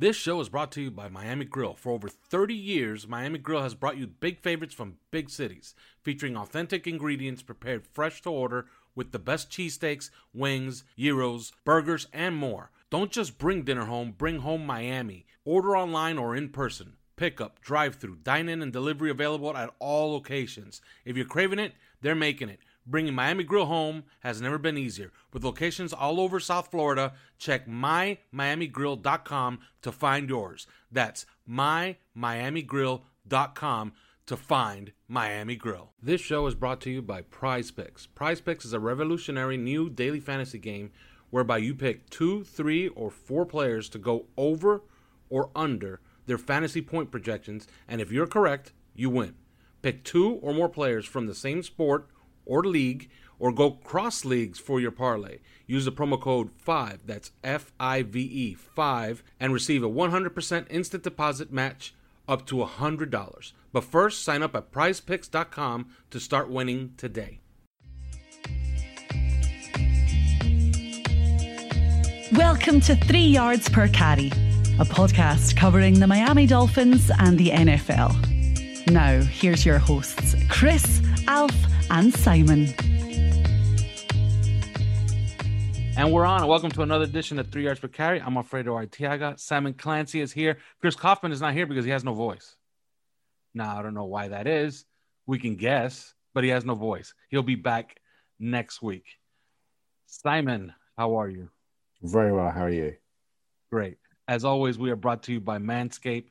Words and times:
This 0.00 0.16
show 0.16 0.40
is 0.40 0.48
brought 0.48 0.72
to 0.72 0.80
you 0.80 0.90
by 0.90 1.10
Miami 1.10 1.44
Grill. 1.44 1.74
For 1.74 1.92
over 1.92 2.08
30 2.08 2.54
years, 2.54 3.06
Miami 3.06 3.38
Grill 3.38 3.60
has 3.62 3.74
brought 3.74 3.98
you 3.98 4.06
big 4.06 4.40
favorites 4.40 4.72
from 4.72 4.96
big 5.10 5.28
cities, 5.28 5.74
featuring 6.02 6.38
authentic 6.38 6.86
ingredients 6.86 7.42
prepared 7.42 7.86
fresh 7.86 8.22
to 8.22 8.30
order 8.30 8.64
with 8.94 9.12
the 9.12 9.18
best 9.18 9.50
cheesesteaks, 9.50 10.08
wings, 10.32 10.84
gyros, 10.98 11.52
burgers, 11.66 12.06
and 12.14 12.34
more. 12.34 12.70
Don't 12.88 13.12
just 13.12 13.36
bring 13.36 13.62
dinner 13.62 13.84
home, 13.84 14.14
bring 14.16 14.38
home 14.38 14.64
Miami. 14.64 15.26
Order 15.44 15.76
online 15.76 16.16
or 16.16 16.34
in 16.34 16.48
person. 16.48 16.94
Pickup, 17.16 17.60
drive 17.60 17.96
through, 17.96 18.20
dine 18.22 18.48
in, 18.48 18.62
and 18.62 18.72
delivery 18.72 19.10
available 19.10 19.54
at 19.54 19.74
all 19.80 20.14
locations. 20.14 20.80
If 21.04 21.18
you're 21.18 21.26
craving 21.26 21.58
it, 21.58 21.74
they're 22.00 22.14
making 22.14 22.48
it. 22.48 22.60
Bringing 22.90 23.14
Miami 23.14 23.44
Grill 23.44 23.66
home 23.66 24.02
has 24.20 24.40
never 24.40 24.56
been 24.58 24.76
easier. 24.76 25.12
With 25.32 25.44
locations 25.44 25.92
all 25.92 26.18
over 26.18 26.40
South 26.40 26.72
Florida, 26.72 27.12
check 27.38 27.68
mymiamigrill.com 27.68 29.60
to 29.82 29.92
find 29.92 30.28
yours. 30.28 30.66
That's 30.90 31.24
mymiamigrill.com 31.48 33.92
to 34.26 34.36
find 34.36 34.90
Miami 35.06 35.54
Grill. 35.54 35.92
This 36.02 36.20
show 36.20 36.48
is 36.48 36.56
brought 36.56 36.80
to 36.80 36.90
you 36.90 37.00
by 37.00 37.22
Prize 37.22 37.70
Picks. 37.70 38.06
Prize 38.06 38.40
Picks 38.40 38.64
is 38.64 38.72
a 38.72 38.80
revolutionary 38.80 39.56
new 39.56 39.88
daily 39.88 40.18
fantasy 40.18 40.58
game 40.58 40.90
whereby 41.30 41.58
you 41.58 41.76
pick 41.76 42.10
two, 42.10 42.42
three, 42.42 42.88
or 42.88 43.08
four 43.08 43.46
players 43.46 43.88
to 43.90 43.98
go 43.98 44.26
over 44.36 44.82
or 45.28 45.50
under 45.54 46.00
their 46.26 46.38
fantasy 46.38 46.82
point 46.82 47.12
projections, 47.12 47.68
and 47.86 48.00
if 48.00 48.10
you're 48.10 48.26
correct, 48.26 48.72
you 48.94 49.10
win. 49.10 49.36
Pick 49.80 50.02
two 50.02 50.40
or 50.42 50.52
more 50.52 50.68
players 50.68 51.06
from 51.06 51.26
the 51.26 51.34
same 51.34 51.62
sport 51.62 52.08
or 52.50 52.64
league, 52.64 53.08
or 53.38 53.52
go 53.52 53.70
cross 53.70 54.24
leagues 54.24 54.58
for 54.58 54.80
your 54.80 54.90
parlay. 54.90 55.38
Use 55.66 55.84
the 55.84 55.92
promo 55.92 56.20
code 56.20 56.50
5, 56.58 57.06
that's 57.06 57.30
F 57.44 57.72
I 57.78 58.02
V 58.02 58.20
E 58.20 58.54
5, 58.54 59.22
and 59.38 59.52
receive 59.52 59.84
a 59.84 59.88
100% 59.88 60.66
instant 60.68 61.04
deposit 61.04 61.52
match 61.52 61.94
up 62.28 62.44
to 62.46 62.56
$100. 62.56 63.52
But 63.72 63.84
first, 63.84 64.24
sign 64.24 64.42
up 64.42 64.56
at 64.56 64.72
prizepicks.com 64.72 65.90
to 66.10 66.20
start 66.20 66.50
winning 66.50 66.94
today. 66.96 67.38
Welcome 72.32 72.80
to 72.82 72.96
Three 72.96 73.26
Yards 73.26 73.68
Per 73.68 73.88
Carry, 73.88 74.28
a 74.78 74.84
podcast 74.84 75.56
covering 75.56 76.00
the 76.00 76.06
Miami 76.06 76.46
Dolphins 76.46 77.10
and 77.18 77.38
the 77.38 77.50
NFL. 77.50 78.90
Now, 78.90 79.20
here's 79.20 79.64
your 79.64 79.78
hosts, 79.78 80.34
Chris, 80.48 81.00
Alf, 81.28 81.54
and 81.90 82.14
Simon. 82.14 82.72
And 85.96 86.12
we're 86.12 86.24
on. 86.24 86.46
Welcome 86.46 86.70
to 86.70 86.82
another 86.82 87.04
edition 87.04 87.38
of 87.38 87.48
Three 87.48 87.64
Yards 87.64 87.80
Per 87.80 87.88
Carry. 87.88 88.22
I'm 88.22 88.36
Alfredo 88.36 88.74
Artiaga. 88.74 89.38
Simon 89.38 89.74
Clancy 89.74 90.20
is 90.20 90.32
here. 90.32 90.58
Chris 90.80 90.94
Kouffman 90.94 91.32
is 91.32 91.40
not 91.40 91.52
here 91.52 91.66
because 91.66 91.84
he 91.84 91.90
has 91.90 92.04
no 92.04 92.14
voice. 92.14 92.56
Now, 93.54 93.76
I 93.76 93.82
don't 93.82 93.94
know 93.94 94.04
why 94.04 94.28
that 94.28 94.46
is. 94.46 94.84
We 95.26 95.38
can 95.38 95.56
guess, 95.56 96.14
but 96.32 96.44
he 96.44 96.50
has 96.50 96.64
no 96.64 96.74
voice. 96.74 97.12
He'll 97.28 97.42
be 97.42 97.56
back 97.56 97.96
next 98.38 98.80
week. 98.80 99.04
Simon, 100.06 100.72
how 100.96 101.16
are 101.16 101.28
you? 101.28 101.50
Very 102.02 102.32
well. 102.32 102.50
How 102.50 102.62
are 102.62 102.70
you? 102.70 102.94
Great. 103.70 103.98
As 104.28 104.44
always, 104.44 104.78
we 104.78 104.90
are 104.90 104.96
brought 104.96 105.24
to 105.24 105.32
you 105.32 105.40
by 105.40 105.58
Manscaped. 105.58 106.30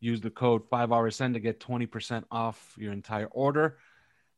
Use 0.00 0.20
the 0.20 0.30
code 0.30 0.68
5RSN 0.68 1.32
to 1.34 1.40
get 1.40 1.60
20% 1.60 2.24
off 2.30 2.74
your 2.76 2.92
entire 2.92 3.26
order. 3.26 3.78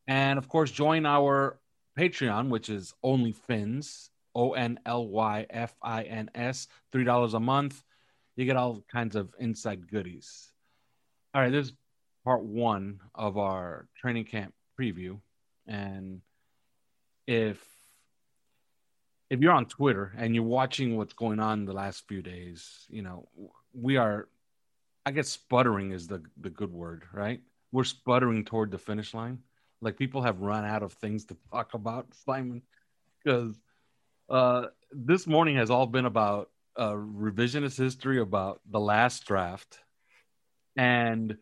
And 0.09 0.39
of 0.39 0.49
course, 0.49 0.71
join 0.71 1.05
our 1.07 1.61
Patreon, 1.97 2.49
which 2.49 2.71
is 2.71 2.95
only 3.03 3.35
OnlyFins, 3.35 4.09
O 4.35 4.55
N 4.55 4.81
L 4.87 5.07
Y 5.07 5.47
F 5.51 5.77
I 5.83 6.03
N 6.05 6.31
S, 6.35 6.67
$3 6.93 7.35
a 7.35 7.41
month. 7.41 7.83
You 8.35 8.47
get 8.47 8.57
all 8.57 8.83
kinds 8.91 9.17
of 9.17 9.35
inside 9.39 9.91
goodies. 9.91 10.51
All 11.35 11.43
right, 11.43 11.53
this 11.53 11.67
is 11.67 11.73
part 12.25 12.43
one 12.43 13.01
of 13.15 13.37
our 13.37 13.87
training 13.97 14.25
camp 14.25 14.55
preview. 14.81 15.21
And 15.67 16.23
if 17.27 17.63
if 19.29 19.41
you're 19.41 19.53
on 19.53 19.67
Twitter 19.67 20.15
and 20.17 20.35
you're 20.35 20.45
watching 20.45 20.97
what's 20.97 21.13
going 21.13 21.39
on 21.39 21.67
the 21.67 21.75
last 21.75 22.09
few 22.09 22.23
days, 22.23 22.87
you 22.89 23.03
know, 23.03 23.29
we 23.75 23.99
are 23.99 24.29
I 25.05 25.11
guess 25.11 25.29
sputtering 25.29 25.93
is 25.93 26.07
the 26.07 26.23
the 26.41 26.51
good 26.51 26.73
word, 26.73 27.05
right? 27.13 27.43
We're 27.73 27.85
sputtering 27.85 28.47
toward 28.47 28.71
the 28.71 28.79
finish 28.79 29.13
line. 29.13 29.41
Like 29.81 29.97
people 29.97 30.23
have 30.23 30.41
run 30.41 30.65
out 30.65 30.83
of 30.83 30.93
things 30.95 31.25
to 31.27 31.37
talk 31.53 31.75
about, 31.75 32.07
Simon, 32.27 32.63
because 33.23 33.59
uh, 34.29 34.67
this 34.93 35.27
morning 35.27 35.57
has 35.57 35.71
all 35.71 35.87
been 35.87 36.07
about 36.07 36.51
uh, 36.77 36.93
revisionist 36.93 37.77
history 37.77 38.21
about 38.21 38.61
the 38.71 38.81
last 38.81 39.27
draft 39.27 39.81
and 40.77 41.37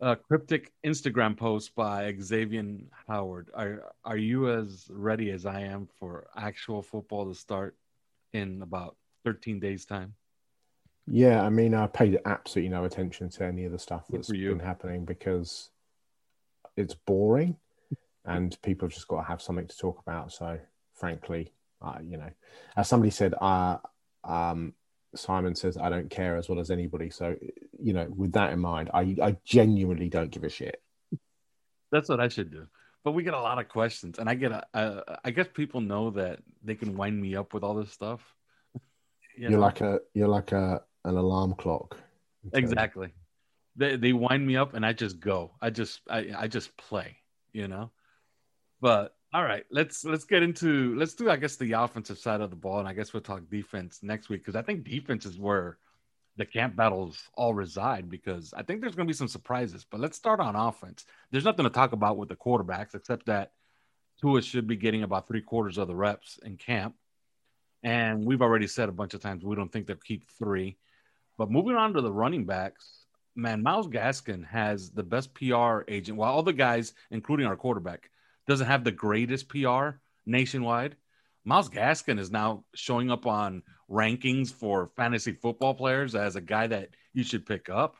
a 0.00 0.14
cryptic 0.14 0.72
Instagram 0.86 1.36
post 1.36 1.74
by 1.74 2.14
Xavier 2.20 2.64
Howard. 3.08 3.50
Are 3.54 3.92
are 4.04 4.16
you 4.16 4.48
as 4.50 4.86
ready 4.90 5.30
as 5.30 5.44
I 5.44 5.62
am 5.62 5.88
for 5.98 6.28
actual 6.36 6.82
football 6.82 7.28
to 7.28 7.34
start 7.34 7.76
in 8.32 8.62
about 8.62 8.96
13 9.24 9.58
days 9.58 9.84
time? 9.84 10.14
Yeah, 11.10 11.42
I 11.42 11.48
mean, 11.48 11.74
I 11.74 11.86
paid 11.86 12.18
absolutely 12.26 12.68
no 12.68 12.84
attention 12.84 13.30
to 13.30 13.44
any 13.44 13.64
of 13.64 13.72
the 13.72 13.78
stuff 13.78 14.04
that's 14.08 14.28
been 14.28 14.58
happening 14.58 15.04
because 15.04 15.70
it's 16.78 16.94
boring, 16.94 17.56
and 18.24 18.56
people 18.62 18.86
have 18.86 18.94
just 18.94 19.08
got 19.08 19.22
to 19.22 19.28
have 19.28 19.42
something 19.42 19.66
to 19.66 19.76
talk 19.76 20.00
about. 20.00 20.32
So, 20.32 20.58
frankly, 20.94 21.52
uh, 21.82 21.98
you 22.02 22.16
know, 22.16 22.30
as 22.76 22.88
somebody 22.88 23.10
said, 23.10 23.34
uh, 23.40 23.78
um, 24.24 24.74
Simon 25.14 25.54
says, 25.54 25.76
"I 25.76 25.88
don't 25.88 26.10
care 26.10 26.36
as 26.36 26.48
well 26.48 26.60
as 26.60 26.70
anybody." 26.70 27.10
So, 27.10 27.36
you 27.80 27.92
know, 27.92 28.06
with 28.14 28.32
that 28.32 28.52
in 28.52 28.60
mind, 28.60 28.90
I 28.94 29.16
I 29.22 29.36
genuinely 29.44 30.08
don't 30.08 30.30
give 30.30 30.44
a 30.44 30.48
shit. 30.48 30.82
That's 31.90 32.08
what 32.08 32.20
I 32.20 32.28
should 32.28 32.50
do. 32.50 32.66
But 33.04 33.12
we 33.12 33.22
get 33.22 33.34
a 33.34 33.40
lot 33.40 33.58
of 33.58 33.68
questions, 33.68 34.18
and 34.18 34.28
I 34.28 34.34
get 34.34 34.52
a, 34.52 34.66
a 34.74 35.18
I 35.24 35.30
guess 35.30 35.46
people 35.52 35.80
know 35.80 36.10
that 36.10 36.40
they 36.62 36.74
can 36.74 36.96
wind 36.96 37.20
me 37.20 37.36
up 37.36 37.54
with 37.54 37.62
all 37.62 37.74
this 37.74 37.92
stuff. 37.92 38.20
You 39.36 39.50
You're 39.50 39.60
know? 39.60 39.66
like 39.66 39.80
a 39.82 40.00
you're 40.14 40.26
like 40.26 40.50
a 40.50 40.82
an 41.04 41.16
alarm 41.16 41.54
clock. 41.54 41.96
exactly. 42.52 43.12
They 43.78 43.96
they 43.96 44.12
wind 44.12 44.46
me 44.46 44.56
up, 44.56 44.74
and 44.74 44.84
I 44.84 44.92
just 44.92 45.20
go. 45.20 45.52
I 45.62 45.70
just 45.70 46.00
I 46.10 46.30
I 46.36 46.48
just 46.48 46.76
play. 46.76 47.16
You 47.52 47.68
know. 47.68 47.90
But 48.80 49.14
all 49.32 49.42
right, 49.42 49.64
let's 49.70 50.04
let's 50.04 50.24
get 50.24 50.42
into 50.42 50.94
let's 50.96 51.14
do 51.14 51.30
I 51.30 51.36
guess 51.36 51.56
the 51.56 51.72
offensive 51.72 52.18
side 52.18 52.40
of 52.40 52.50
the 52.50 52.56
ball, 52.56 52.80
and 52.80 52.88
I 52.88 52.92
guess 52.92 53.12
we'll 53.12 53.22
talk 53.22 53.48
defense 53.48 54.00
next 54.02 54.28
week 54.28 54.42
because 54.42 54.56
I 54.56 54.62
think 54.62 54.84
defense 54.84 55.24
is 55.24 55.38
where 55.38 55.78
the 56.36 56.46
camp 56.46 56.76
battles 56.76 57.18
all 57.34 57.52
reside 57.52 58.08
because 58.08 58.54
I 58.56 58.62
think 58.62 58.80
there's 58.80 58.94
going 58.94 59.06
to 59.06 59.12
be 59.12 59.16
some 59.16 59.28
surprises. 59.28 59.84
But 59.84 60.00
let's 60.00 60.16
start 60.16 60.38
on 60.38 60.54
offense. 60.54 61.04
There's 61.30 61.44
nothing 61.44 61.64
to 61.64 61.70
talk 61.70 61.92
about 61.92 62.16
with 62.16 62.28
the 62.28 62.36
quarterbacks 62.36 62.94
except 62.94 63.26
that 63.26 63.52
Tua 64.20 64.40
should 64.40 64.66
be 64.66 64.76
getting 64.76 65.02
about 65.02 65.26
three 65.26 65.42
quarters 65.42 65.78
of 65.78 65.88
the 65.88 65.96
reps 65.96 66.38
in 66.44 66.56
camp. 66.56 66.94
And 67.82 68.24
we've 68.24 68.42
already 68.42 68.68
said 68.68 68.88
a 68.88 68.92
bunch 68.92 69.14
of 69.14 69.20
times 69.20 69.44
we 69.44 69.56
don't 69.56 69.70
think 69.70 69.86
they'll 69.86 69.96
keep 69.96 70.30
three. 70.30 70.78
But 71.36 71.50
moving 71.50 71.76
on 71.76 71.94
to 71.94 72.00
the 72.00 72.12
running 72.12 72.44
backs, 72.44 73.04
man, 73.34 73.62
Myles 73.62 73.88
Gaskin 73.88 74.46
has 74.46 74.90
the 74.90 75.02
best 75.02 75.34
PR 75.34 75.80
agent, 75.88 76.18
while 76.18 76.32
all 76.32 76.42
the 76.42 76.52
guys, 76.52 76.92
including 77.10 77.46
our 77.46 77.56
quarterback, 77.56 78.10
doesn't 78.46 78.66
have 78.66 78.84
the 78.84 78.92
greatest 78.92 79.48
PR 79.48 79.90
nationwide. 80.26 80.96
Myles 81.44 81.70
Gaskin 81.70 82.18
is 82.18 82.30
now 82.30 82.64
showing 82.74 83.10
up 83.10 83.26
on 83.26 83.62
rankings 83.90 84.52
for 84.52 84.90
fantasy 84.96 85.32
football 85.32 85.74
players 85.74 86.14
as 86.14 86.36
a 86.36 86.40
guy 86.40 86.66
that 86.66 86.90
you 87.14 87.24
should 87.24 87.46
pick 87.46 87.68
up. 87.70 87.96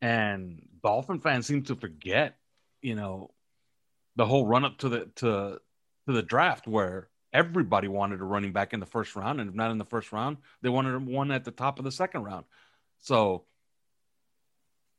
And 0.00 0.66
Dolphin 0.82 1.20
fans 1.20 1.46
seem 1.46 1.62
to 1.64 1.76
forget, 1.76 2.36
you 2.80 2.94
know, 2.94 3.30
the 4.16 4.26
whole 4.26 4.46
run 4.46 4.64
up 4.64 4.78
to 4.78 4.88
the 4.88 5.10
to 5.16 5.58
to 6.06 6.12
the 6.12 6.22
draft 6.22 6.66
where 6.66 7.08
everybody 7.32 7.88
wanted 7.88 8.20
a 8.20 8.24
running 8.24 8.52
back 8.52 8.72
in 8.72 8.80
the 8.80 8.86
first 8.86 9.16
round, 9.16 9.40
and 9.40 9.50
if 9.50 9.56
not 9.56 9.70
in 9.70 9.78
the 9.78 9.84
first 9.84 10.12
round, 10.12 10.36
they 10.62 10.68
wanted 10.68 11.04
one 11.04 11.30
at 11.30 11.44
the 11.44 11.50
top 11.50 11.78
of 11.78 11.84
the 11.84 11.90
second 11.90 12.22
round. 12.22 12.44
So, 13.00 13.44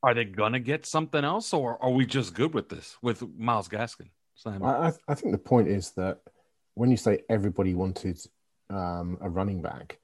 are 0.03 0.13
they 0.13 0.25
gonna 0.25 0.59
get 0.59 0.85
something 0.85 1.23
else, 1.23 1.53
or 1.53 1.81
are 1.83 1.91
we 1.91 2.05
just 2.05 2.33
good 2.33 2.53
with 2.53 2.69
this 2.69 2.97
with 3.01 3.23
Myles 3.37 3.67
Gaskin? 3.67 4.09
I, 4.61 4.91
I, 5.07 5.15
think 5.15 5.31
the 5.31 5.37
point 5.37 5.69
is 5.69 5.91
that 5.91 6.19
when 6.73 6.91
you 6.91 6.97
say 6.97 7.19
everybody 7.29 7.73
wanted 7.73 8.19
um, 8.69 9.17
a 9.21 9.29
running 9.29 9.61
back, 9.61 9.97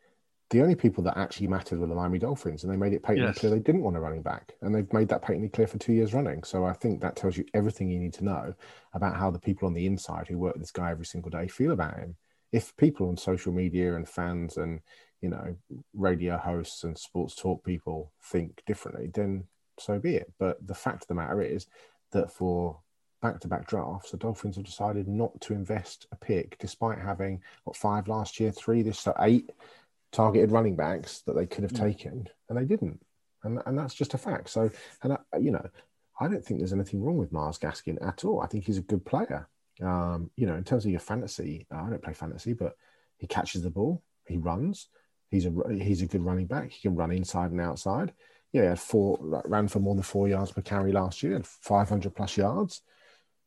the 0.52 0.62
only 0.62 0.76
people 0.76 1.04
that 1.06 1.18
actually 1.18 1.48
mattered 1.48 1.80
were 1.80 1.88
the 1.88 1.96
Miami 1.96 2.20
Dolphins, 2.20 2.64
and 2.64 2.72
they 2.72 2.78
made 2.78 2.94
it 2.94 3.04
patently 3.04 3.28
Yes. 3.28 3.40
clear 3.40 3.52
they 3.52 3.60
didn't 3.60 3.84
want 3.84 3.96
a 3.96 4.00
running 4.00 4.22
back, 4.22 4.54
and 4.62 4.76
they've 4.76 4.92
made 4.92 5.08
that 5.10 5.22
patently 5.22 5.50
clear 5.50 5.68
for 5.68 5.78
two 5.78 5.94
years 5.94 6.14
running. 6.14 6.44
So 6.44 6.66
I 6.66 6.74
think 6.74 7.02
that 7.02 7.16
tells 7.16 7.38
you 7.38 7.46
everything 7.54 7.90
you 7.90 8.00
need 8.00 8.14
to 8.16 8.26
know 8.26 8.54
about 8.94 9.16
how 9.16 9.32
the 9.32 9.40
people 9.40 9.68
on 9.68 9.74
the 9.74 9.86
inside 9.86 10.28
who 10.28 10.38
work 10.38 10.54
with 10.54 10.64
this 10.64 10.72
guy 10.72 10.92
every 10.92 11.06
single 11.06 11.32
day 11.32 11.48
feel 11.48 11.72
about 11.72 11.98
him. 11.98 12.18
If 12.52 12.76
people 12.76 13.08
on 13.08 13.18
social 13.18 13.54
media 13.54 13.96
and 13.96 14.08
fans 14.08 14.58
and 14.58 14.82
you 15.22 15.30
know 15.30 15.56
radio 15.94 16.38
hosts 16.38 16.84
and 16.84 16.98
sports 16.98 17.36
talk 17.36 17.64
people 17.64 18.12
think 18.22 18.62
differently, 18.66 19.10
then 19.14 19.46
so 19.82 20.00
be 20.00 20.16
it. 20.16 20.32
But 20.40 20.66
the 20.66 20.76
fact 20.76 21.04
of 21.04 21.08
the 21.08 21.16
matter 21.16 21.42
is 21.42 21.68
that 22.12 22.32
for 22.32 22.80
back-to-back 23.22 23.68
drafts, 23.68 24.12
the 24.12 24.18
Dolphins 24.18 24.56
have 24.56 24.66
decided 24.66 25.08
not 25.08 25.40
to 25.42 25.54
invest 25.54 26.08
a 26.12 26.16
pick, 26.16 26.58
despite 26.60 26.98
having 26.98 27.42
what 27.66 27.76
five 27.76 28.08
last 28.08 28.40
year, 28.40 28.52
three 28.52 28.82
this, 28.82 29.00
so 29.00 29.14
eight 29.20 29.52
targeted 30.12 30.52
running 30.52 30.76
backs 30.76 31.22
that 31.22 31.36
they 31.36 31.46
could 31.46 31.64
have 31.64 31.74
Mm. 31.74 31.80
taken, 31.80 32.30
and 32.50 32.58
they 32.58 32.66
didn't, 32.66 33.00
and 33.44 33.62
and 33.66 33.78
that's 33.78 33.94
just 33.94 34.14
a 34.14 34.18
fact. 34.18 34.50
So, 34.50 34.70
and 35.04 35.14
I, 35.14 35.38
you 35.38 35.52
know, 35.52 35.66
I 36.20 36.28
don't 36.28 36.44
think 36.44 36.60
there's 36.60 36.74
anything 36.74 37.02
wrong 37.02 37.18
with 37.18 37.32
Myles 37.32 37.60
Gaskin 37.60 37.98
at 38.06 38.26
all. 38.26 38.42
I 38.42 38.48
think 38.48 38.66
he's 38.66 38.78
a 38.78 38.82
good 38.84 39.06
player. 39.06 39.48
Um, 39.82 40.30
you 40.36 40.46
know, 40.46 40.56
in 40.56 40.64
terms 40.64 40.86
of 40.86 40.92
your 40.92 41.00
fantasy, 41.00 41.66
I 41.72 41.90
don't 41.90 42.04
play 42.04 42.14
fantasy, 42.14 42.54
but 42.54 42.76
he 43.18 43.28
catches 43.28 43.62
the 43.64 43.70
ball, 43.70 44.04
he 44.28 44.38
runs, 44.38 44.90
he's 45.30 45.46
a 45.46 45.52
he's 45.70 46.02
a 46.02 46.08
good 46.08 46.24
running 46.24 46.48
back. 46.48 46.72
He 46.72 46.82
can 46.82 46.96
run 46.96 47.12
inside 47.12 47.52
and 47.52 47.62
outside. 47.62 48.14
Yeah, 48.54 48.62
he 48.62 48.68
had 48.68 48.80
four 48.80 49.18
ran 49.46 49.68
for 49.68 49.80
more 49.80 49.96
than 49.96 50.04
four 50.04 50.28
yards 50.28 50.52
per 50.52 50.62
carry 50.62 50.92
last 50.92 51.24
year, 51.24 51.34
had 51.34 51.48
500 51.48 52.14
plus 52.16 52.38
yards. 52.38 52.82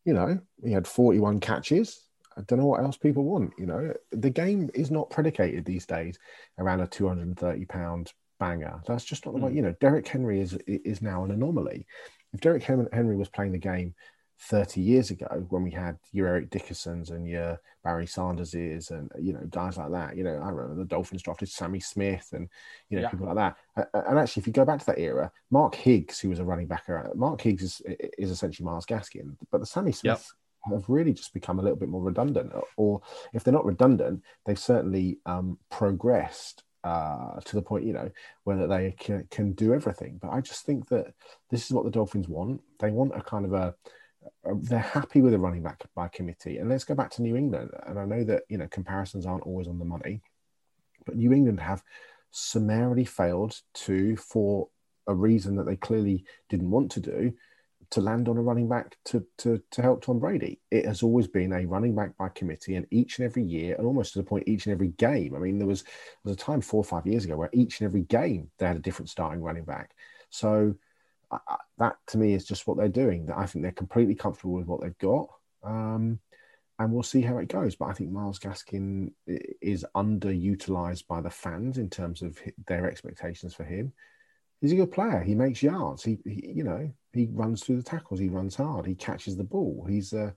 You 0.04 0.14
know, 0.14 0.38
he 0.62 0.72
had 0.72 0.86
41 0.86 1.40
catches. 1.40 2.08
I 2.36 2.42
don't 2.42 2.58
know 2.58 2.66
what 2.66 2.82
else 2.82 2.96
people 2.96 3.24
want. 3.24 3.52
You 3.58 3.66
know, 3.66 3.94
the 4.10 4.30
game 4.30 4.70
is 4.74 4.90
not 4.90 5.10
predicated 5.10 5.64
these 5.64 5.86
days 5.86 6.18
around 6.58 6.80
a 6.80 6.86
230 6.86 7.64
pound 7.66 8.12
banger. 8.40 8.80
That's 8.86 9.04
just 9.04 9.24
not 9.26 9.34
the 9.34 9.40
way. 9.40 9.52
Mm. 9.52 9.56
You 9.56 9.62
know, 9.62 9.74
Derrick 9.80 10.08
Henry 10.08 10.40
is 10.40 10.54
is 10.66 11.00
now 11.00 11.24
an 11.24 11.30
anomaly. 11.30 11.86
If 12.32 12.40
Derrick 12.40 12.64
Henry 12.64 13.16
was 13.16 13.28
playing 13.28 13.52
the 13.52 13.58
game 13.58 13.94
30 14.40 14.80
years 14.80 15.10
ago 15.10 15.46
when 15.48 15.62
we 15.62 15.70
had 15.70 15.98
your 16.12 16.28
Eric 16.28 16.50
Dickersons 16.50 17.10
and 17.10 17.26
your 17.28 17.58
Barry 17.82 18.06
Sanderses 18.06 18.90
and 18.90 19.10
you 19.18 19.32
know 19.32 19.40
guys 19.50 19.76
like 19.76 19.90
that, 19.92 20.16
you 20.16 20.24
know, 20.24 20.36
I 20.42 20.48
remember 20.48 20.74
the 20.74 20.84
Dolphins 20.88 21.22
drafted 21.22 21.48
Sammie 21.48 21.80
Smith 21.80 22.28
and 22.32 22.48
you 22.88 22.96
know 22.96 23.02
Yeah. 23.04 23.10
people 23.10 23.26
like 23.26 23.36
that. 23.36 23.88
And 23.94 24.18
actually, 24.18 24.40
if 24.42 24.46
you 24.46 24.52
go 24.52 24.64
back 24.64 24.80
to 24.80 24.86
that 24.86 24.98
era, 24.98 25.30
Mark 25.50 25.74
Higgs, 25.74 26.20
who 26.20 26.28
was 26.30 26.38
a 26.40 26.44
running 26.44 26.66
back, 26.66 26.84
Mark 27.14 27.40
Higgs 27.40 27.62
is 27.62 27.82
is 28.18 28.30
essentially 28.30 28.66
Myles 28.66 28.86
Gaskin, 28.86 29.36
but 29.50 29.60
the 29.60 29.66
Sammy 29.66 29.90
Yep. 29.90 30.18
Smiths 30.18 30.34
have 30.70 30.84
really 30.88 31.12
just 31.12 31.34
become 31.34 31.58
a 31.58 31.62
little 31.62 31.76
bit 31.76 31.88
more 31.90 32.02
redundant, 32.02 32.52
or 32.76 33.02
if 33.34 33.44
they're 33.44 33.52
not 33.54 33.66
redundant, 33.66 34.22
they've 34.46 34.58
certainly 34.58 35.18
um, 35.26 35.58
progressed 35.70 36.64
uh, 36.84 37.40
to 37.40 37.56
the 37.56 37.62
point, 37.62 37.84
you 37.84 37.92
know, 37.92 38.10
whether 38.44 38.66
they 38.66 38.94
can, 38.98 39.26
can 39.30 39.52
do 39.52 39.74
everything. 39.74 40.18
But 40.20 40.30
I 40.30 40.40
just 40.40 40.64
think 40.66 40.88
that 40.88 41.14
this 41.50 41.64
is 41.66 41.70
what 41.72 41.84
the 41.84 41.90
Dolphins 41.90 42.28
want. 42.28 42.62
They 42.78 42.90
want 42.90 43.16
a 43.16 43.20
kind 43.22 43.44
of 43.44 43.52
a 43.52 43.74
they're 44.62 44.78
happy 44.78 45.20
with 45.20 45.34
a 45.34 45.38
running 45.38 45.62
back 45.62 45.82
by 45.94 46.08
committee. 46.08 46.58
And 46.58 46.68
let's 46.68 46.84
go 46.84 46.94
back 46.94 47.10
to 47.12 47.22
New 47.22 47.36
England. 47.36 47.70
And 47.86 47.98
I 47.98 48.04
know 48.04 48.24
that, 48.24 48.42
you 48.48 48.58
know, 48.58 48.68
comparisons 48.68 49.26
aren't 49.26 49.44
always 49.44 49.68
on 49.68 49.78
the 49.78 49.84
money, 49.84 50.22
but 51.06 51.16
New 51.16 51.32
England 51.32 51.60
have 51.60 51.82
summarily 52.30 53.04
failed 53.04 53.60
to, 53.74 54.16
for 54.16 54.68
a 55.06 55.14
reason 55.14 55.56
that 55.56 55.66
they 55.66 55.76
clearly 55.76 56.24
didn't 56.48 56.70
want 56.70 56.90
to 56.92 57.00
do, 57.00 57.32
to 57.90 58.00
land 58.00 58.28
on 58.28 58.38
a 58.38 58.42
running 58.42 58.68
back 58.68 58.96
to, 59.04 59.24
to, 59.38 59.62
to 59.70 59.82
help 59.82 60.02
Tom 60.02 60.18
Brady. 60.18 60.58
It 60.70 60.86
has 60.86 61.02
always 61.02 61.28
been 61.28 61.52
a 61.52 61.66
running 61.66 61.94
back 61.94 62.16
by 62.16 62.28
committee, 62.30 62.74
and 62.74 62.86
each 62.90 63.18
and 63.18 63.26
every 63.26 63.44
year, 63.44 63.76
and 63.76 63.86
almost 63.86 64.14
to 64.14 64.18
the 64.18 64.24
point, 64.24 64.48
each 64.48 64.66
and 64.66 64.72
every 64.72 64.88
game. 64.88 65.36
I 65.36 65.38
mean, 65.38 65.58
there 65.58 65.68
was, 65.68 65.82
there 65.82 65.92
was 66.24 66.34
a 66.34 66.38
time 66.38 66.60
four 66.60 66.80
or 66.80 66.84
five 66.84 67.06
years 67.06 67.24
ago 67.24 67.36
where 67.36 67.50
each 67.52 67.80
and 67.80 67.86
every 67.86 68.02
game 68.02 68.50
they 68.58 68.66
had 68.66 68.76
a 68.76 68.80
different 68.80 69.10
starting 69.10 69.42
running 69.42 69.64
back. 69.64 69.92
So 70.30 70.74
I, 71.48 71.56
that 71.78 71.96
to 72.08 72.18
me 72.18 72.34
is 72.34 72.44
just 72.44 72.66
what 72.66 72.76
they're 72.76 72.88
doing. 72.88 73.26
That 73.26 73.38
I 73.38 73.46
think 73.46 73.62
they're 73.62 73.72
completely 73.72 74.14
comfortable 74.14 74.54
with 74.54 74.66
what 74.66 74.80
they've 74.80 74.98
got. 74.98 75.28
Um, 75.62 76.20
and 76.78 76.92
we'll 76.92 77.02
see 77.02 77.20
how 77.20 77.38
it 77.38 77.48
goes. 77.48 77.76
But 77.76 77.86
I 77.86 77.92
think 77.92 78.10
Myles 78.10 78.38
Gaskin 78.38 79.12
is 79.26 79.86
underutilized 79.94 81.06
by 81.06 81.20
the 81.20 81.30
fans 81.30 81.78
in 81.78 81.88
terms 81.88 82.22
of 82.22 82.38
their 82.66 82.90
expectations 82.90 83.54
for 83.54 83.64
him. 83.64 83.92
He's 84.60 84.72
a 84.72 84.76
good 84.76 84.92
player. 84.92 85.20
He 85.20 85.34
makes 85.34 85.62
yards. 85.62 86.02
He, 86.02 86.18
he 86.24 86.52
you 86.56 86.64
know, 86.64 86.90
he 87.12 87.28
runs 87.32 87.62
through 87.62 87.76
the 87.76 87.82
tackles. 87.82 88.18
He 88.18 88.28
runs 88.28 88.56
hard. 88.56 88.86
He 88.86 88.94
catches 88.94 89.36
the 89.36 89.44
ball. 89.44 89.86
He's 89.88 90.12
a 90.12 90.34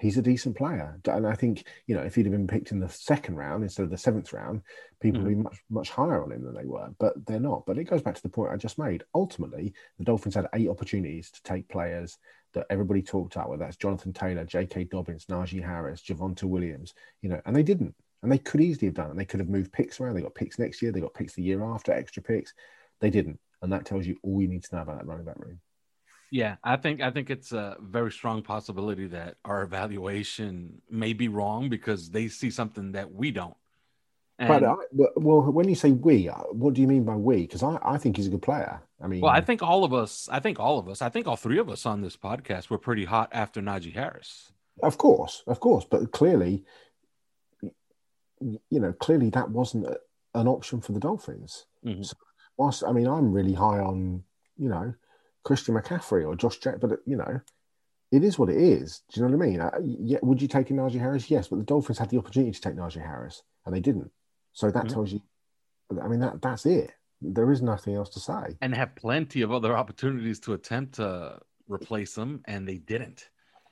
he's 0.00 0.16
a 0.16 0.22
decent 0.22 0.56
player. 0.56 0.98
And 1.06 1.26
I 1.26 1.34
think 1.34 1.66
you 1.86 1.94
know 1.94 2.02
if 2.02 2.14
he'd 2.14 2.26
have 2.26 2.32
been 2.32 2.46
picked 2.46 2.72
in 2.72 2.80
the 2.80 2.88
second 2.88 3.36
round 3.36 3.62
instead 3.62 3.84
of 3.84 3.90
the 3.90 3.98
seventh 3.98 4.32
round, 4.32 4.62
people 5.00 5.22
would 5.22 5.32
mm. 5.32 5.36
be 5.36 5.42
much 5.42 5.58
much 5.70 5.90
higher 5.90 6.22
on 6.22 6.32
him 6.32 6.44
than 6.44 6.54
they 6.54 6.64
were. 6.64 6.88
But 6.98 7.26
they're 7.26 7.40
not. 7.40 7.64
But 7.66 7.78
it 7.78 7.84
goes 7.84 8.02
back 8.02 8.14
to 8.14 8.22
the 8.22 8.28
point 8.28 8.52
I 8.52 8.56
just 8.56 8.78
made. 8.78 9.04
Ultimately, 9.14 9.74
the 9.98 10.04
Dolphins 10.04 10.34
had 10.34 10.48
eight 10.54 10.68
opportunities 10.68 11.30
to 11.30 11.42
take 11.42 11.68
players 11.68 12.18
that 12.52 12.66
everybody 12.70 13.02
talked 13.02 13.36
about, 13.36 13.48
whether 13.48 13.64
that's 13.64 13.76
Jonathan 13.76 14.12
Taylor, 14.12 14.44
J.K. 14.44 14.84
Dobbins, 14.84 15.26
Najee 15.26 15.64
Harris, 15.64 16.02
Javonte 16.02 16.44
Williams, 16.44 16.94
you 17.22 17.28
know, 17.28 17.40
and 17.46 17.54
they 17.54 17.62
didn't. 17.62 17.94
And 18.22 18.30
they 18.30 18.38
could 18.38 18.60
easily 18.60 18.88
have 18.88 18.96
done 18.96 19.10
it. 19.10 19.16
They 19.16 19.24
could 19.24 19.40
have 19.40 19.48
moved 19.48 19.72
picks 19.72 20.00
around. 20.00 20.14
They 20.14 20.20
got 20.22 20.34
picks 20.34 20.58
next 20.58 20.82
year. 20.82 20.92
They 20.92 21.00
got 21.00 21.14
picks 21.14 21.34
the 21.34 21.42
year 21.42 21.62
after, 21.62 21.92
extra 21.92 22.22
picks. 22.22 22.52
They 23.00 23.08
didn't. 23.08 23.38
And 23.62 23.72
that 23.72 23.86
tells 23.86 24.06
you 24.06 24.16
all 24.22 24.42
you 24.42 24.48
need 24.48 24.64
to 24.64 24.74
know 24.74 24.82
about 24.82 24.98
that 24.98 25.06
running 25.06 25.24
back 25.24 25.38
room. 25.38 25.60
Yeah, 26.30 26.56
I 26.62 26.76
think 26.76 27.00
I 27.00 27.10
think 27.10 27.28
it's 27.28 27.52
a 27.52 27.76
very 27.80 28.12
strong 28.12 28.42
possibility 28.42 29.08
that 29.08 29.36
our 29.44 29.62
evaluation 29.62 30.80
may 30.88 31.12
be 31.12 31.28
wrong 31.28 31.68
because 31.68 32.10
they 32.10 32.28
see 32.28 32.50
something 32.50 32.92
that 32.92 33.12
we 33.12 33.32
don't. 33.32 33.56
but 34.38 34.62
I, 34.64 34.74
well, 35.16 35.42
when 35.52 35.68
you 35.68 35.74
say 35.74 35.90
we, 35.90 36.28
uh, 36.28 36.34
what 36.52 36.74
do 36.74 36.80
you 36.80 36.86
mean 36.86 37.04
by 37.04 37.16
we? 37.16 37.42
Because 37.42 37.62
I, 37.62 37.78
I 37.82 37.98
think 37.98 38.16
he's 38.16 38.28
a 38.28 38.30
good 38.30 38.42
player. 38.42 38.80
I 39.02 39.06
mean, 39.08 39.20
well, 39.22 39.32
I 39.32 39.40
think 39.40 39.60
all 39.62 39.82
of 39.82 39.92
us, 39.92 40.28
I 40.30 40.38
think 40.40 40.60
all 40.60 40.78
of 40.78 40.88
us, 40.88 41.02
I 41.02 41.08
think 41.08 41.26
all 41.26 41.36
three 41.36 41.58
of 41.58 41.68
us 41.68 41.84
on 41.84 42.00
this 42.00 42.16
podcast 42.16 42.70
were 42.70 42.78
pretty 42.78 43.04
hot 43.06 43.28
after 43.32 43.60
Najee 43.60 43.92
Harris. 43.94 44.52
Of 44.82 44.98
course, 44.98 45.42
of 45.46 45.58
course, 45.60 45.84
but 45.84 46.12
clearly, 46.12 46.64
you 48.40 48.80
know, 48.80 48.92
clearly 48.92 49.30
that 49.30 49.50
wasn't 49.50 49.86
a, 49.86 49.98
an 50.34 50.48
option 50.48 50.80
for 50.80 50.92
the 50.92 51.00
Dolphins. 51.00 51.66
Mhm. 51.84 52.06
So, 52.06 52.14
whilst 52.56 52.84
I 52.84 52.92
mean, 52.92 53.06
I'm 53.08 53.32
really 53.32 53.54
high 53.54 53.80
on 53.80 54.22
you 54.56 54.68
know 54.68 54.94
Christian 55.44 55.74
McCaffrey 55.74 56.26
or 56.26 56.36
Josh 56.36 56.58
Jack, 56.58 56.76
but 56.80 57.00
you 57.06 57.16
know, 57.16 57.40
it 58.12 58.24
is 58.24 58.38
what 58.38 58.50
it 58.50 58.56
is. 58.56 59.02
Do 59.12 59.20
you 59.20 59.26
know 59.28 59.36
what 59.36 59.44
I 59.44 59.48
mean? 59.48 59.60
Uh, 59.60 59.70
yeah, 59.82 60.18
would 60.22 60.42
you 60.42 60.48
take 60.48 60.70
in 60.70 60.76
Najee 60.76 60.98
Harris? 60.98 61.30
Yes, 61.30 61.48
but 61.48 61.56
the 61.56 61.64
Dolphins 61.64 61.98
had 61.98 62.10
the 62.10 62.18
opportunity 62.18 62.52
to 62.52 62.60
take 62.60 62.74
Najee 62.74 63.04
Harris, 63.04 63.42
and 63.64 63.74
they 63.74 63.80
didn't. 63.80 64.10
So 64.52 64.70
that 64.70 64.86
Mhm. 64.86 64.92
tells 64.92 65.12
you. 65.12 65.22
I 66.02 66.06
mean, 66.08 66.20
that 66.20 66.40
that's 66.42 66.66
it. 66.66 66.92
There 67.20 67.50
is 67.52 67.60
nothing 67.62 67.94
else 67.94 68.10
to 68.10 68.20
say. 68.20 68.56
and 68.60 68.74
have 68.74 68.94
plenty 68.96 69.42
of 69.42 69.52
other 69.52 69.76
opportunities 69.76 70.40
to 70.40 70.54
attempt 70.54 70.94
to 70.94 71.38
replace 71.68 72.14
them, 72.14 72.42
and 72.46 72.66
they 72.66 72.78
didn't. 72.78 73.28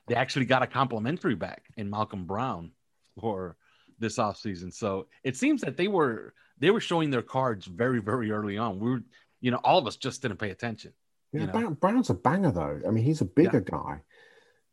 They 0.06 0.14
actually 0.14 0.46
got 0.46 0.62
a 0.62 0.66
complimentary 0.66 1.34
back 1.34 1.64
in 1.76 1.90
Malcolm 1.90 2.24
Brown 2.26 2.72
for 3.20 3.56
this 3.98 4.18
offseason. 4.18 4.72
So 4.72 5.08
it 5.24 5.36
seems 5.36 5.60
that 5.62 5.76
they 5.76 5.88
were 5.88 6.34
they 6.58 6.70
were 6.70 6.80
showing 6.80 7.10
their 7.10 7.22
cards 7.22 7.66
very, 7.66 8.00
very 8.00 8.30
early 8.32 8.58
on. 8.58 8.80
We 8.80 8.90
were, 8.90 9.02
you 9.40 9.50
know, 9.52 9.60
all 9.62 9.78
of 9.78 9.86
us 9.86 9.96
just 9.96 10.22
didn't 10.22 10.38
pay 10.38 10.50
attention. 10.50 10.92
Yeah, 11.32 11.40
you 11.40 11.46
know? 11.46 11.70
Brown's 11.70 12.10
a 12.10 12.14
banger 12.14 12.50
though. 12.50 12.80
I 12.86 12.90
mean, 12.90 13.04
he's 13.04 13.20
a 13.20 13.26
bigger 13.26 13.60
guy. 13.60 14.02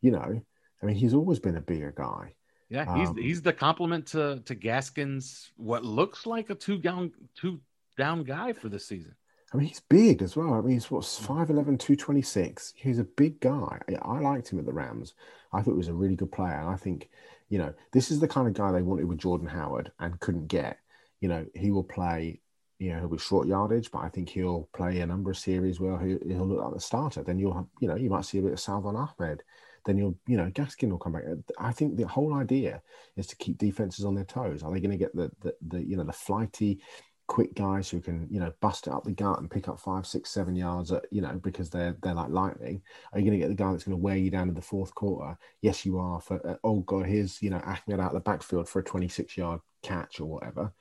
You 0.02 0.12
know, 0.12 0.42
I 0.82 0.86
mean, 0.86 0.96
he's 0.96 1.14
always 1.14 1.40
been 1.40 1.58
a 1.58 1.62
bigger 1.62 1.94
guy. 1.96 2.36
Yeah, 2.70 2.98
he's 2.98 3.10
Um, 3.10 3.18
he's 3.18 3.42
the 3.42 3.54
complement 3.54 4.08
to 4.08 4.42
to 4.46 4.56
Gaskins, 4.56 5.52
what 5.56 5.84
looks 5.84 6.26
like 6.26 6.50
a 6.50 6.56
two 6.56 6.78
down 6.78 7.12
two 7.36 7.62
down 7.98 8.24
guy 8.24 8.54
for 8.54 8.70
this 8.70 8.88
season. 8.88 9.16
I 9.54 9.58
mean, 9.58 9.68
he's 9.68 9.82
big 9.82 10.22
as 10.22 10.36
well. 10.36 10.54
I 10.54 10.62
mean, 10.62 10.74
he's 10.74 10.92
what 10.92 11.04
5'11, 11.04 11.80
226. 11.80 12.74
He's 12.76 13.00
a 13.00 13.04
big 13.06 13.40
guy. 13.40 13.80
I, 13.88 13.96
I 14.02 14.20
liked 14.20 14.52
him 14.52 14.60
at 14.60 14.66
the 14.66 14.74
Rams. 14.74 15.14
I 15.54 15.62
thought 15.62 15.72
he 15.72 15.78
was 15.78 15.88
a 15.88 15.94
really 15.94 16.16
good 16.16 16.32
player. 16.32 16.60
And 16.60 16.70
I 16.70 16.76
think, 16.76 17.10
you 17.48 17.60
know, 17.60 17.74
this 17.94 18.12
is 18.12 18.20
the 18.20 18.28
kind 18.28 18.48
of 18.48 18.54
guy 18.54 18.72
they 18.72 18.82
wanted 18.82 19.06
with 19.06 19.20
Jordan 19.20 19.48
Howard 19.48 19.92
and 20.00 20.20
couldn't 20.20 20.48
get. 20.48 20.80
You 21.22 21.30
know, 21.30 21.46
he 21.54 21.72
will 21.72 21.84
play, 21.86 22.42
you 22.80 22.92
know, 22.92 23.00
he'll 23.00 23.10
be 23.10 23.18
short 23.18 23.48
yardage, 23.48 23.92
but 23.92 24.00
I 24.00 24.10
think 24.10 24.30
he'll 24.30 24.70
play 24.74 25.00
a 25.00 25.06
number 25.06 25.32
of 25.32 25.38
series 25.38 25.80
where 25.80 25.98
he'll, 26.00 26.20
he'll 26.28 26.48
look 26.48 26.64
like 26.64 26.74
the 26.74 26.80
starter. 26.80 27.24
Then 27.24 27.40
you'll 27.40 27.54
have, 27.54 27.68
you 27.80 27.88
know, 27.88 27.96
you 27.96 28.10
might 28.10 28.26
see 28.26 28.40
a 28.40 28.42
bit 28.42 28.54
of 28.54 28.60
Salvon 28.60 28.96
Ahmed. 28.96 29.44
Then 29.86 29.98
you'll, 29.98 30.18
you 30.28 30.36
know, 30.36 30.50
Gaskin 30.52 30.90
will 30.90 30.98
come 30.98 31.14
back. 31.14 31.24
I 31.60 31.72
think 31.72 31.96
the 31.96 32.08
whole 32.08 32.34
idea 32.34 32.82
is 33.16 33.28
to 33.28 33.36
keep 33.38 33.58
defenses 33.58 34.04
on 34.04 34.16
their 34.16 34.26
toes. 34.26 34.64
Are 34.64 34.72
they 34.74 34.80
going 34.80 34.92
to 34.92 34.98
get 34.98 35.16
the, 35.16 35.32
the, 35.42 35.56
the, 35.68 35.84
you 35.84 35.96
know, 35.96 36.04
the 36.04 36.12
flighty, 36.12 36.82
quick 37.28 37.54
guys 37.56 37.90
who 37.90 38.02
can, 38.02 38.28
you 38.30 38.40
know, 38.40 38.52
bust 38.62 38.88
it 38.88 38.94
up 38.94 39.04
the 39.04 39.12
gut 39.12 39.40
and 39.40 39.50
pick 39.50 39.68
up 39.68 39.80
five, 39.80 40.06
six, 40.06 40.32
seven 40.32 40.56
yards, 40.56 40.92
at, 40.92 41.06
you 41.12 41.22
know, 41.22 41.40
because 41.44 41.70
they're 41.70 41.96
they're 42.02 42.14
like 42.14 42.30
lightning. 42.30 42.82
Are 43.14 43.20
you 43.20 43.26
going 43.26 43.40
to 43.40 43.44
get 43.44 43.50
the 43.50 43.64
guy 43.64 43.72
that's 43.72 43.84
going 43.84 43.98
to 43.98 44.04
wear 44.04 44.18
you 44.18 44.32
down 44.32 44.50
in 44.50 44.56
the 44.56 44.62
fourth 44.62 44.94
quarter? 44.96 45.38
Yes, 45.62 45.86
you 45.86 45.98
are. 45.98 46.20
For 46.20 46.46
uh, 46.46 46.56
oh 46.64 46.82
god, 46.82 47.06
here's 47.06 47.42
you 47.42 47.52
know 47.52 47.62
Ahmed 47.64 48.00
out 48.00 48.14
the 48.14 48.20
backfield 48.20 48.68
for 48.68 48.80
a 48.80 48.84
26 48.84 49.38
yard 49.38 49.62
catch 49.82 50.20
or 50.20 50.26
whatever. 50.26 50.74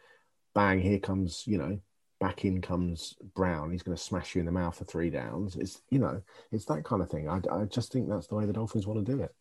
Bang! 0.55 0.81
Here 0.81 0.99
comes 0.99 1.45
you 1.47 1.59
know 1.59 1.79
back 2.21 2.45
in 2.45 2.61
comes 2.63 3.15
Brown. 3.35 3.71
He's 3.71 3.83
going 3.83 3.97
to 3.97 4.03
smash 4.03 4.35
you 4.35 4.41
in 4.41 4.47
the 4.47 4.53
mouth 4.53 4.77
for 4.79 4.85
three 4.85 5.11
downs. 5.11 5.57
It's 5.57 5.83
you 5.91 5.99
know 5.99 6.23
it's 6.53 6.65
that 6.67 6.85
kind 6.85 7.03
of 7.03 7.11
thing. 7.11 7.29
I, 7.29 7.41
I 7.51 7.65
just 7.65 7.93
think 7.93 8.09
that's 8.09 8.29
the 8.29 8.37
way 8.37 8.47
the 8.47 8.53
Dolphins 8.53 8.87
want 8.87 9.05
to 9.05 9.13
do 9.13 9.23
it. 9.23 9.35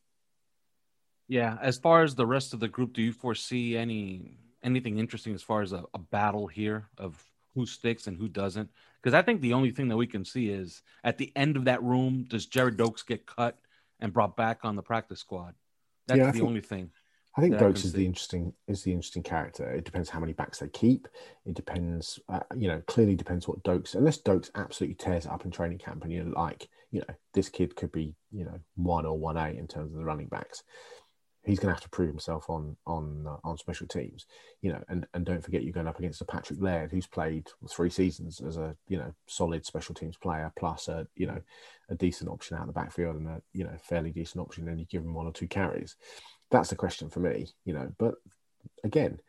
Yeah. 1.27 1.57
As 1.61 1.77
far 1.77 2.03
as 2.03 2.15
the 2.15 2.25
rest 2.25 2.53
of 2.53 2.59
the 2.59 2.67
group, 2.67 2.93
do 2.93 3.01
you 3.01 3.13
foresee 3.13 3.77
any 3.77 4.37
anything 4.63 4.97
interesting 4.97 5.33
as 5.33 5.43
far 5.43 5.61
as 5.61 5.73
a, 5.73 5.83
a 5.93 5.99
battle 5.99 6.47
here 6.47 6.87
of 6.97 7.23
who 7.53 7.65
sticks 7.65 8.07
and 8.07 8.17
who 8.17 8.27
doesn't. 8.27 8.69
Because 9.01 9.13
I 9.13 9.21
think 9.21 9.41
the 9.41 9.53
only 9.53 9.71
thing 9.71 9.89
that 9.89 9.97
we 9.97 10.07
can 10.07 10.25
see 10.25 10.49
is 10.49 10.81
at 11.03 11.17
the 11.17 11.31
end 11.35 11.57
of 11.57 11.65
that 11.65 11.83
room, 11.83 12.25
does 12.27 12.47
Gerrid 12.47 12.77
Doaks 12.77 13.03
get 13.03 13.25
cut 13.25 13.59
and 13.99 14.13
brought 14.13 14.35
back 14.35 14.59
on 14.63 14.75
the 14.75 14.81
practice 14.81 15.19
squad? 15.19 15.53
That's 16.07 16.17
Yeah, 16.17 16.25
the 16.27 16.31
think- 16.33 16.45
only 16.45 16.61
thing. 16.61 16.91
I 17.35 17.41
think 17.41 17.59
I 17.59 17.67
is 17.67 17.93
the 17.93 18.05
interesting 18.05 18.53
is 18.67 18.83
the 18.83 18.91
interesting 18.91 19.23
character. 19.23 19.69
It 19.71 19.85
depends 19.85 20.09
how 20.09 20.19
many 20.19 20.33
backs 20.33 20.59
they 20.59 20.67
keep. 20.67 21.07
It 21.45 21.55
depends, 21.55 22.19
uh, 22.29 22.41
you 22.55 22.67
know, 22.67 22.81
clearly 22.85 23.15
depends 23.15 23.47
what 23.47 23.63
Doaks. 23.63 23.95
Unless 23.95 24.19
Doaks 24.19 24.51
absolutely 24.55 24.95
tears 24.95 25.25
it 25.25 25.31
up 25.31 25.43
in 25.43 25.49
training 25.49 25.79
camp, 25.79 26.03
and 26.03 26.13
you're 26.13 26.25
like, 26.25 26.67
you 26.91 26.99
know, 26.99 27.15
this 27.33 27.49
kid 27.49 27.75
could 27.75 27.91
be, 27.91 28.13
you 28.31 28.45
know, 28.45 28.59
one 28.75 29.05
or 29.07 29.17
one 29.17 29.37
A 29.37 29.49
in 29.49 29.67
terms 29.67 29.91
of 29.91 29.97
the 29.97 30.05
running 30.05 30.27
backs. 30.27 30.63
He's 31.43 31.59
going 31.59 31.69
to 31.69 31.73
have 31.73 31.83
to 31.83 31.89
prove 31.89 32.07
himself 32.07 32.49
on 32.49 32.77
on 32.85 33.25
uh, 33.27 33.37
on 33.43 33.57
special 33.57 33.87
teams, 33.87 34.27
you 34.61 34.71
know, 34.71 34.83
and 34.87 35.07
and 35.15 35.25
don't 35.25 35.43
forget 35.43 35.63
you're 35.63 35.73
going 35.73 35.87
up 35.87 35.97
against 35.97 36.21
a 36.21 36.25
Patrick 36.25 36.61
Laird 36.61 36.91
who's 36.91 37.07
played 37.07 37.47
three 37.67 37.89
seasons 37.89 38.41
as 38.41 38.57
a 38.57 38.75
you 38.87 38.97
know 38.97 39.11
solid 39.25 39.65
special 39.65 39.95
teams 39.95 40.17
player 40.17 40.53
plus 40.57 40.87
a 40.87 41.07
you 41.15 41.25
know 41.25 41.41
a 41.89 41.95
decent 41.95 42.29
option 42.29 42.55
out 42.55 42.61
of 42.61 42.67
the 42.67 42.73
backfield 42.73 43.15
and 43.15 43.27
a 43.27 43.41
you 43.53 43.63
know 43.63 43.75
fairly 43.81 44.11
decent 44.11 44.39
option. 44.39 44.69
And 44.69 44.79
you 44.79 44.85
give 44.85 45.01
him 45.01 45.15
one 45.15 45.25
or 45.25 45.33
two 45.33 45.47
carries 45.47 45.95
that's 46.53 46.69
the 46.69 46.75
question 46.75 47.09
for 47.09 47.19
me, 47.19 47.47
you 47.65 47.73
know. 47.73 47.91
But 47.97 48.15
again, 48.83 49.19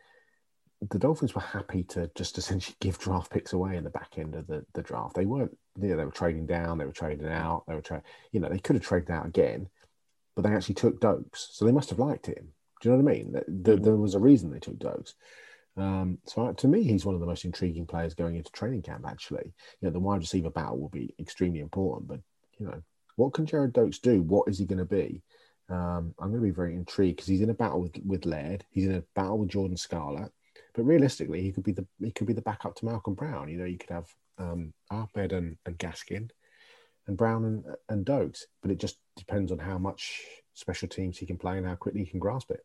the 0.91 0.99
Dolphins 0.99 1.35
were 1.35 1.41
happy 1.41 1.83
to 1.85 2.11
just 2.15 2.37
essentially 2.39 2.77
give 2.81 2.99
draft 2.99 3.31
picks 3.33 3.53
away 3.53 3.77
in 3.77 3.85
the 3.85 3.91
back 3.91 4.19
end 4.19 4.35
of 4.35 4.47
the, 4.47 4.65
the 4.75 4.83
draft. 4.83 5.17
They 5.17 5.25
weren't, 5.25 5.57
you 5.81 5.89
know, 5.89 5.97
they 5.97 6.05
were 6.05 6.11
trading 6.11 6.47
down, 6.47 6.79
they 6.79 6.85
were 6.85 6.93
trading 6.93 7.27
out, 7.27 7.65
they 7.67 7.75
were 7.75 7.81
trading, 7.81 8.05
you 8.33 8.41
know, 8.41 8.49
they 8.49 8.59
could 8.59 8.77
have 8.77 8.85
traded 8.85 9.11
out 9.11 9.27
again, 9.27 9.69
but 10.37 10.43
they 10.43 10.55
actually 10.55 10.75
took 10.75 11.01
Doaks. 11.01 11.49
So 11.53 11.65
they 11.65 11.73
must 11.73 11.91
have 11.91 11.99
liked 11.99 12.27
him. 12.27 12.53
Do 12.81 12.89
you 12.89 12.97
know 12.97 13.03
what 13.03 13.11
I 13.11 13.15
mean? 13.15 13.33
Th- 13.33 13.65
th- 13.65 13.81
There 13.81 13.97
was 13.97 14.15
a 14.15 14.21
reason 14.21 14.51
they 14.51 14.59
took 14.59 14.79
Doaks. 14.79 15.15
Um, 15.77 16.19
so 16.27 16.53
to 16.53 16.69
me, 16.69 16.85
he's 16.85 17.07
one 17.07 17.15
of 17.15 17.21
the 17.21 17.27
most 17.27 17.45
intriguing 17.45 17.87
players 17.87 18.15
going 18.15 18.37
into 18.37 18.51
training 18.53 18.83
camp. 18.83 19.05
Actually, 19.09 19.53
you 19.81 19.89
know, 19.89 19.91
the 19.91 19.99
wide 19.99 20.21
receiver 20.21 20.51
battle 20.51 20.79
will 20.79 20.91
be 20.91 21.15
extremely 21.19 21.61
important. 21.61 22.09
But 22.09 22.21
you 22.59 22.67
know, 22.67 22.83
what 23.17 23.33
can 23.33 23.47
Gerrid 23.47 23.73
Doaks 23.73 23.99
do? 23.99 24.23
What 24.23 24.49
is 24.49 24.59
he 24.59 24.67
going 24.67 24.79
to 24.79 24.85
be? 24.85 25.23
Um, 25.69 26.15
I'm 26.19 26.29
going 26.31 26.41
to 26.41 26.47
be 26.47 26.51
very 26.51 26.75
intrigued 26.75 27.17
because 27.17 27.29
he's 27.29 27.41
in 27.41 27.51
a 27.51 27.55
battle 27.55 27.81
with, 27.81 27.97
with 28.05 28.27
Laird. 28.27 28.65
He's 28.71 28.87
in 28.87 28.95
a 28.95 29.05
battle 29.15 29.39
with 29.39 29.49
Jordan 29.49 29.77
Scarlett. 29.77 30.31
But 30.75 30.85
realistically, 30.85 31.41
he 31.41 31.53
could 31.53 31.65
be 31.65 31.73
the 31.73 31.87
he 32.01 32.11
could 32.11 32.27
be 32.27 32.33
the 32.33 32.43
backup 32.43 32.75
to 32.77 32.85
Malcolm 32.85 33.15
Brown. 33.15 33.49
You 33.49 33.59
know, 33.59 33.65
you 33.65 33.79
could 33.79 33.91
have 33.91 34.09
um, 34.39 34.73
Ahmed 34.91 35.33
and, 35.33 35.57
and 35.65 35.79
Gaskin, 35.79 36.31
and 37.07 37.17
Brown 37.17 37.45
and, 37.45 37.65
and 37.89 38.05
Doaks. 38.05 38.47
But 38.61 38.73
it 38.73 38.79
just 38.79 38.99
depends 39.17 39.53
on 39.53 39.59
how 39.59 39.79
much 39.79 40.23
special 40.53 40.89
teams 40.89 41.17
he 41.17 41.27
can 41.27 41.39
play 41.39 41.59
and 41.59 41.67
how 41.67 41.77
quickly 41.77 42.03
he 42.03 42.11
can 42.11 42.21
grasp 42.21 42.51
it. 42.51 42.65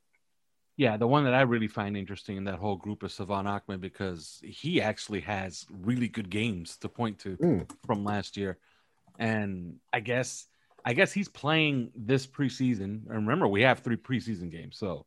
Yeah, 0.76 0.98
the 0.98 1.08
one 1.08 1.26
that 1.26 1.34
I 1.34 1.42
really 1.42 1.68
find 1.68 1.98
interesting 1.98 2.38
in 2.38 2.46
that 2.46 2.56
whole 2.56 2.78
group 2.78 3.04
is 3.04 3.14
Salvon 3.14 3.46
Ahmed 3.48 3.82
because 3.82 4.40
he 4.44 4.82
actually 4.82 5.22
has 5.22 5.66
really 5.70 6.08
good 6.08 6.30
games 6.30 6.78
to 6.78 6.90
point 6.90 7.20
to 7.20 7.36
Mm. 7.38 7.70
from 7.86 8.04
last 8.04 8.38
year. 8.38 8.58
And 9.18 9.76
I 9.92 10.00
guess 10.00 10.48
I 10.86 10.94
guess 10.94 11.12
he's 11.12 11.28
playing 11.30 11.92
this 11.96 12.26
preseason. 12.26 13.06
And 13.08 13.10
remember, 13.10 13.48
we 13.48 13.62
have 13.64 13.80
three 13.80 13.98
preseason 13.98 14.50
games, 14.52 14.78
so 14.78 15.06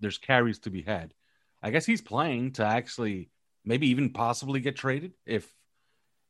there's 0.00 0.18
carries 0.18 0.58
to 0.60 0.70
be 0.70 0.82
had. 0.82 1.14
I 1.62 1.70
guess 1.70 1.86
he's 1.86 2.02
playing 2.02 2.52
to 2.52 2.64
actually 2.64 3.30
maybe 3.64 3.88
even 3.88 4.10
possibly 4.10 4.60
get 4.60 4.76
traded 4.76 5.14
if 5.24 5.50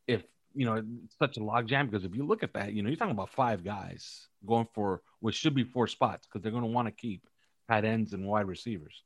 if 0.07 0.23
you 0.55 0.65
know 0.67 0.75
it's 1.05 1.19
such 1.19 1.37
a 1.37 1.41
logjam. 1.41 1.91
Because 1.91 2.05
if 2.05 2.15
you 2.15 2.25
look 2.25 2.43
at 2.43 2.55
that, 2.55 2.73
you 2.73 2.83
know, 2.83 2.89
you're 2.89 2.97
talking 2.97 3.13
about 3.13 3.31
five 3.31 3.65
guys 3.65 4.29
going 4.47 4.69
for 4.75 5.03
what 5.21 5.35
should 5.35 5.55
be 5.55 5.65
four 5.65 5.87
spots 5.89 6.27
because 6.27 6.43
they're 6.43 6.53
going 6.53 6.63
to 6.65 6.71
want 6.71 6.87
to 6.87 6.93
keep 6.93 7.27
tight 7.69 7.85
ends 7.85 8.13
and 8.13 8.27
wide 8.27 8.47
receivers. 8.47 9.03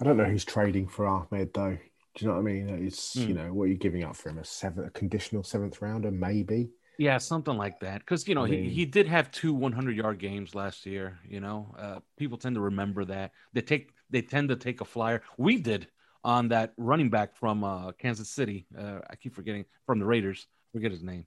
I 0.00 0.04
don't 0.04 0.16
know 0.16 0.24
who's 0.24 0.44
trading 0.44 0.86
for 0.86 1.06
Ahmed 1.06 1.52
though. 1.54 1.78
Do 2.14 2.24
you 2.24 2.28
know 2.28 2.34
what 2.34 2.40
I 2.40 2.42
mean? 2.44 2.68
It's 2.68 3.16
Mm. 3.16 3.28
you 3.28 3.34
know 3.34 3.52
what 3.54 3.64
are 3.64 3.68
you 3.68 3.76
giving 3.78 4.04
up 4.04 4.16
for 4.16 4.28
him? 4.28 4.38
A 4.38 4.44
seventh, 4.44 4.86
a 4.86 4.90
conditional 4.90 5.42
seventh 5.42 5.80
rounder, 5.80 6.10
maybe. 6.10 6.70
Yeah, 7.02 7.18
something 7.18 7.56
like 7.56 7.80
that. 7.80 7.98
Because 7.98 8.28
you 8.28 8.36
know 8.36 8.44
I 8.44 8.48
he, 8.48 8.56
mean- 8.58 8.70
he 8.70 8.84
did 8.84 9.08
have 9.08 9.32
two 9.32 9.52
100 9.52 9.96
yard 9.96 10.18
games 10.20 10.54
last 10.54 10.86
year. 10.86 11.18
You 11.28 11.40
know, 11.40 11.74
uh, 11.76 11.98
people 12.16 12.38
tend 12.38 12.54
to 12.54 12.60
remember 12.60 13.04
that. 13.06 13.32
They 13.52 13.60
take 13.60 13.90
they 14.08 14.22
tend 14.22 14.50
to 14.50 14.56
take 14.56 14.80
a 14.80 14.84
flyer. 14.84 15.22
We 15.36 15.56
did 15.56 15.88
on 16.22 16.46
that 16.48 16.74
running 16.76 17.10
back 17.10 17.34
from 17.34 17.64
uh, 17.64 17.90
Kansas 17.92 18.30
City. 18.30 18.66
Uh, 18.78 19.00
I 19.10 19.16
keep 19.16 19.34
forgetting 19.34 19.64
from 19.84 19.98
the 19.98 20.04
Raiders. 20.06 20.46
Forget 20.72 20.92
his 20.92 21.02
name. 21.02 21.26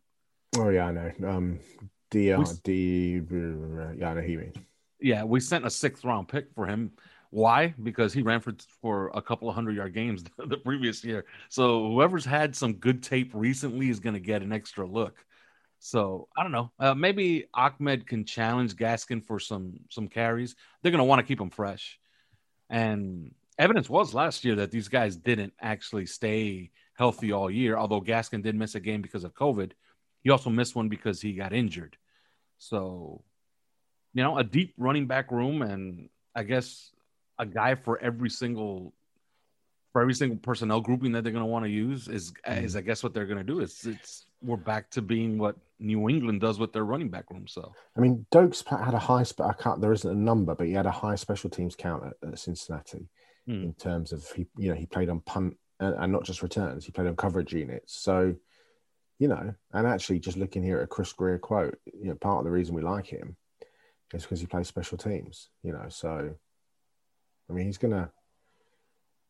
Oh 0.56 0.70
yeah, 0.70 0.86
I 0.86 0.92
know. 0.92 1.12
Um, 1.28 1.60
D 2.10 2.32
R 2.32 2.40
We 2.40 2.44
s- 2.46 2.60
D. 2.60 3.22
Yeah, 3.30 4.12
I 4.12 4.14
know 4.14 4.22
you. 4.22 4.54
Yeah, 5.02 5.26
we 5.26 5.42
sent 5.42 5.66
a 5.66 5.70
sixth 5.70 6.06
round 6.06 6.30
pick 6.30 6.54
for 6.56 6.66
him. 6.66 6.92
Why? 7.32 7.74
Because 7.84 8.14
he 8.14 8.22
ran 8.22 8.40
for 8.40 8.56
for 8.82 9.12
a 9.14 9.22
couple 9.22 9.50
of 9.50 9.56
hundred 9.56 9.76
yard 9.76 9.94
games 9.94 10.24
the 10.38 10.56
previous 10.56 11.04
year. 11.04 11.26
So 11.50 11.90
whoever's 11.92 12.24
had 12.24 12.56
some 12.56 12.76
good 12.76 13.04
tape 13.04 13.32
recently 13.34 13.90
is 13.90 14.00
going 14.00 14.14
to 14.14 14.22
get 14.22 14.42
an 14.42 14.54
extra 14.54 14.88
look. 14.88 15.26
So 15.86 16.28
I 16.36 16.42
don't 16.42 16.52
know. 16.52 16.72
Uh, 16.80 16.96
maybe 16.96 17.46
Ahmed 17.54 18.08
can 18.08 18.26
challenge 18.26 18.76
Gaskin 18.76 19.24
for 19.24 19.40
some 19.40 19.82
some 19.92 20.08
carries. 20.08 20.56
They're 20.82 20.92
going 20.92 20.98
to 20.98 21.04
want 21.04 21.20
to 21.20 21.28
keep 21.28 21.40
him 21.40 21.52
fresh. 21.52 22.00
And 22.72 23.36
evidence 23.60 23.88
was 23.88 24.16
last 24.16 24.44
year 24.44 24.56
that 24.56 24.72
these 24.72 24.88
guys 24.88 25.16
didn't 25.16 25.54
actually 25.62 26.08
stay 26.08 26.72
healthy 26.96 27.32
all 27.32 27.52
year. 27.52 27.78
Although 27.78 28.02
Gaskin 28.02 28.42
did 28.42 28.56
miss 28.56 28.74
a 28.74 28.80
game 28.80 29.04
because 29.04 29.24
of 29.24 29.36
COVID, 29.36 29.74
he 30.24 30.32
also 30.32 30.50
missed 30.50 30.76
one 30.76 30.90
because 30.90 31.22
he 31.22 31.34
got 31.34 31.54
injured. 31.54 31.98
So 32.58 33.24
you 34.16 34.24
know, 34.24 34.40
a 34.40 34.44
deep 34.44 34.74
running 34.80 35.06
back 35.06 35.30
room, 35.30 35.62
and 35.62 36.10
I 36.34 36.46
guess 36.46 36.90
a 37.38 37.46
guy 37.46 37.76
for 37.76 38.00
every 38.00 38.32
single 38.32 38.96
for 39.96 40.02
every 40.02 40.14
single 40.14 40.38
personnel 40.38 40.82
grouping 40.82 41.14
that 41.14 41.24
they're 41.24 41.32
going 41.32 41.42
to 41.42 41.50
want 41.50 41.64
to 41.64 41.72
use 41.72 42.10
is 42.10 42.34
is 42.46 42.76
I 42.76 42.82
guess 42.82 43.02
what 43.02 43.14
they're 43.14 43.26
going 43.26 43.38
to 43.38 43.46
do. 43.46 43.62
is 43.62 43.86
it's 43.86 44.26
we're 44.42 44.58
back 44.58 44.90
to 44.92 45.02
being 45.02 45.38
what 45.38 45.56
New 45.80 46.10
England 46.10 46.42
does 46.42 46.60
with 46.60 46.74
their 46.74 46.84
running 46.84 47.08
back 47.08 47.32
room. 47.32 47.48
So 47.48 47.72
I 47.96 48.02
mean, 48.02 48.26
Doaks 48.30 48.62
had 48.68 48.94
a 48.94 49.00
high. 49.00 49.24
I 49.42 49.54
can't. 49.54 49.80
There 49.80 49.94
isn't 49.94 50.12
a 50.12 50.14
number, 50.14 50.54
but 50.54 50.68
he 50.68 50.74
had 50.74 50.86
a 50.86 50.92
high 50.92 51.16
special 51.16 51.50
teams 51.50 51.78
count 51.78 52.04
at, 52.08 52.28
at 52.28 52.40
Cincinnati 52.40 53.08
Hmm. 53.48 53.64
in 53.64 53.74
terms 53.76 54.12
of 54.12 54.30
he. 54.32 54.48
You 54.58 54.72
know, 54.72 54.76
he 54.76 54.86
played 54.86 55.08
on 55.08 55.22
punt 55.22 55.56
and, 55.80 55.96
and 55.96 56.12
not 56.12 56.26
just 56.26 56.44
returns. 56.44 56.84
He 56.84 56.92
played 56.92 57.08
on 57.08 57.16
coverage 57.16 57.54
units. 57.54 57.96
So, 57.96 58.36
you 59.18 59.30
know, 59.30 59.56
and 59.72 59.88
actually, 59.88 60.20
just 60.20 60.36
looking 60.36 60.62
here 60.62 60.80
at 60.80 60.84
a 60.84 60.88
Chris 60.88 61.14
Grier 61.14 61.40
quote, 61.40 61.80
you 61.86 62.10
know, 62.10 62.16
part 62.16 62.40
of 62.40 62.44
the 62.44 62.52
reason 62.52 62.76
we 62.76 62.82
like 62.82 63.06
him 63.08 63.38
is 64.14 64.24
because 64.24 64.42
he 64.42 64.46
plays 64.46 64.68
special 64.68 64.98
teams. 64.98 65.48
You 65.64 65.72
know, 65.72 65.86
so 65.88 66.36
I 67.50 67.54
mean, 67.54 67.68
he's 67.68 67.78
gonna. 67.78 68.12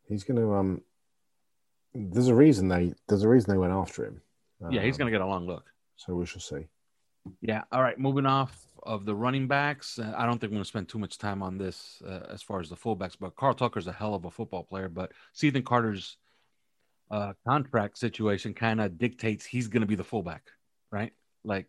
He's 0.08 0.24
gonna. 0.24 0.52
Um. 0.52 0.82
There's 1.94 2.28
a 2.28 2.34
reason 2.34 2.68
they. 2.68 2.94
There's 3.08 3.22
a 3.22 3.28
reason 3.28 3.50
they 3.52 3.58
went 3.58 3.72
after 3.72 4.04
him. 4.04 4.20
yeah, 4.70 4.82
he's 4.82 4.94
Um, 4.96 4.98
going 4.98 5.12
to 5.12 5.18
get 5.18 5.22
a 5.22 5.26
long 5.26 5.46
look. 5.46 5.64
So 5.96 6.14
we 6.14 6.26
shall 6.26 6.40
see. 6.42 6.66
Yeah. 7.40 7.64
All 7.72 7.82
right. 7.82 7.98
Moving 7.98 8.26
off 8.26 8.68
of 8.82 9.04
the 9.06 9.14
running 9.14 9.48
backs, 9.48 9.98
uh, 9.98 10.12
I 10.16 10.26
don't 10.26 10.38
think 10.38 10.50
we're 10.50 10.56
going 10.56 10.64
to 10.64 10.68
spend 10.68 10.88
too 10.88 10.98
much 10.98 11.16
time 11.18 11.42
on 11.42 11.56
this 11.58 12.02
uh, 12.06 12.26
as 12.30 12.42
far 12.42 12.60
as 12.60 12.68
the 12.68 12.76
fullbacks. 12.76 13.16
But 13.18 13.34
Carl 13.34 13.54
Tucker's 13.54 13.86
a 13.86 13.92
hell 13.92 14.14
of 14.14 14.26
a 14.26 14.30
football 14.30 14.62
player. 14.62 14.88
But 14.90 15.12
Cethan 15.32 15.62
Carter's 15.62 16.18
uh, 17.10 17.32
contract 17.46 17.96
situation 17.98 18.52
kind 18.52 18.80
of 18.80 18.98
dictates 18.98 19.44
he's 19.46 19.68
going 19.68 19.80
to 19.80 19.86
be 19.86 19.94
the 19.94 20.04
fullback, 20.04 20.42
right? 20.90 21.12
Like 21.44 21.66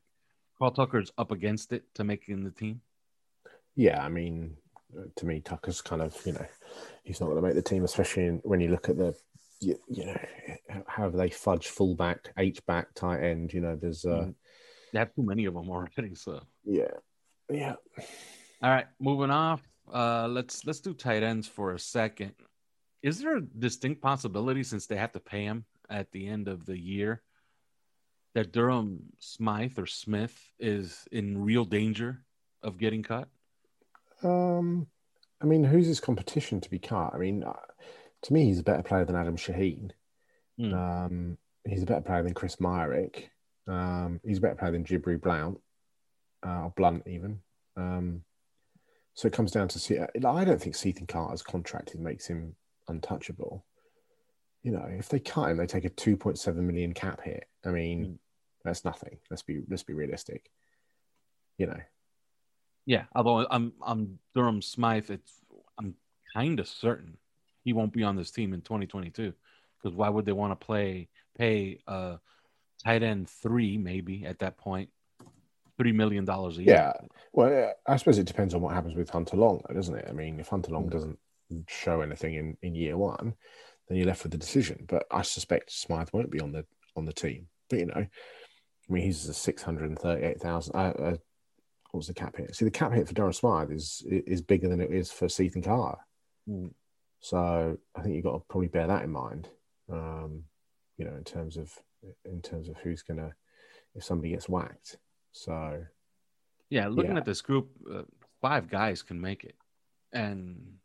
Carl 0.60 0.72
Tucker's 0.72 1.12
up 1.17 1.32
against 1.32 1.72
it 1.72 1.84
to 1.96 2.03
making 2.03 2.44
the 2.44 2.51
team. 2.51 2.82
Yeah, 3.75 4.03
I 4.03 4.10
mean, 4.10 4.58
to 5.15 5.25
me, 5.25 5.39
Tucker's 5.41 5.82
kind 5.82 6.01
of, 6.01 6.15
you 6.25 6.34
know, 6.34 6.46
he's 7.03 7.20
not 7.20 7.27
going 7.27 7.38
to 7.38 7.41
make 7.41 7.56
the 7.56 7.62
team, 7.62 7.84
especially 7.84 8.25
in, 8.25 8.38
when 8.44 8.60
you 8.60 8.70
look 8.70 8.89
at 8.89 8.98
the, 8.98 9.15
you, 9.60 9.77
you 9.88 10.06
know, 10.06 10.84
how 10.88 11.10
they 11.10 11.29
fudge 11.29 11.67
fullback, 11.67 12.32
H 12.38 12.65
back, 12.65 12.94
tight 12.94 13.22
end. 13.24 13.53
You 13.53 13.62
know, 13.62 13.75
there's, 13.75 14.06
uh, 14.06 14.25
Mhm. 14.27 14.36
They 14.94 15.00
have 15.00 15.13
too 15.13 15.24
many 15.24 15.46
of 15.46 15.53
them 15.53 15.70
already. 15.70 16.15
So, 16.15 16.41
yeah, 16.63 16.91
yeah. 17.50 17.75
all 18.62 18.70
right, 18.70 18.88
moving 19.00 19.32
off. 19.32 19.62
Uh, 19.94 20.27
let's 20.29 20.65
let's 20.65 20.79
do 20.79 20.94
tight 20.94 21.24
ends 21.24 21.48
for 21.48 21.74
a 21.74 21.79
second. 21.79 22.34
Is 23.03 23.20
there 23.20 23.38
a 23.38 23.41
distinct 23.41 24.01
possibility 24.01 24.63
since 24.63 24.88
they 24.88 24.96
have 24.96 25.12
to 25.12 25.20
pay 25.20 25.44
him 25.44 25.65
at 25.89 26.12
the 26.12 26.27
end 26.27 26.48
of 26.48 26.65
the 26.65 26.77
year 26.77 27.22
that 28.34 28.51
Durham 28.53 29.03
Smythe 29.20 29.77
or 29.77 29.86
Smith 29.86 30.36
is 30.60 31.06
in 31.12 31.44
real 31.44 31.65
danger 31.65 32.24
of 32.63 32.77
getting 32.77 33.03
cut? 33.03 33.27
Um, 34.24 34.88
I 35.42 35.46
mean, 35.46 35.64
who's 35.64 35.88
his 35.88 36.00
competition 36.00 36.62
to 36.62 36.70
be 36.70 36.80
cut? 36.80 37.14
I 37.14 37.18
mean, 37.18 37.44
uh, 37.44 37.54
to 38.24 38.34
me, 38.34 38.46
he's 38.46 38.60
a 38.60 38.64
better 38.64 38.84
player 38.84 39.06
than 39.06 39.16
Adam 39.16 39.38
Shaheen. 39.38 39.92
Hmm. 40.58 40.74
Um, 40.74 41.38
he's 41.68 41.84
a 41.84 41.86
better 41.86 42.02
player 42.02 42.24
than 42.24 42.34
Chris 42.34 42.56
Myarick. 42.58 43.26
Um, 43.68 44.20
he's 44.24 44.40
a 44.40 44.42
better 44.42 44.56
player 44.56 44.72
than 44.72 44.86
Jibri 44.86 45.22
Blount, 45.22 45.60
uh, 46.46 46.64
or 46.64 46.74
Blunt 46.76 47.04
even. 47.08 47.42
Um, 47.76 48.24
so 49.14 49.28
it 49.28 49.34
comes 49.34 49.52
down 49.52 49.68
to 49.70 49.80
see. 49.80 50.00
I 50.00 50.44
don't 50.44 50.62
think 50.62 50.76
Cethan 50.76 51.08
Carter's 51.08 51.44
contract 51.44 51.96
makes 51.96 52.28
him 52.28 52.56
untouchable. 52.88 53.66
You 54.64 54.72
know, 54.72 54.86
if 54.90 55.10
they 55.10 55.20
cut 55.20 55.50
him, 55.50 55.58
they 55.58 55.68
take 55.68 55.86
a 55.86 55.90
two 55.90 56.18
point 56.18 56.40
seven 56.40 56.66
million 56.66 56.94
cap 56.94 57.22
hit. 57.24 57.46
I 57.66 57.70
mean, 57.70 58.06
Mm. 58.06 58.18
that's 58.64 58.86
nothing. 58.86 59.20
Let's 59.30 59.44
be 59.44 59.62
let's 59.70 59.84
be 59.84 59.94
realistic. 59.94 60.50
You 61.58 61.68
know, 61.68 61.80
Yeah, 62.88 63.03
although 63.13 63.46
I'm 63.51 63.74
I'm 63.86 64.17
Durham 64.34 64.62
Smythe, 64.62 65.12
it's 65.12 65.41
I'm 65.77 65.94
kind 66.34 66.60
of 66.60 66.67
certain 66.67 67.17
he 67.63 67.74
won't 67.74 67.91
be 67.91 68.03
on 68.03 68.15
this 68.15 68.32
team 68.32 68.53
in 68.53 68.62
2022 68.62 69.34
because 69.77 69.96
why 69.96 70.08
would 70.08 70.25
they 70.25 70.32
want 70.32 70.58
to 70.58 70.65
play 70.65 71.10
pay 71.38 71.79
a 71.86 72.17
tight 72.84 73.03
end 73.03 73.29
three, 73.29 73.77
maybe 73.77 74.25
at 74.25 74.39
that 74.39 74.58
point, 74.58 74.89
three 75.77 75.91
million 75.91 76.24
dollars 76.24 76.58
a 76.58 76.63
year. 76.63 76.75
Yeah. 76.75 76.94
Well, 77.34 77.74
I 77.86 77.98
suppose 77.98 78.17
it 78.17 78.25
depends 78.25 78.53
on 78.53 78.62
what 78.62 78.74
happens 78.74 78.96
with 78.96 79.10
Hunter 79.10 79.36
Long, 79.36 79.62
doesn't 79.74 79.96
it? 79.96 80.06
I 80.10 80.13
mean, 80.13 80.39
if 80.39 80.48
Hunter 80.48 80.72
Long 80.72 80.88
doesn't 80.88 81.20
show 81.67 82.00
anything 82.00 82.36
in, 82.36 82.58
in 82.62 82.74
year 82.74 82.98
one, 82.98 83.34
then 83.88 83.98
you're 83.98 84.08
left 84.08 84.24
with 84.24 84.32
the 84.32 84.38
decision. 84.38 84.86
But 84.88 85.06
I 85.12 85.22
suspect 85.24 85.72
Smythe 85.72 86.10
won't 86.13 86.32
be 86.32 86.39
on 86.39 86.53
the 86.53 86.65
on 86.96 87.06
the 87.06 87.13
team. 87.13 87.48
But 87.70 87.79
you 87.79 87.86
know, 87.88 87.96
I 87.96 88.94
mean, 88.94 89.03
he's 89.03 89.27
a 89.27 89.34
six 89.34 89.62
hundred 89.62 89.89
and 89.89 90.00
thirty-eight 90.00 90.39
thousand. 90.39 90.75
Uh, 90.75 91.17
what 91.91 92.00
was 92.00 92.08
the 92.08 92.13
cap 92.13 92.36
hit? 92.38 92.56
See, 92.56 92.65
the 92.65 92.72
cap 92.72 92.94
hit 92.94 93.08
for 93.08 93.13
Durham 93.13 93.34
Smythe 93.34 93.72
is 93.72 94.03
is 94.08 94.41
bigger 94.41 94.67
than 94.67 94.82
it 94.82 94.91
is 94.91 95.12
for 95.12 95.29
Cethan 95.29 95.62
Carr. 95.62 96.00
Mm. 96.50 96.72
So 97.20 97.77
I 97.96 98.01
think 98.01 98.15
you've 98.15 98.24
got 98.24 98.34
to 98.34 98.44
probably 98.50 98.67
bear 98.67 98.88
that 98.88 99.03
in 99.03 99.12
mind. 99.12 99.50
Um, 99.91 100.44
you 100.98 101.06
know, 101.06 101.15
in 101.15 101.24
terms 101.24 101.58
of 101.58 101.72
in 102.25 102.41
terms 102.41 102.70
of 102.70 102.77
who's 102.77 103.01
gonna 103.01 103.34
if 103.96 104.03
somebody 104.03 104.32
gets 104.32 104.50
whacked. 104.50 104.98
So 105.32 105.86
Yeah, 106.70 106.88
looking 106.89 107.13
Yeah. 107.13 107.20
at 107.20 107.25
this 107.25 107.41
group, 107.41 107.70
uh, 107.89 108.03
five 108.41 108.70
guys 108.70 109.01
can 109.01 109.22
make 109.22 109.46
it, 109.46 109.56
and 110.12 110.79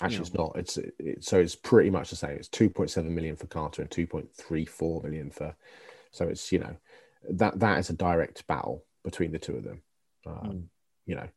actually, 0.00 0.16
know. 0.16 0.22
it's 0.22 0.34
not. 0.34 0.52
It's 0.56 0.78
it, 0.78 1.24
so 1.24 1.38
it's 1.38 1.54
pretty 1.54 1.90
much 1.90 2.10
the 2.10 2.16
same. 2.16 2.36
It's 2.36 2.48
two 2.48 2.70
point 2.70 2.90
seven 2.90 3.14
million 3.14 3.36
for 3.36 3.46
Carter 3.46 3.82
and 3.82 3.90
two 3.90 4.06
point 4.06 4.32
three 4.34 4.64
four 4.64 5.02
million 5.02 5.30
for. 5.30 5.54
So 6.10 6.28
it's 6.28 6.50
you 6.50 6.60
know 6.60 6.76
that 7.30 7.60
that 7.60 7.78
is 7.78 7.90
a 7.90 7.94
direct 7.94 8.46
battle 8.46 8.84
between 9.04 9.32
the 9.32 9.38
two 9.38 9.56
of 9.56 9.64
them. 9.64 9.82
Um, 10.26 10.34
Mm. 10.34 10.62
You 11.06 11.16
know, 11.16 11.28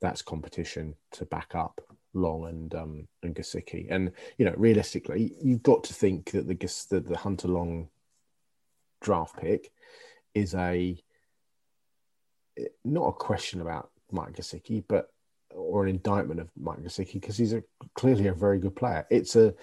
that's 0.00 0.20
competition 0.20 0.96
to 1.12 1.24
back 1.24 1.54
up 1.54 1.80
Long 2.12 2.46
and 2.48 2.74
um 2.74 3.08
and 3.22 3.34
Gesicki. 3.34 3.86
And 3.88 4.12
you 4.36 4.44
know, 4.44 4.54
realistically, 4.56 5.32
you've 5.42 5.62
got 5.62 5.84
to 5.84 5.94
think 5.94 6.32
that 6.32 6.46
the 6.48 6.54
the, 6.90 7.00
the 7.00 7.16
Hunter 7.16 7.48
Long 7.48 7.88
draft 9.00 9.38
pick 9.38 9.70
is 10.34 10.54
a 10.54 10.96
not 12.84 13.08
a 13.08 13.12
question 13.12 13.60
about 13.60 13.90
Mike 14.10 14.34
Gesicki, 14.34 14.84
but 14.86 15.08
or 15.54 15.84
an 15.84 15.90
indictment 15.90 16.40
of 16.40 16.50
Mike 16.58 16.80
Gesicki 16.80 17.14
because 17.14 17.36
he's 17.36 17.52
a 17.52 17.62
clearly 17.94 18.26
a 18.26 18.34
very 18.34 18.58
good 18.58 18.74
player. 18.74 19.06
It's 19.10 19.36
a 19.36 19.54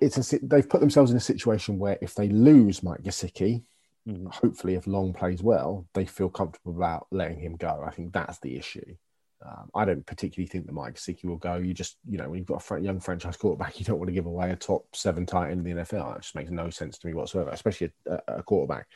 it's 0.00 0.32
a 0.32 0.38
they've 0.42 0.68
put 0.68 0.80
themselves 0.80 1.10
in 1.10 1.16
a 1.16 1.20
situation 1.20 1.78
where 1.78 1.98
if 2.02 2.14
they 2.14 2.28
lose 2.28 2.82
Mike 2.82 3.02
Gesicki, 3.02 3.62
Mhm. 4.06 4.32
hopefully 4.32 4.74
if 4.74 4.86
Long 4.86 5.12
plays 5.12 5.42
well, 5.42 5.86
they 5.94 6.04
feel 6.06 6.28
comfortable 6.28 6.76
about 6.76 7.06
letting 7.10 7.40
him 7.40 7.56
go. 7.56 7.82
I 7.84 7.90
think 7.90 8.12
that's 8.12 8.38
the 8.38 8.56
issue. 8.56 8.96
Um, 9.44 9.70
I 9.74 9.84
don't 9.84 10.06
particularly 10.06 10.46
think 10.48 10.66
that 10.66 10.72
Mike 10.72 10.94
Gesicki 10.94 11.24
will 11.24 11.36
go. 11.36 11.56
You 11.56 11.74
just, 11.74 11.98
you 12.08 12.16
know, 12.16 12.28
when 12.30 12.38
you've 12.38 12.46
got 12.46 12.56
a 12.56 12.60
fr- 12.60 12.78
young 12.78 13.00
franchise 13.00 13.36
quarterback, 13.36 13.78
you 13.78 13.84
don't 13.84 13.98
want 13.98 14.08
to 14.08 14.14
give 14.14 14.26
away 14.26 14.50
a 14.50 14.56
top 14.56 14.86
seven 14.94 15.26
tight 15.26 15.50
end 15.50 15.66
in 15.66 15.76
the 15.76 15.82
NFL. 15.82 16.14
That 16.14 16.22
just 16.22 16.34
makes 16.34 16.50
no 16.50 16.70
sense 16.70 16.98
to 16.98 17.06
me 17.06 17.14
whatsoever, 17.14 17.50
especially 17.50 17.92
a, 18.06 18.20
a 18.28 18.42
quarterback 18.42 18.86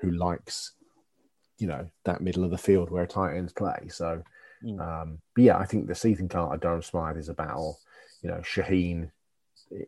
who 0.00 0.10
likes, 0.10 0.72
you 1.58 1.66
know, 1.66 1.86
that 2.04 2.20
middle 2.20 2.44
of 2.44 2.50
the 2.50 2.58
field 2.58 2.90
where 2.90 3.06
tight 3.06 3.36
ends 3.36 3.52
play. 3.52 3.88
So, 3.88 4.22
Mm. 4.64 4.80
um, 4.80 5.18
but 5.36 5.44
yeah, 5.44 5.56
I 5.56 5.64
think 5.64 5.86
the 5.86 5.94
Season 5.94 6.28
card 6.28 6.48
Carter 6.48 6.60
Durham 6.60 6.82
Smythe 6.82 7.16
is 7.16 7.28
a 7.28 7.34
battle. 7.34 7.78
You 8.22 8.30
know, 8.30 8.38
Shaheen 8.38 9.12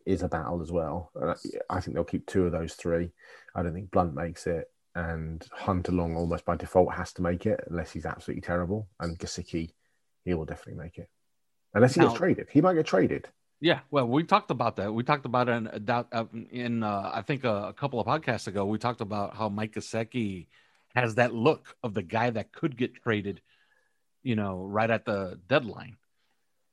is 0.05 0.23
a 0.23 0.27
battle 0.27 0.61
as 0.61 0.71
well. 0.71 1.11
And 1.15 1.31
I, 1.31 1.35
I 1.77 1.81
think 1.81 1.95
they'll 1.95 2.03
keep 2.03 2.25
two 2.25 2.45
of 2.45 2.51
those 2.51 2.73
three. 2.73 3.11
I 3.55 3.63
don't 3.63 3.73
think 3.73 3.91
Blunt 3.91 4.13
makes 4.15 4.47
it, 4.47 4.69
and 4.95 5.45
Hunt 5.51 5.87
along 5.89 6.15
almost 6.15 6.45
by 6.45 6.55
default 6.55 6.93
has 6.93 7.13
to 7.13 7.21
make 7.21 7.45
it 7.45 7.63
unless 7.69 7.91
he's 7.91 8.05
absolutely 8.05 8.41
terrible. 8.41 8.87
And 8.99 9.17
Gesicki, 9.17 9.73
he 10.25 10.33
will 10.33 10.45
definitely 10.45 10.83
make 10.83 10.97
it 10.97 11.09
unless 11.73 11.95
he 11.95 12.01
Now- 12.01 12.07
gets 12.07 12.17
traded. 12.17 12.47
He 12.51 12.61
might 12.61 12.73
get 12.75 12.85
traded. 12.85 13.27
Yeah, 13.63 13.81
well, 13.91 14.07
we 14.07 14.23
talked 14.23 14.49
about 14.49 14.77
that. 14.77 14.91
We 14.91 15.03
talked 15.03 15.27
about 15.27 15.47
it 15.47 15.51
in, 15.51 15.67
uh, 15.87 16.25
in 16.49 16.81
uh, 16.81 17.11
I 17.13 17.21
think 17.21 17.43
a, 17.43 17.67
a 17.67 17.73
couple 17.73 17.99
of 17.99 18.07
podcasts 18.07 18.47
ago. 18.47 18.65
We 18.65 18.79
talked 18.79 19.01
about 19.01 19.35
how 19.35 19.49
Mike 19.49 19.73
Gesicki 19.73 20.47
has 20.95 21.13
that 21.15 21.31
look 21.31 21.75
of 21.83 21.93
the 21.93 22.01
guy 22.01 22.31
that 22.31 22.51
could 22.51 22.75
get 22.75 22.95
traded, 22.95 23.39
you 24.23 24.35
know, 24.35 24.65
right 24.65 24.89
at 24.89 25.05
the 25.05 25.39
deadline 25.47 25.97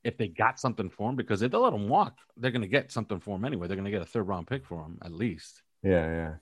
if 0.09 0.17
they 0.17 0.27
got 0.27 0.59
something 0.59 0.89
for 0.89 1.09
him. 1.09 1.15
Because 1.15 1.41
if 1.41 1.51
they 1.51 1.57
let 1.57 1.73
him 1.73 1.87
walk, 1.87 2.17
they're 2.35 2.51
going 2.51 2.61
to 2.63 2.67
get 2.67 2.91
something 2.91 3.19
for 3.19 3.35
him 3.37 3.45
anyway. 3.45 3.67
They're 3.67 3.77
going 3.77 3.85
to 3.85 3.91
get 3.91 4.01
a 4.01 4.05
third 4.05 4.27
round 4.27 4.47
pick 4.47 4.65
for 4.65 4.83
him 4.83 4.97
at 5.03 5.11
least. 5.13 5.61
Yeah, 5.83 6.05
yeah. 6.11 6.33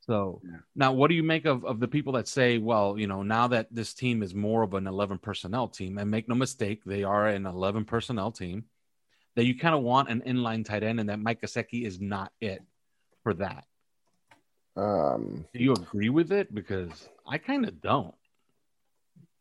So 0.00 0.40
Yeah. 0.44 0.58
now, 0.74 0.92
what 0.92 1.08
do 1.08 1.14
you 1.14 1.22
make 1.22 1.44
of, 1.44 1.64
of 1.64 1.78
the 1.80 1.88
people 1.88 2.14
that 2.14 2.26
say, 2.28 2.58
well, 2.58 2.98
you 2.98 3.06
know, 3.06 3.22
now 3.22 3.48
that 3.48 3.68
this 3.70 3.92
team 3.94 4.22
is 4.22 4.34
more 4.34 4.62
of 4.62 4.72
an 4.74 4.86
11 4.86 5.18
personnel 5.18 5.68
team, 5.68 5.98
and 5.98 6.10
make 6.10 6.28
no 6.28 6.34
mistake, 6.34 6.82
they 6.84 7.04
are 7.04 7.26
an 7.28 7.44
11 7.46 7.84
personnel 7.84 8.32
team, 8.32 8.64
that 9.36 9.44
you 9.44 9.58
kind 9.58 9.74
of 9.74 9.82
want 9.82 10.08
an 10.08 10.22
inline 10.26 10.64
tight 10.64 10.82
end, 10.82 11.00
and 11.00 11.08
that 11.10 11.20
Mike 11.20 11.40
Gesicki 11.42 11.84
is 11.84 12.00
not 12.00 12.32
it 12.40 12.62
for 13.22 13.34
that. 13.34 13.64
Um, 14.76 15.44
Do 15.52 15.62
you 15.62 15.72
agree 15.74 16.08
with 16.08 16.32
it? 16.32 16.54
Because 16.54 17.08
I 17.26 17.38
kind 17.38 17.66
of 17.68 17.80
don't. 17.80 18.14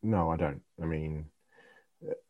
no, 0.04 0.30
I 0.32 0.38
don't. 0.38 0.62
I 0.82 0.86
mean, 0.86 1.26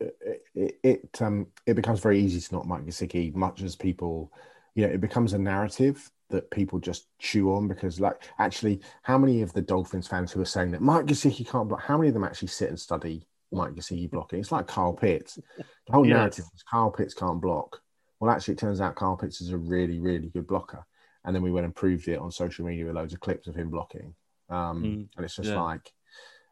it, 0.00 0.42
it, 0.54 0.78
it 0.82 1.22
um 1.22 1.46
it 1.66 1.74
becomes 1.74 2.00
very 2.00 2.18
easy 2.20 2.40
to 2.40 2.54
not 2.54 2.66
Mike 2.66 2.84
Gesicki, 2.84 3.34
much 3.34 3.62
as 3.62 3.76
people, 3.76 4.32
you 4.74 4.86
know, 4.86 4.92
it 4.92 5.00
becomes 5.00 5.32
a 5.32 5.38
narrative 5.38 6.10
that 6.30 6.50
people 6.50 6.78
just 6.78 7.08
chew 7.18 7.52
on 7.52 7.66
because, 7.66 8.00
like, 8.00 8.22
actually, 8.38 8.80
how 9.02 9.18
many 9.18 9.42
of 9.42 9.52
the 9.52 9.62
Dolphins 9.62 10.06
fans 10.06 10.30
who 10.30 10.40
are 10.40 10.44
saying 10.44 10.70
that 10.72 10.80
Mike 10.80 11.06
Gesicki 11.06 11.48
can't 11.48 11.68
block, 11.68 11.82
how 11.82 11.96
many 11.98 12.08
of 12.08 12.14
them 12.14 12.24
actually 12.24 12.48
sit 12.48 12.68
and 12.68 12.78
study 12.78 13.26
Mike 13.52 13.72
Gesicki 13.74 14.10
blocking? 14.10 14.38
It's 14.40 14.52
like 14.52 14.66
Kyle 14.68 14.92
Pitts. 14.92 15.38
The 15.86 15.92
whole 15.92 16.04
Yes. 16.06 16.16
narrative 16.16 16.44
is 16.54 16.62
Kyle 16.62 16.90
Pitts 16.90 17.14
can't 17.14 17.40
block. 17.40 17.80
Well, 18.20 18.30
actually, 18.30 18.54
it 18.54 18.58
turns 18.60 18.80
out 18.80 18.96
Kyle 18.96 19.16
Pitts 19.16 19.40
is 19.40 19.50
a 19.50 19.56
really, 19.58 19.98
really 19.98 20.28
good 20.28 20.46
blocker. 20.46 20.84
And 21.24 21.34
then 21.34 21.42
we 21.42 21.50
went 21.50 21.64
and 21.64 21.74
proved 21.74 22.06
it 22.08 22.18
on 22.18 22.30
social 22.30 22.64
media 22.64 22.86
with 22.86 22.94
loads 22.94 23.12
of 23.12 23.20
clips 23.20 23.46
of 23.46 23.54
him 23.54 23.70
blocking. 23.70 24.14
Um, 24.48 24.82
Mm, 24.82 25.08
and 25.16 25.24
it's 25.24 25.36
just 25.36 25.48
yeah. 25.50 25.60
like, 25.60 25.92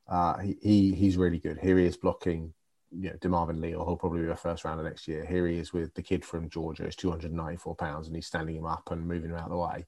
uh, 0.08 0.38
he, 0.38 0.56
he 0.62 0.94
he's 0.94 1.16
really 1.16 1.38
good. 1.38 1.58
Here 1.58 1.78
he 1.78 1.86
is 1.86 1.96
blocking, 1.96 2.52
you 2.90 3.10
know, 3.10 3.16
DeMarvin 3.16 3.62
or 3.76 3.84
he'll 3.84 3.96
probably 3.96 4.22
be 4.22 4.28
a 4.28 4.36
first 4.36 4.64
rounder 4.64 4.84
next 4.84 5.08
year. 5.08 5.24
Here 5.24 5.46
he 5.46 5.58
is 5.58 5.72
with 5.72 5.94
the 5.94 6.02
kid 6.02 6.24
from 6.24 6.48
Georgia, 6.48 6.84
who's 6.84 6.96
294 6.96 7.74
pounds, 7.76 8.06
and 8.06 8.16
he's 8.16 8.26
standing 8.26 8.56
him 8.56 8.66
up 8.66 8.90
and 8.90 9.06
moving 9.06 9.30
him 9.30 9.36
out 9.36 9.44
of 9.44 9.50
the 9.50 9.56
way 9.56 9.86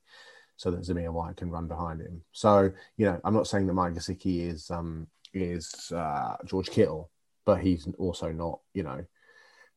so 0.57 0.71
that 0.71 0.83
Zamir 0.83 1.11
White 1.13 1.37
can 1.37 1.51
run 1.51 1.67
behind 1.67 2.03
him. 2.03 2.23
So, 2.33 2.71
you 2.99 3.07
know, 3.07 3.19
I'm 3.25 3.33
not 3.33 3.47
saying 3.47 3.67
that 3.67 3.73
Mike 3.73 3.95
Gesicki 3.95 4.47
is 4.47 4.71
um 4.71 5.07
is 5.33 5.91
uh, 5.95 6.37
George 6.45 6.69
Kittle, 6.71 7.11
but 7.47 7.61
he's 7.61 7.89
also 7.99 8.31
not, 8.31 8.61
you 8.75 8.83
know, 8.83 9.05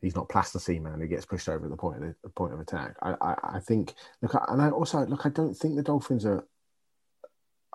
he's 0.01 0.15
not 0.15 0.27
plasticine 0.27 0.83
man 0.83 0.99
who 0.99 1.07
gets 1.07 1.25
pushed 1.25 1.47
over 1.47 1.65
at 1.65 1.71
the 1.71 1.77
point 1.77 2.03
of 2.03 2.15
the 2.21 2.29
point 2.29 2.53
of 2.53 2.59
attack. 2.59 2.97
I, 3.01 3.15
I, 3.21 3.35
I 3.55 3.59
think 3.59 3.93
look, 4.21 4.35
and 4.49 4.61
I 4.61 4.69
also 4.69 5.05
look. 5.05 5.25
I 5.25 5.29
don't 5.29 5.53
think 5.53 5.75
the 5.75 5.83
Dolphins 5.83 6.25
are 6.25 6.45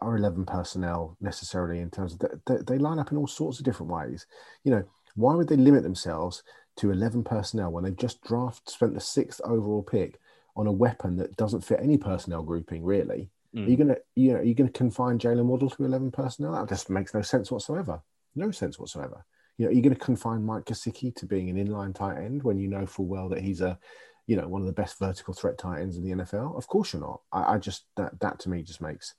are 0.01 0.17
eleven 0.17 0.45
personnel 0.45 1.17
necessarily 1.21 1.81
in 1.81 1.91
terms 1.91 2.13
of 2.13 2.19
the, 2.19 2.41
they, 2.47 2.75
they 2.75 2.79
line 2.79 2.99
up 2.99 3.11
in 3.11 3.17
all 3.17 3.27
sorts 3.27 3.59
of 3.59 3.65
different 3.65 3.91
ways. 3.91 4.27
You 4.65 4.73
know, 4.73 4.85
why 5.19 5.35
would 5.35 5.49
they 5.49 5.57
limit 5.57 5.83
themselves 5.83 6.43
to 6.77 6.91
eleven 6.91 7.25
personnel 7.25 7.71
when 7.71 7.85
they've 7.85 7.97
just 7.97 8.23
draft 8.23 8.71
spent 8.71 8.95
the 8.95 9.01
sixth 9.01 9.41
overall 9.45 9.83
pick 9.83 10.19
on 10.57 10.67
a 10.67 10.73
weapon 10.73 11.17
that 11.17 11.37
doesn't 11.37 11.65
fit 11.65 11.81
any 11.83 11.99
personnel 11.99 12.43
grouping 12.43 12.85
really? 12.85 13.31
Mm. 13.55 13.67
Are 13.67 13.71
you 13.71 13.77
gonna 13.77 13.97
you 14.15 14.33
know 14.33 14.39
are 14.39 14.45
you 14.45 14.55
gonna 14.55 14.71
confine 14.71 15.19
Jaylen 15.19 15.47
Waddle 15.47 15.71
to 15.71 15.85
eleven 15.85 16.11
personnel? 16.11 16.53
That 16.53 16.69
just 16.69 16.91
makes 16.91 17.15
no 17.15 17.23
sense 17.23 17.51
whatsoever. 17.51 18.03
No 18.35 18.51
sense 18.51 18.79
whatsoever. 18.79 19.25
You 19.59 19.65
know, 19.65 19.71
are 19.71 19.75
you 19.75 19.83
going 19.83 19.95
to 19.95 20.01
confine 20.01 20.45
Mike 20.45 20.65
Gesicki 20.65 21.15
to 21.17 21.27
being 21.27 21.51
an 21.51 21.57
inline 21.57 21.95
tight 21.95 22.19
end 22.19 22.45
when 22.45 22.59
you 22.59 22.69
know 22.69 22.87
full 22.87 23.07
well 23.07 23.29
that 23.29 23.43
he's 23.43 23.61
a, 23.61 23.77
you 24.29 24.37
know, 24.37 24.47
one 24.47 24.61
of 24.61 24.67
the 24.69 24.73
best 24.73 24.99
vertical 25.01 25.35
threat 25.35 25.59
tight 25.59 25.81
ends 25.81 25.97
in 25.97 26.05
the 26.05 26.25
NFL? 26.25 26.57
Of 26.57 26.69
course 26.69 26.93
you're 26.93 27.03
not. 27.03 27.21
I, 27.33 27.55
I 27.55 27.59
just 27.59 27.85
that 27.97 28.19
that 28.21 28.39
to 28.41 28.51
me 28.51 28.63
just 28.63 28.81
makes, 28.81 29.15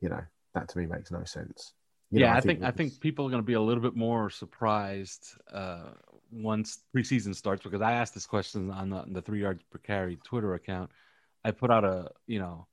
you 0.00 0.08
know, 0.08 0.22
that 0.54 0.68
to 0.68 0.78
me 0.78 0.86
makes 0.86 1.10
no 1.10 1.24
sense. 1.24 1.74
You 2.12 2.20
know, 2.20 2.26
yeah, 2.26 2.36
I 2.36 2.40
think 2.40 2.62
I 2.62 2.70
think 2.70 3.00
people 3.00 3.26
are 3.26 3.30
going 3.30 3.42
to 3.42 3.46
be 3.46 3.54
a 3.54 3.60
little 3.60 3.82
bit 3.82 3.96
more 3.96 4.28
surprised 4.28 5.34
uh, 5.50 5.92
once 6.30 6.80
preseason 6.94 7.34
starts 7.34 7.62
because 7.62 7.80
I 7.80 7.92
asked 7.92 8.12
this 8.12 8.26
question 8.26 8.70
on 8.70 8.90
the, 8.90 9.04
the 9.08 9.22
three 9.22 9.40
yards 9.40 9.62
per 9.70 9.78
carry 9.78 10.16
Twitter 10.16 10.52
account. 10.52 10.90
I 11.42 11.52
put 11.52 11.70
out 11.70 11.84
a 11.84 12.10
you 12.26 12.38
know 12.38 12.66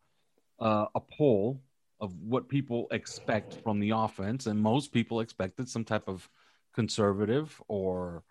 uh, 0.60 0.88
a 0.94 1.00
poll 1.00 1.62
of 2.02 2.14
what 2.22 2.50
people 2.50 2.88
expect 2.92 3.56
from 3.64 3.80
the 3.80 3.92
offense, 3.92 4.46
and 4.46 4.60
most 4.60 4.92
people 4.92 5.22
expected 5.22 5.70
some 5.70 5.86
type 5.86 6.08
of 6.08 6.30
conservative 6.76 7.62
or 7.70 8.24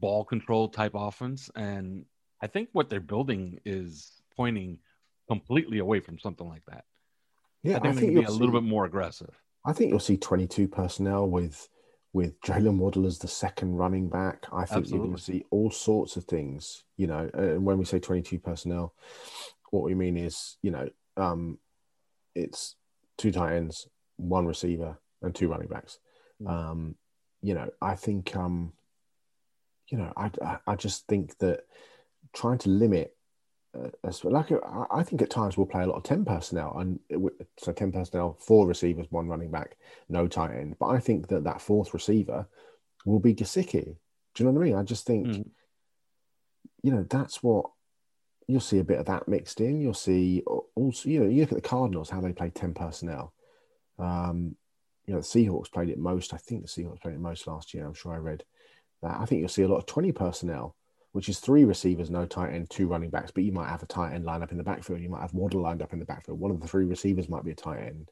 ball 0.00 0.24
control 0.24 0.68
type 0.68 0.92
offense, 0.94 1.50
and 1.56 2.04
I 2.42 2.48
think 2.48 2.68
what 2.72 2.90
they're 2.90 3.00
building 3.00 3.60
is 3.64 4.20
pointing 4.36 4.78
completely 5.26 5.78
away 5.78 6.00
from 6.00 6.18
something 6.18 6.46
like 6.46 6.66
that. 6.66 6.84
yeah, 7.62 7.76
I 7.76 7.80
think, 7.80 7.86
I 7.86 7.88
they're 7.92 8.00
think 8.00 8.14
going 8.14 8.26
to 8.26 8.30
be 8.32 8.36
a 8.36 8.38
little 8.38 8.60
bit 8.60 8.68
more 8.68 8.84
aggressive. 8.84 9.34
I 9.64 9.72
think 9.72 9.90
you'll 9.90 10.00
see 10.00 10.16
22 10.16 10.68
personnel 10.68 11.28
with 11.28 11.68
with 12.12 12.40
Jaylen 12.42 12.78
Waddle 12.78 13.06
as 13.06 13.18
the 13.18 13.28
second 13.28 13.74
running 13.74 14.08
back. 14.08 14.46
I 14.52 14.64
think 14.64 14.88
you're 14.88 15.00
going 15.00 15.16
to 15.16 15.20
see 15.20 15.44
all 15.50 15.70
sorts 15.70 16.16
of 16.16 16.24
things. 16.24 16.84
You 16.96 17.08
know, 17.08 17.28
and 17.34 17.64
when 17.64 17.76
we 17.76 17.84
say 17.84 17.98
22 17.98 18.38
personnel, 18.38 18.94
what 19.70 19.82
we 19.82 19.94
mean 19.94 20.16
is, 20.16 20.56
you 20.62 20.70
know, 20.70 20.88
um, 21.16 21.58
it's 22.34 22.76
two 23.18 23.32
tight 23.32 23.54
ends, 23.54 23.88
one 24.16 24.46
receiver, 24.46 24.96
and 25.22 25.34
two 25.34 25.48
running 25.48 25.68
backs. 25.68 25.98
Mm. 26.40 26.50
Um, 26.50 26.94
you 27.42 27.54
know, 27.54 27.68
I 27.82 27.96
think, 27.96 28.34
um, 28.36 28.72
you 29.88 29.98
know, 29.98 30.12
I, 30.16 30.30
I 30.40 30.58
I 30.66 30.76
just 30.76 31.06
think 31.08 31.36
that 31.38 31.64
trying 32.32 32.58
to 32.58 32.68
limit 32.68 33.13
uh, 33.74 34.12
like 34.24 34.52
uh, 34.52 34.84
I 34.90 35.02
think 35.02 35.22
at 35.22 35.30
times 35.30 35.56
we'll 35.56 35.66
play 35.66 35.82
a 35.82 35.86
lot 35.86 35.96
of 35.96 36.02
ten 36.02 36.24
personnel, 36.24 36.78
and 36.78 37.00
so 37.58 37.72
ten 37.72 37.92
personnel, 37.92 38.36
four 38.40 38.66
receivers, 38.66 39.06
one 39.10 39.28
running 39.28 39.50
back, 39.50 39.76
no 40.08 40.28
tight 40.28 40.54
end. 40.54 40.76
But 40.78 40.88
I 40.88 41.00
think 41.00 41.28
that 41.28 41.44
that 41.44 41.60
fourth 41.60 41.92
receiver 41.92 42.46
will 43.04 43.20
be 43.20 43.34
Gesicki. 43.34 43.96
Do 44.34 44.42
you 44.42 44.44
know 44.44 44.52
what 44.52 44.62
I 44.62 44.64
mean? 44.64 44.74
I 44.76 44.82
just 44.82 45.06
think, 45.06 45.26
mm. 45.26 45.48
you 46.82 46.92
know, 46.92 47.04
that's 47.08 47.42
what 47.42 47.66
you'll 48.46 48.60
see 48.60 48.78
a 48.78 48.84
bit 48.84 48.98
of 48.98 49.06
that 49.06 49.28
mixed 49.28 49.60
in. 49.60 49.80
You'll 49.80 49.94
see 49.94 50.42
also, 50.74 51.08
you 51.08 51.20
know, 51.20 51.28
you 51.28 51.40
look 51.40 51.52
at 51.52 51.62
the 51.62 51.68
Cardinals 51.68 52.10
how 52.10 52.20
they 52.20 52.32
play 52.32 52.50
ten 52.50 52.74
personnel. 52.74 53.32
Um, 53.98 54.56
you 55.06 55.14
know, 55.14 55.20
the 55.20 55.26
Seahawks 55.26 55.70
played 55.70 55.90
it 55.90 55.98
most. 55.98 56.32
I 56.32 56.38
think 56.38 56.62
the 56.62 56.68
Seahawks 56.68 57.00
played 57.00 57.14
it 57.14 57.20
most 57.20 57.46
last 57.46 57.74
year. 57.74 57.86
I'm 57.86 57.94
sure 57.94 58.14
I 58.14 58.18
read 58.18 58.44
that. 59.02 59.20
I 59.20 59.26
think 59.26 59.40
you'll 59.40 59.48
see 59.48 59.62
a 59.62 59.68
lot 59.68 59.78
of 59.78 59.86
20 59.86 60.12
personnel, 60.12 60.74
which 61.14 61.28
is 61.28 61.38
three 61.38 61.64
receivers, 61.64 62.10
no 62.10 62.26
tight 62.26 62.52
end, 62.52 62.68
two 62.68 62.88
running 62.88 63.08
backs, 63.08 63.30
but 63.30 63.44
you 63.44 63.52
might 63.52 63.68
have 63.68 63.84
a 63.84 63.86
tight 63.86 64.14
end 64.14 64.24
lined 64.24 64.42
up 64.42 64.50
in 64.50 64.58
the 64.58 64.64
backfield. 64.64 65.00
You 65.00 65.08
might 65.08 65.20
have 65.20 65.32
Waddle 65.32 65.60
lined 65.60 65.80
up 65.80 65.92
in 65.92 66.00
the 66.00 66.04
backfield. 66.04 66.40
One 66.40 66.50
of 66.50 66.60
the 66.60 66.66
three 66.66 66.86
receivers 66.86 67.28
might 67.28 67.44
be 67.44 67.52
a 67.52 67.54
tight 67.54 67.82
end. 67.82 68.10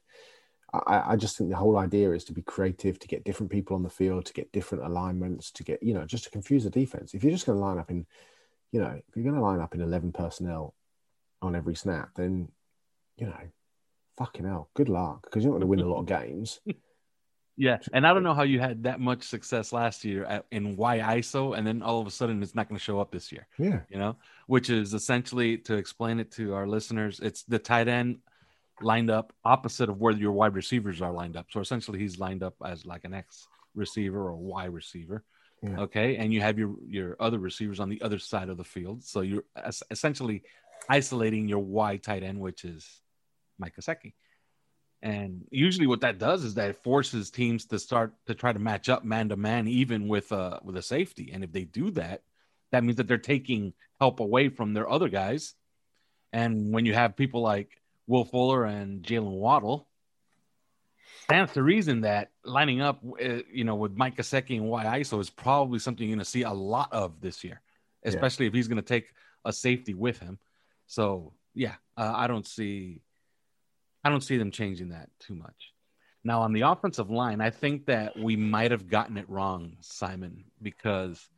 I, 0.73 1.11
I 1.11 1.15
just 1.17 1.37
think 1.37 1.49
the 1.49 1.57
whole 1.57 1.77
idea 1.77 2.13
is 2.13 2.23
to 2.23 2.33
be 2.33 2.41
creative, 2.43 2.97
to 2.99 3.07
get 3.09 3.25
different 3.25 3.51
people 3.51 3.75
on 3.75 3.83
the 3.83 3.89
field, 3.89 4.25
to 4.27 4.33
get 4.33 4.53
different 4.53 4.85
alignments, 4.85 5.51
to 5.51 5.65
get, 5.65 5.83
you 5.83 5.93
know, 5.93 6.05
just 6.05 6.23
to 6.23 6.29
confuse 6.29 6.63
the 6.63 6.69
defense. 6.69 7.13
If 7.13 7.25
you're 7.25 7.33
just 7.33 7.45
going 7.45 7.57
to 7.57 7.61
line 7.65 7.77
up 7.77 7.91
in, 7.91 8.05
you 8.71 8.79
know, 8.79 9.01
if 9.05 9.15
you're 9.17 9.25
going 9.25 9.35
to 9.35 9.41
line 9.41 9.59
up 9.59 9.75
in 9.75 9.81
11 9.81 10.13
personnel 10.13 10.73
on 11.41 11.57
every 11.57 11.75
snap, 11.75 12.11
then, 12.15 12.47
you 13.17 13.25
know, 13.25 13.49
fucking 14.17 14.45
hell, 14.45 14.69
good 14.75 14.87
luck 14.87 15.23
because 15.23 15.43
you're 15.43 15.51
not 15.51 15.59
going 15.59 15.67
to 15.67 15.67
win 15.67 15.79
a 15.81 15.93
lot 15.93 15.99
of 15.99 16.05
games. 16.05 16.61
Yeah, 17.55 17.77
and 17.93 18.07
I 18.07 18.13
don't 18.13 18.23
know 18.23 18.33
how 18.33 18.43
you 18.43 18.59
had 18.59 18.83
that 18.83 18.99
much 18.99 19.23
success 19.23 19.71
last 19.71 20.03
year 20.03 20.25
at, 20.25 20.45
in 20.51 20.75
Y 20.75 20.99
ISO, 20.99 21.55
and 21.55 21.65
then 21.65 21.83
all 21.83 22.01
of 22.01 22.07
a 22.07 22.11
sudden 22.11 22.41
it's 22.41 22.55
not 22.55 22.67
going 22.67 22.77
to 22.77 22.83
show 22.83 22.99
up 22.99 23.11
this 23.11 23.31
year. 23.31 23.47
Yeah, 23.59 23.81
you 23.89 23.97
know, 23.97 24.15
which 24.47 24.69
is 24.69 24.93
essentially 24.93 25.57
to 25.59 25.75
explain 25.75 26.19
it 26.19 26.31
to 26.31 26.55
our 26.55 26.67
listeners, 26.67 27.19
it's 27.19 27.43
the 27.43 27.59
tight 27.59 27.87
end 27.87 28.19
lined 28.81 29.11
up 29.11 29.33
opposite 29.45 29.89
of 29.89 29.99
where 29.99 30.13
your 30.13 30.31
wide 30.31 30.55
receivers 30.55 31.01
are 31.01 31.11
lined 31.11 31.37
up. 31.37 31.47
So 31.51 31.59
essentially, 31.59 31.99
he's 31.99 32.17
lined 32.19 32.41
up 32.41 32.55
as 32.65 32.85
like 32.85 33.05
an 33.05 33.13
X 33.13 33.47
receiver 33.75 34.29
or 34.29 34.35
Y 34.35 34.65
receiver. 34.65 35.23
Yeah. 35.61 35.79
Okay, 35.81 36.17
and 36.17 36.33
you 36.33 36.41
have 36.41 36.57
your 36.57 36.75
your 36.87 37.15
other 37.19 37.39
receivers 37.39 37.79
on 37.79 37.89
the 37.89 38.01
other 38.01 38.19
side 38.19 38.49
of 38.49 38.57
the 38.57 38.63
field. 38.63 39.03
So 39.03 39.21
you're 39.21 39.45
essentially 39.91 40.41
isolating 40.89 41.47
your 41.47 41.59
Y 41.59 41.97
tight 41.97 42.23
end, 42.23 42.39
which 42.39 42.65
is 42.65 43.01
Mike 43.59 43.75
Gesicki. 43.79 44.13
And 45.03 45.45
usually, 45.51 45.85
what 45.85 45.99
that 46.01 46.17
does 46.17 46.45
is 46.45 46.53
that 46.53 46.69
it 46.69 46.77
forces 46.77 47.29
teams 47.29 47.65
to 47.65 47.77
start 47.77 48.13
to 48.25 48.33
try 48.33 48.53
to 48.53 48.57
match 48.57 48.87
up 48.87 49.03
man 49.03 49.27
to 49.29 49.35
man, 49.35 49.67
even 49.67 50.07
with 50.07 50.31
uh 50.31 50.59
with 50.63 50.77
a 50.77 50.81
safety. 50.81 51.31
And 51.33 51.43
if 51.43 51.51
they 51.51 51.65
do 51.65 51.91
that, 51.91 52.23
that 52.71 52.85
means 52.85 52.95
that 52.95 53.09
they're 53.09 53.17
taking 53.17 53.73
help 53.99 54.21
away 54.21 54.47
from 54.47 54.73
their 54.73 54.89
other 54.89 55.09
guys. 55.09 55.55
And 56.31 56.73
when 56.73 56.85
you 56.85 56.93
have 56.93 57.17
people 57.17 57.41
like 57.41 57.81
Will 58.07 58.23
Fuller 58.23 58.63
and 58.63 59.03
Jaylen 59.03 59.39
Waddle, 59.39 59.89
that's 61.27 61.53
the 61.53 61.63
reason 61.63 62.01
that 62.01 62.31
lining 62.45 62.79
up, 62.79 63.01
uh, 63.03 63.39
you 63.51 63.65
know, 63.65 63.75
with 63.75 63.97
Mike 63.97 64.15
Gesicki 64.15 64.55
and 64.55 64.65
Y 64.69 65.01
ISO 65.01 65.19
is 65.19 65.29
probably 65.29 65.79
something 65.79 66.07
you're 66.07 66.15
going 66.15 66.23
to 66.23 66.31
see 66.31 66.43
a 66.43 66.53
lot 66.53 66.93
of 66.93 67.19
this 67.19 67.43
year, 67.43 67.59
especially 68.05 68.45
yeah. 68.45 68.51
if 68.51 68.53
he's 68.53 68.69
going 68.69 68.77
to 68.77 68.81
take 68.81 69.07
a 69.43 69.51
safety 69.51 69.93
with 69.93 70.19
him. 70.19 70.39
So 70.87 71.33
yeah, 71.53 71.75
uh, 71.97 72.13
I 72.15 72.27
don't 72.27 72.47
see 72.47 73.01
I 74.03 74.09
don't 74.09 74.21
see 74.21 74.37
them 74.37 74.51
changing 74.51 74.89
that 74.89 75.09
too 75.19 75.35
much. 75.35 75.73
Now, 76.25 76.41
on 76.41 76.53
the 76.53 76.61
offensive 76.61 77.09
line, 77.09 77.41
I 77.41 77.49
think 77.49 77.85
that 77.87 78.17
we 78.17 78.35
might 78.35 78.71
have 78.71 78.87
gotten 78.87 79.17
it 79.17 79.29
wrong, 79.29 79.77
Simon, 79.81 80.45
because 80.61 81.29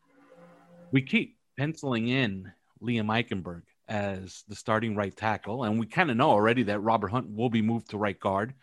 we 0.91 1.01
keep 1.01 1.37
penciling 1.57 2.07
in 2.07 2.51
Liam 2.81 3.07
Eichenberg 3.07 3.63
as 3.87 4.43
the 4.47 4.55
starting 4.55 4.95
right 4.95 5.15
tackle, 5.15 5.63
and 5.63 5.79
we 5.79 5.87
kind 5.87 6.11
of 6.11 6.17
know 6.17 6.29
already 6.29 6.63
that 6.63 6.79
Robert 6.79 7.09
Hunt 7.09 7.35
will 7.35 7.49
be 7.49 7.61
moved 7.61 7.89
to 7.91 7.97
right 7.97 8.19
guard. 8.19 8.53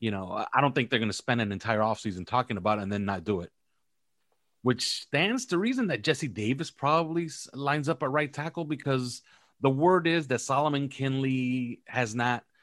You 0.00 0.10
know, 0.10 0.44
I 0.52 0.60
don't 0.60 0.74
think 0.74 0.90
they're 0.90 0.98
going 0.98 1.10
to 1.10 1.16
spend 1.16 1.40
an 1.40 1.52
entire 1.52 1.80
offseason 1.80 2.26
talking 2.26 2.56
about 2.56 2.78
it 2.78 2.82
and 2.82 2.92
then 2.92 3.04
not 3.04 3.24
do 3.24 3.40
it, 3.40 3.50
which 4.62 4.88
stands 4.88 5.46
to 5.46 5.58
reason 5.58 5.88
that 5.88 6.02
Jesse 6.02 6.28
Davis 6.28 6.70
probably 6.70 7.28
lines 7.52 7.88
up 7.88 8.02
at 8.02 8.10
right 8.10 8.32
tackle 8.32 8.64
because 8.64 9.22
the 9.60 9.70
word 9.70 10.06
is 10.06 10.28
that 10.28 10.40
Solomon 10.40 10.88
Kindley 10.88 11.80
has 11.86 12.14
not– 12.14 12.42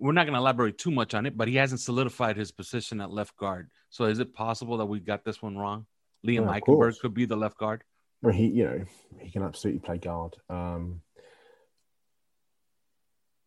we're 0.00 0.12
not 0.12 0.24
going 0.24 0.34
to 0.34 0.40
elaborate 0.40 0.78
too 0.78 0.90
much 0.90 1.14
on 1.14 1.26
it, 1.26 1.36
but 1.36 1.46
he 1.46 1.56
hasn't 1.56 1.80
solidified 1.80 2.36
his 2.36 2.50
position 2.50 3.00
at 3.00 3.10
left 3.10 3.36
guard. 3.36 3.70
So 3.90 4.04
is 4.04 4.18
it 4.18 4.34
possible 4.34 4.78
that 4.78 4.86
we 4.86 4.98
got 4.98 5.24
this 5.24 5.42
one 5.42 5.56
wrong? 5.56 5.86
Liam 6.26 6.46
yeah, 6.46 6.60
Eichenberg 6.60 6.98
could 7.00 7.14
be 7.14 7.26
the 7.26 7.36
left 7.36 7.58
guard. 7.58 7.84
Well, 8.22 8.32
he, 8.32 8.46
you 8.46 8.64
know, 8.64 8.84
he 9.18 9.30
can 9.30 9.42
absolutely 9.42 9.80
play 9.80 9.98
guard. 9.98 10.36
Um, 10.48 11.02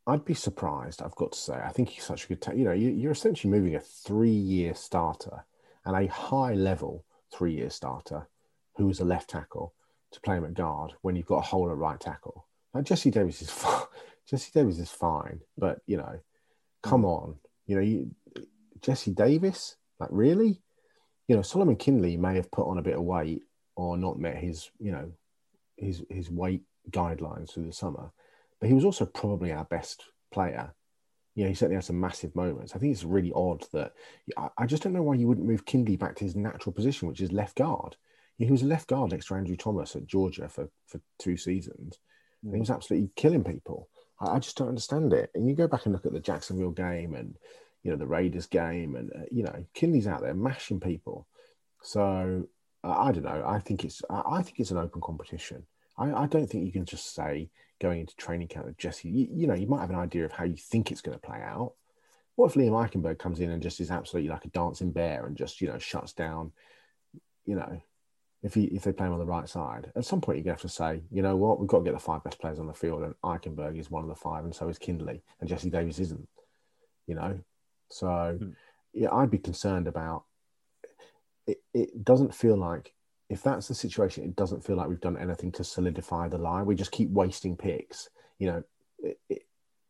I'd 0.06 0.26
be 0.26 0.34
surprised. 0.34 1.02
I've 1.02 1.16
got 1.16 1.32
to 1.32 1.38
say, 1.38 1.54
I 1.54 1.70
think 1.70 1.90
he's 1.90 2.04
such 2.04 2.26
a 2.26 2.28
good. 2.28 2.42
Ta- 2.42 2.54
you 2.54 2.66
know, 2.66 2.72
you, 2.72 3.08
are 3.10 3.14
essentially 3.14 3.52
moving 3.52 3.76
a 3.76 3.80
three-year 3.80 4.76
starter 4.76 5.46
and 5.86 5.96
a 5.96 6.12
high-level 6.12 7.04
three-year 7.32 7.70
starter 7.70 8.28
who 8.76 8.90
is 8.90 9.00
a 9.00 9.06
left 9.06 9.30
tackle 9.30 9.74
to 10.12 10.22
play 10.22 10.38
him 10.38 10.46
at 10.46 10.54
guard 10.54 10.94
when 11.02 11.16
you've 11.16 11.26
got 11.26 11.38
a 11.38 11.42
hole 11.42 11.72
at 11.72 11.78
right 11.78 12.00
tackle. 12.00 12.48
Now, 12.74 12.82
Jesse 12.82 13.12
Davis 13.12 13.42
is 13.42 13.50
fine. 13.52 13.86
Jesse 14.28 14.52
Davis 14.54 14.80
is 14.80 14.90
fine, 14.90 15.42
but 15.58 15.82
you 15.86 15.98
know, 15.98 16.20
come 16.84 17.06
on, 17.06 17.36
you 17.66 17.76
know, 17.76 17.82
you, 17.82 18.12
Jesse 18.82 19.12
Davis, 19.12 19.78
like 20.00 20.10
really, 20.12 20.62
you 21.28 21.36
know, 21.36 21.42
Solomon 21.42 21.78
Kindley 21.78 22.18
may 22.18 22.36
have 22.36 22.52
put 22.52 22.68
on 22.68 22.78
a 22.78 22.84
bit 22.84 22.96
of 22.96 23.04
weight 23.04 23.44
or 23.76 23.98
not 23.98 24.20
met 24.20 24.38
his, 24.38 24.70
you 24.80 24.92
know, 24.92 25.12
his 25.78 26.04
his 26.10 26.30
weight 26.30 26.62
guidelines 26.92 27.52
through 27.52 27.66
the 27.66 27.74
summer, 27.74 28.12
but 28.60 28.68
he 28.68 28.76
was 28.76 28.86
also 28.86 29.06
probably 29.06 29.52
our 29.52 29.66
best 29.66 30.04
player. 30.32 30.74
You 31.36 31.44
know, 31.44 31.50
he 31.50 31.56
certainly 31.56 31.76
had 31.76 31.86
some 31.86 32.00
massive 32.00 32.36
moments. 32.36 32.76
I 32.76 32.78
think 32.78 32.94
it's 32.94 33.04
really 33.04 33.32
odd 33.34 33.66
that 33.74 33.94
I, 34.38 34.50
I 34.60 34.66
just 34.68 34.84
don't 34.84 34.94
know 34.94 35.02
why 35.02 35.16
you 35.16 35.28
wouldn't 35.28 35.48
move 35.48 35.66
Kindley 35.66 35.96
back 35.96 36.16
to 36.18 36.26
his 36.26 36.36
natural 36.36 36.74
position, 36.74 37.08
which 37.08 37.22
is 37.22 37.32
left 37.32 37.56
guard. 37.56 37.96
He 38.38 38.52
was 38.52 38.62
a 38.62 38.68
left 38.68 38.88
guard 38.88 39.12
next 39.12 39.28
to 39.28 39.36
Andrew 39.36 39.56
Thomas 39.56 39.96
at 39.96 40.06
Georgia 40.06 40.50
for, 40.50 40.70
for 40.86 41.00
two 41.18 41.38
seasons. 41.38 42.00
Mm. 42.46 42.54
he 42.54 42.60
was 42.60 42.70
absolutely 42.70 43.10
killing 43.16 43.44
people. 43.44 43.90
I, 44.24 44.36
I, 44.36 44.40
just 44.40 44.58
don't 44.58 44.70
understand 44.70 45.14
it. 45.14 45.32
And 45.36 45.48
you 45.48 45.56
go 45.56 45.68
back 45.68 45.86
and 45.86 45.94
look 45.94 46.06
at 46.06 46.14
the 46.14 46.20
Jacksonville 46.20 46.72
game 46.72 47.16
and 47.16 47.36
you 47.84 47.92
know 47.92 47.98
the 47.98 48.08
Raiders 48.08 48.48
game, 48.48 48.96
and 48.96 49.12
uh, 49.14 49.26
you 49.32 49.44
know 49.44 49.66
Kindley's 49.74 50.08
out 50.08 50.22
there 50.22 50.34
mashing 50.34 50.80
people. 50.80 51.28
So 51.82 52.48
uh, 52.84 52.92
I 52.98 53.12
don't 53.12 53.24
know. 53.24 53.44
I 53.46 53.60
think 53.60 53.84
it's 53.84 54.02
I 54.10 54.42
think 54.42 54.60
it's 54.60 54.72
an 54.72 54.78
open 54.78 55.02
competition. 55.02 55.66
I, 55.98 56.12
I, 56.12 56.26
don't 56.26 56.48
think 56.48 56.66
you 56.66 56.72
can 56.72 56.86
just 56.86 57.14
say 57.14 57.50
going 57.80 58.00
into 58.00 58.16
training 58.16 58.48
camp 58.48 58.66
with 58.66 58.78
Jesse. 58.78 59.10
You, 59.10 59.28
you, 59.32 59.48
know, 59.48 59.54
you 59.54 59.68
might 59.68 59.82
have 59.82 59.92
an 59.92 59.96
idea 59.96 60.26
of 60.26 60.32
how 60.32 60.44
you 60.44 60.56
think 60.58 60.92
it's 60.92 61.02
going 61.02 61.16
to 61.16 61.22
play 61.22 61.40
out. 61.40 61.74
What 62.36 62.48
if 62.48 62.56
Liam 62.56 62.72
Eichenberg 62.72 63.20
comes 63.20 63.40
in 63.40 63.52
and 63.52 63.62
just 63.62 63.80
is 63.80 63.92
absolutely 63.92 64.32
like 64.32 64.46
a 64.46 64.50
dancing 64.50 64.92
bear 64.92 65.28
and 65.28 65.38
just 65.38 65.62
you 65.62 65.68
know 65.68 65.78
shuts 65.78 66.14
down, 66.14 66.52
you 67.46 67.56
know, 67.56 67.80
if 68.44 68.54
he 68.54 68.66
if 68.66 68.84
they 68.84 68.92
play 68.92 69.08
him 69.08 69.14
on 69.14 69.20
the 69.20 69.26
right 69.26 69.48
side, 69.48 69.92
at 69.96 70.06
some 70.06 70.22
point 70.22 70.38
you're 70.38 70.44
gonna 70.44 70.54
have 70.54 70.62
to 70.62 70.70
say, 70.70 71.02
you 71.10 71.22
know 71.22 71.36
what, 71.36 71.60
we've 71.60 71.70
got 71.70 71.80
to 71.80 71.84
get 71.84 71.94
the 71.94 72.00
five 72.00 72.24
best 72.24 72.40
players 72.40 72.60
on 72.60 72.68
the 72.68 72.74
field, 72.74 73.04
and 73.04 73.16
Eichenberg 73.24 73.80
is 73.80 73.90
one 73.90 74.04
of 74.04 74.10
the 74.10 74.16
five, 74.16 74.44
and 74.44 74.54
so 74.54 74.68
is 74.68 74.78
Kindley, 74.78 75.24
and 75.40 75.50
Jesse 75.50 75.70
Davis 75.70 76.00
isn't. 76.00 76.28
You 77.08 77.16
know, 77.16 77.40
so 77.90 78.08
mm. 78.08 78.54
yeah, 78.94 79.12
I'd 79.12 79.32
be 79.32 79.40
concerned 79.40 79.88
about. 79.88 80.26
It, 81.46 81.62
it 81.74 82.06
doesn't 82.06 82.34
feel 82.34 82.56
like 82.56 82.94
if 83.30 83.42
that's 83.42 83.68
the 83.68 83.76
situation, 83.76 84.24
it 84.24 84.36
doesn't 84.36 84.64
feel 84.64 84.76
like 84.76 84.88
we've 84.88 85.02
done 85.02 85.18
anything 85.18 85.52
to 85.54 85.64
solidify 85.64 86.28
the 86.28 86.38
line. 86.38 86.66
We 86.66 86.76
just 86.76 86.92
keep 86.92 87.10
wasting 87.10 87.58
picks. 87.58 88.10
You 88.40 88.48
know, 88.48 88.64
it, 89.00 89.20
it, 89.30 89.42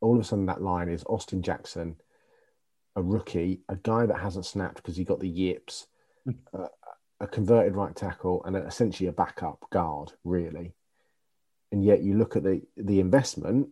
all 0.01 0.15
of 0.15 0.21
a 0.21 0.23
sudden 0.23 0.45
that 0.47 0.61
line 0.61 0.89
is 0.89 1.03
Austin 1.05 1.41
Jackson, 1.41 1.95
a 2.95 3.01
rookie, 3.01 3.61
a 3.69 3.75
guy 3.75 4.05
that 4.05 4.19
hasn't 4.19 4.45
snapped 4.45 4.77
because 4.77 4.95
he 4.95 5.03
got 5.03 5.19
the 5.19 5.29
yips, 5.29 5.87
hmm. 6.25 6.31
uh, 6.53 6.67
a 7.23 7.27
converted 7.27 7.75
right 7.75 7.95
tackle 7.95 8.43
and 8.43 8.55
essentially 8.57 9.07
a 9.07 9.13
backup 9.13 9.65
guard, 9.71 10.12
really. 10.25 10.73
And 11.71 11.83
yet 11.83 12.01
you 12.01 12.15
look 12.17 12.36
at 12.36 12.43
the 12.43 12.62
the 12.75 12.99
investment, 12.99 13.69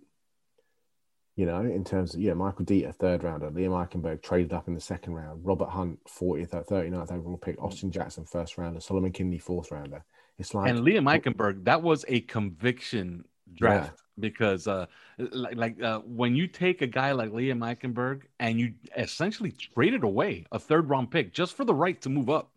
you 1.36 1.46
know, 1.46 1.60
in 1.60 1.84
terms 1.84 2.16
of, 2.16 2.22
yeah, 2.22 2.34
Michael 2.34 2.66
Deiter, 2.66 2.96
third 2.96 3.24
rounder, 3.24 3.52
Liam 3.52 3.72
Eichenberg 3.72 4.24
traded 4.24 4.54
up 4.54 4.68
in 4.68 4.74
the 4.74 4.82
second 4.82 5.14
round, 5.14 5.46
Robert 5.46 5.70
Hunt, 5.70 6.00
40th, 6.06 6.68
39th 6.68 7.12
overall 7.12 7.38
pick, 7.38 7.62
Austin 7.62 7.92
Jackson, 7.92 8.26
first 8.26 8.58
rounder, 8.58 8.80
Solomon 8.80 9.12
Kindley, 9.12 9.38
fourth 9.38 9.70
rounder. 9.72 10.04
It's 10.40 10.54
like. 10.54 10.70
And 10.70 10.80
Liam 10.80 11.04
Eichenberg, 11.12 11.66
that 11.66 11.84
was 11.84 12.06
a 12.08 12.22
conviction 12.22 13.26
draft 13.54 13.98
yeah. 13.98 14.22
because 14.30 14.66
uh 14.66 14.86
like, 15.18 15.58
like 15.58 15.84
uh, 15.84 16.00
when 16.00 16.38
you 16.38 16.48
take 16.48 16.82
a 16.82 16.88
guy 16.88 17.12
like 17.12 17.32
Liam 17.32 17.60
Eichenberg 17.60 18.22
and 18.40 18.58
you 18.58 18.74
essentially 18.96 19.52
traded 19.52 20.04
away 20.06 20.46
a 20.54 20.58
third 20.58 20.90
round 20.90 21.12
pick 21.12 21.34
just 21.34 21.58
for 21.58 21.66
the 21.66 21.74
right 21.74 22.02
to 22.02 22.10
move 22.10 22.30
up 22.30 22.54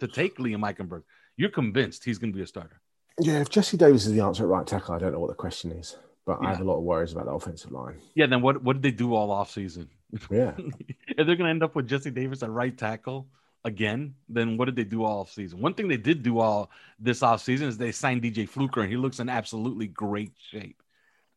to 0.00 0.08
take 0.08 0.38
Liam 0.38 0.60
Eichenberg, 0.60 1.02
you're 1.36 1.50
convinced 1.50 2.04
he's 2.04 2.18
going 2.18 2.32
to 2.32 2.36
be 2.36 2.42
a 2.42 2.46
starter. 2.46 2.80
Yeah, 3.20 3.40
if 3.40 3.48
Jesse 3.48 3.76
Davis 3.76 4.06
is 4.06 4.12
the 4.12 4.20
answer 4.20 4.44
at 4.44 4.48
right 4.48 4.66
tackle, 4.66 4.94
I 4.94 4.98
don't 4.98 5.12
know 5.12 5.18
what 5.20 5.30
the 5.30 5.34
question 5.34 5.72
is, 5.72 5.96
but 6.24 6.38
yeah. 6.40 6.48
I 6.48 6.50
have 6.52 6.60
a 6.60 6.64
lot 6.64 6.78
of 6.78 6.84
worries 6.84 7.12
about 7.12 7.26
the 7.26 7.32
offensive 7.32 7.72
line. 7.72 8.00
Yeah, 8.14 8.26
then 8.26 8.42
what 8.42 8.62
what 8.62 8.74
did 8.74 8.82
they 8.82 8.96
do 8.96 9.14
all 9.14 9.30
off 9.30 9.50
season? 9.50 9.88
Yeah, 10.30 10.52
if 10.58 11.16
they're 11.16 11.24
going 11.24 11.38
to 11.38 11.50
end 11.50 11.62
up 11.62 11.74
with 11.74 11.88
Jesse 11.88 12.10
Davis 12.10 12.42
at 12.42 12.50
right 12.50 12.76
tackle 12.76 13.28
again, 13.64 14.14
then 14.28 14.56
what 14.56 14.66
did 14.66 14.76
they 14.76 14.84
do 14.84 15.04
all 15.04 15.20
off 15.20 15.32
season? 15.32 15.60
One 15.60 15.74
thing 15.74 15.88
they 15.88 15.96
did 15.96 16.22
do 16.22 16.38
all 16.38 16.70
this 17.00 17.22
off 17.22 17.42
season 17.42 17.68
is 17.68 17.76
they 17.76 17.92
signed 17.92 18.22
DJ 18.22 18.48
Fluker, 18.48 18.82
and 18.82 18.90
he 18.90 18.96
looks 18.96 19.18
in 19.18 19.28
absolutely 19.28 19.88
great 19.88 20.32
shape. 20.50 20.80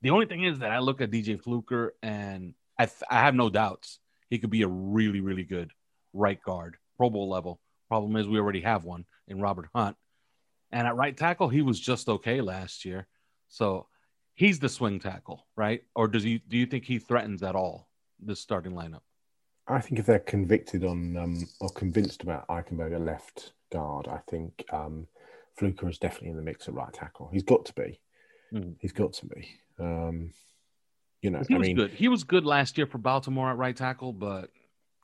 The 0.01 0.11
only 0.11 0.27
thing 0.27 0.43
is 0.43 0.59
that 0.59 0.71
I 0.71 0.79
look 0.79 1.01
at 1.01 1.11
DJ 1.11 1.41
Fluker 1.41 1.95
and 2.01 2.53
I, 2.77 2.85
th- 2.85 3.03
I 3.09 3.19
have 3.19 3.35
no 3.35 3.49
doubts 3.49 3.99
he 4.31 4.39
could 4.39 4.49
be 4.49 4.63
a 4.63 4.67
really, 4.67 5.19
really 5.19 5.43
good 5.43 5.71
right 6.13 6.41
guard, 6.41 6.77
Pro 6.97 7.09
Bowl 7.09 7.29
level. 7.29 7.59
Problem 7.91 8.15
is, 8.15 8.25
we 8.25 8.39
already 8.39 8.61
have 8.61 8.85
one 8.85 9.03
in 9.27 9.41
Robert 9.41 9.67
Hunt. 9.75 9.97
And 10.71 10.87
at 10.87 10.95
right 10.95 11.17
tackle, 11.17 11.49
he 11.49 11.61
was 11.61 11.77
just 11.77 12.07
okay 12.07 12.39
last 12.39 12.85
year. 12.85 13.05
So 13.49 13.87
he's 14.33 14.59
the 14.59 14.69
swing 14.69 15.01
tackle, 15.01 15.45
right? 15.57 15.81
Or 15.93 16.07
does 16.07 16.23
he 16.23 16.41
do 16.47 16.55
you 16.55 16.65
think 16.65 16.85
he 16.85 16.99
threatens 16.99 17.43
at 17.43 17.53
all 17.53 17.89
the 18.23 18.33
starting 18.33 18.71
lineup? 18.71 19.01
I 19.67 19.81
think 19.81 19.99
if 19.99 20.05
they're 20.05 20.19
convicted 20.19 20.85
on 20.85 21.17
um, 21.17 21.49
or 21.59 21.67
convinced 21.71 22.23
about 22.23 22.47
Eichenberger 22.47 23.05
left 23.05 23.51
guard, 23.73 24.07
I 24.07 24.19
think 24.29 24.63
um, 24.71 25.05
Fluker 25.57 25.89
is 25.89 25.97
definitely 25.97 26.29
in 26.29 26.37
the 26.37 26.43
mix 26.43 26.69
at 26.69 26.73
right 26.73 26.93
tackle. 26.93 27.29
He's 27.33 27.43
got 27.43 27.65
to 27.65 27.73
be. 27.73 27.99
Mm. 28.53 28.75
He's 28.79 28.93
got 28.93 29.11
to 29.11 29.25
be. 29.25 29.49
Um, 29.77 30.31
you 31.21 31.29
know, 31.29 31.43
he 31.45 31.55
I 31.55 31.57
was 31.57 31.67
mean, 31.67 31.75
good. 31.75 31.91
He 31.91 32.07
was 32.07 32.23
good 32.23 32.45
last 32.45 32.77
year 32.77 32.87
for 32.87 32.99
Baltimore 32.99 33.51
at 33.51 33.57
right 33.57 33.75
tackle, 33.75 34.13
but 34.13 34.49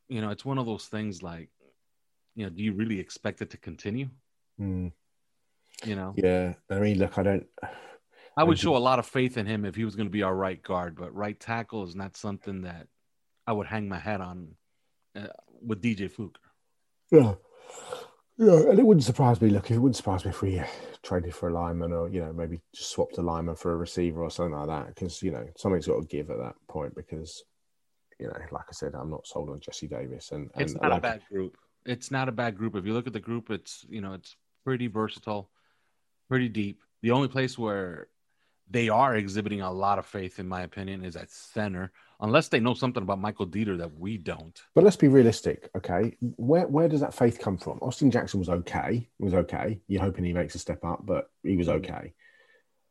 you 0.07 0.21
know, 0.21 0.29
it's 0.29 0.45
one 0.45 0.57
of 0.57 0.65
those 0.65 0.85
things 0.85 1.21
like, 1.21 1.49
you 2.37 2.43
know, 2.43 2.51
do 2.51 2.61
you 2.61 2.71
really 2.71 2.99
expect 2.99 3.41
it 3.41 3.49
to 3.49 3.57
continue? 3.57 4.09
Mm. 4.61 4.91
You 5.83 5.95
know, 5.95 6.13
yeah. 6.15 6.53
I 6.69 6.75
mean, 6.75 6.99
look, 6.99 7.17
I 7.17 7.23
don't. 7.23 7.47
I 8.37 8.43
would 8.43 8.59
show 8.59 8.77
a 8.77 8.77
lot 8.77 8.99
of 8.99 9.07
faith 9.07 9.37
in 9.37 9.47
him 9.47 9.65
if 9.65 9.75
he 9.75 9.83
was 9.83 9.95
going 9.95 10.05
to 10.05 10.11
be 10.11 10.21
our 10.21 10.35
right 10.35 10.61
guard, 10.61 10.95
but 10.95 11.13
right 11.15 11.37
tackle 11.39 11.83
is 11.83 11.95
not 11.95 12.15
something 12.15 12.61
that 12.61 12.87
I 13.47 13.53
would 13.53 13.65
hang 13.65 13.89
my 13.89 13.97
hat 13.97 14.21
on 14.21 14.49
uh, 15.15 15.27
with 15.65 15.81
DJ 15.81 16.11
Fluker. 16.11 16.39
Yeah. 17.11 17.33
Yeah, 18.37 18.69
and 18.69 18.77
it 18.77 18.85
wouldn't 18.85 19.03
surprise 19.03 19.41
me. 19.41 19.49
Look, 19.49 19.71
it 19.71 19.79
wouldn't 19.79 19.95
surprise 19.95 20.23
me 20.23 20.29
if 20.29 20.43
we 20.43 20.61
traded 21.01 21.33
for 21.33 21.49
a 21.49 21.53
lineman, 21.53 21.91
or 21.91 22.07
you 22.07 22.21
know, 22.21 22.31
maybe 22.31 22.61
just 22.75 22.91
swapped 22.91 23.17
a 23.17 23.21
lineman 23.23 23.55
for 23.55 23.71
a 23.71 23.77
receiver 23.77 24.21
or 24.21 24.29
something 24.29 24.53
like 24.53 24.67
that. 24.67 24.87
Because 24.93 25.23
you 25.23 25.31
know, 25.31 25.47
something's 25.57 25.87
got 25.87 25.99
to 25.99 26.05
give 26.05 26.29
at 26.29 26.37
that 26.37 26.53
point. 26.67 26.93
Because 26.93 27.43
you 28.19 28.27
know, 28.27 28.33
like 28.51 28.65
I 28.69 28.73
said, 28.73 28.93
I'm 28.93 29.09
not 29.09 29.25
sold 29.25 29.49
on 29.49 29.59
Jesse 29.59 29.87
Davis, 29.87 30.31
and, 30.31 30.51
and 30.53 30.61
it's 30.61 30.75
not 30.75 30.91
like, 30.91 30.99
a 30.99 31.01
bad 31.01 31.21
group. 31.31 31.57
It's 31.87 32.11
not 32.11 32.29
a 32.29 32.33
bad 32.33 32.57
group. 32.57 32.75
If 32.75 32.85
you 32.85 32.93
look 32.93 33.07
at 33.07 33.13
the 33.13 33.19
group, 33.19 33.49
it's 33.49 33.85
you 33.89 34.01
know, 34.01 34.13
it's 34.13 34.35
pretty 34.65 34.87
versatile, 34.87 35.49
pretty 36.29 36.49
deep. 36.49 36.81
The 37.01 37.11
only 37.11 37.27
place 37.29 37.57
where 37.57 38.09
they 38.69 38.89
are 38.89 39.15
exhibiting 39.15 39.61
a 39.61 39.71
lot 39.71 39.97
of 39.97 40.05
faith, 40.05 40.39
in 40.39 40.47
my 40.47 40.61
opinion, 40.63 41.05
is 41.05 41.15
at 41.15 41.31
center, 41.31 41.91
unless 42.19 42.49
they 42.49 42.59
know 42.59 42.73
something 42.73 43.01
about 43.01 43.19
Michael 43.19 43.47
Deiter 43.47 43.77
that 43.77 43.97
we 43.97 44.17
don't. 44.17 44.61
But 44.75 44.83
let's 44.83 44.97
be 44.97 45.07
realistic, 45.07 45.69
okay? 45.77 46.17
Where 46.19 46.67
where 46.67 46.89
does 46.89 46.99
that 46.99 47.13
faith 47.13 47.39
come 47.39 47.57
from? 47.57 47.79
Austin 47.81 48.11
Jackson 48.11 48.39
was 48.39 48.49
okay, 48.49 49.07
was 49.19 49.33
okay. 49.33 49.79
You're 49.87 50.01
hoping 50.01 50.25
he 50.25 50.33
makes 50.33 50.55
a 50.55 50.59
step 50.59 50.83
up, 50.83 51.05
but 51.05 51.29
he 51.43 51.55
was 51.55 51.67
Mm-hmm. 51.67 51.77
okay. 51.85 52.13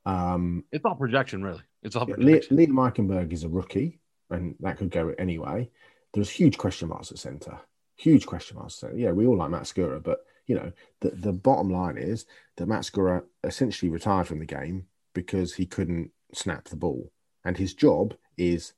Um, 0.06 0.64
It's 0.72 0.84
all 0.84 0.94
projection, 0.94 1.42
really. 1.42 1.62
It's 1.82 1.96
all 1.96 2.06
projection. 2.06 2.56
Liam 2.56 2.72
Eichenberg 2.90 3.32
is 3.32 3.44
a 3.44 3.48
rookie, 3.48 4.00
and 4.30 4.54
that 4.60 4.78
could 4.78 4.90
go 4.90 5.12
anyway. 5.18 5.68
There's 6.14 6.30
huge 6.30 6.56
question 6.56 6.88
marks 6.88 7.10
at 7.10 7.18
centre. 7.18 7.58
Huge 7.96 8.26
question 8.26 8.56
marks. 8.56 8.74
So. 8.74 8.90
Yeah, 8.94 9.12
we 9.12 9.26
all 9.26 9.36
like 9.36 9.50
Matt 9.50 9.62
Skura, 9.62 10.02
but 10.02 10.20
you 10.46 10.54
know, 10.54 10.72
the, 11.00 11.10
the 11.10 11.32
bottom 11.32 11.70
line 11.70 11.96
is 11.98 12.26
that 12.56 12.66
Matt 12.66 12.82
Skura 12.82 13.24
essentially 13.42 13.90
retired 13.90 14.28
from 14.28 14.38
the 14.38 14.46
game 14.46 14.86
because 15.12 15.54
he 15.54 15.66
couldn't 15.66 16.10
snap 16.32 16.68
the 16.68 16.76
ball, 16.76 17.10
and 17.44 17.56
his 17.56 17.74
job 17.74 18.14
is 18.36 18.74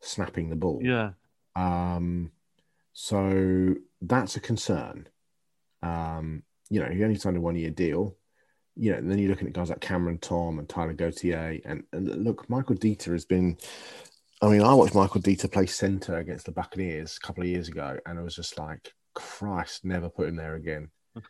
snapping 0.00 0.50
the 0.50 0.56
ball. 0.56 0.80
yeah. 0.82 1.10
Um, 1.56 2.30
so 2.92 3.74
that's 4.02 4.36
a 4.36 4.40
concern. 4.40 5.08
Um, 5.82 6.42
you 6.70 6.80
know, 6.80 6.88
he 6.88 7.02
only 7.04 7.16
signed 7.16 7.36
a 7.36 7.40
one 7.40 7.56
year 7.56 7.70
deal. 7.70 8.16
You 8.76 8.92
know, 8.92 8.98
and 8.98 9.10
then 9.10 9.18
you're 9.18 9.30
looking 9.30 9.48
at 9.48 9.54
guys 9.54 9.70
like 9.70 9.80
Cameron 9.80 10.18
Tom 10.18 10.58
and 10.58 10.68
Tyler 10.68 10.92
Gauthier. 10.92 11.60
And, 11.64 11.82
and 11.92 12.24
look, 12.24 12.48
Michael 12.48 12.76
Deiter 12.76 13.12
has 13.12 13.24
been. 13.24 13.56
I 14.40 14.48
mean, 14.48 14.62
I 14.62 14.72
watched 14.74 14.94
Michael 14.94 15.20
Deiter 15.20 15.50
play 15.50 15.66
center 15.66 16.16
against 16.18 16.46
the 16.46 16.52
Buccaneers 16.52 17.16
a 17.16 17.26
couple 17.26 17.42
of 17.42 17.48
years 17.48 17.68
ago, 17.68 17.98
and 18.06 18.18
I 18.18 18.22
was 18.22 18.36
just 18.36 18.56
like, 18.58 18.92
Christ, 19.14 19.84
never 19.84 20.08
put 20.08 20.28
him 20.28 20.36
there 20.36 20.54
again. 20.54 20.90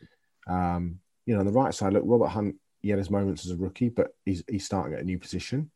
Um, 0.46 1.00
you 1.26 1.34
know, 1.34 1.40
on 1.40 1.46
the 1.46 1.52
right 1.52 1.74
side, 1.74 1.92
look, 1.92 2.04
Robert 2.06 2.28
Hunt, 2.28 2.54
he 2.80 2.88
had 2.88 2.96
his 2.98 3.10
moments 3.10 3.44
as 3.44 3.52
a 3.52 3.56
rookie, 3.58 3.90
but 3.90 4.14
he's 4.24 4.42
he's 4.48 4.64
starting 4.64 4.94
at 4.94 5.02
a 5.02 5.04
new 5.04 5.18
position. 5.18 5.70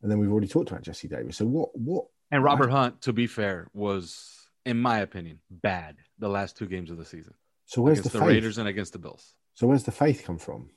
And 0.00 0.10
then 0.10 0.18
we've 0.18 0.32
already 0.32 0.46
talked 0.48 0.70
about 0.70 0.84
Jesse 0.84 1.06
Davis. 1.06 1.36
So 1.36 1.44
what 1.44 1.78
what 1.78 2.06
And 2.30 2.42
Robert 2.42 2.70
Hunt, 2.70 3.02
to 3.02 3.12
be 3.12 3.26
fair, 3.26 3.68
was, 3.74 4.48
in 4.64 4.78
my 4.80 5.00
opinion, 5.00 5.40
bad 5.50 5.96
the 6.18 6.30
last 6.30 6.56
two 6.56 6.64
games 6.66 6.90
of 6.90 6.96
the 6.96 7.04
season 7.04 7.34
so 7.66 7.82
where's 7.82 8.00
the 8.00 8.08
the, 8.08 8.20
faith? 8.20 8.28
Raiders 8.28 8.56
and 8.56 8.68
against 8.68 8.94
the 8.94 8.98
Bills. 8.98 9.34
So 9.52 9.66
where's 9.66 9.84
the 9.84 9.92
faith 9.92 10.22
come 10.24 10.38
from? 10.38 10.70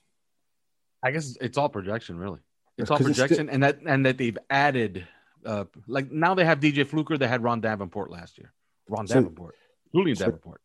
I 1.01 1.11
guess 1.11 1.37
it's 1.39 1.57
all 1.57 1.69
projection, 1.69 2.17
really. 2.17 2.39
It's 2.77 2.91
all 2.91 2.97
'Cause 2.97 3.07
it's 3.07 3.19
projection, 3.19 3.49
and 3.49 3.63
that 3.63 3.79
and 3.85 4.05
that 4.05 4.17
they've 4.17 4.37
added, 4.49 5.07
uh, 5.45 5.65
like 5.87 6.11
now 6.11 6.33
they 6.35 6.45
have 6.45 6.59
DJ 6.59 6.85
Fluker. 6.85 7.17
They 7.17 7.27
had 7.27 7.43
Ron 7.43 7.61
Davenport 7.61 8.11
last 8.11 8.37
year. 8.37 8.53
Ron 8.87 9.07
So- 9.07 9.15
Davenport, 9.15 9.55
Julian 9.93 10.15
so- 10.15 10.25
Davenport. 10.25 10.61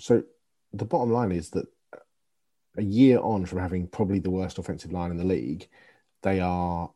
So 0.00 0.22
the 0.72 0.84
bottom 0.84 1.10
line 1.12 1.32
is 1.32 1.50
that 1.50 1.66
a 2.76 2.82
year 2.82 3.18
on 3.18 3.44
from 3.46 3.58
having 3.58 3.88
probably 3.88 4.20
the 4.20 4.30
worst 4.30 4.58
offensive 4.58 4.92
line 4.92 5.10
in 5.10 5.16
the 5.16 5.24
league, 5.24 5.68
they 6.22 6.40
are 6.40 6.92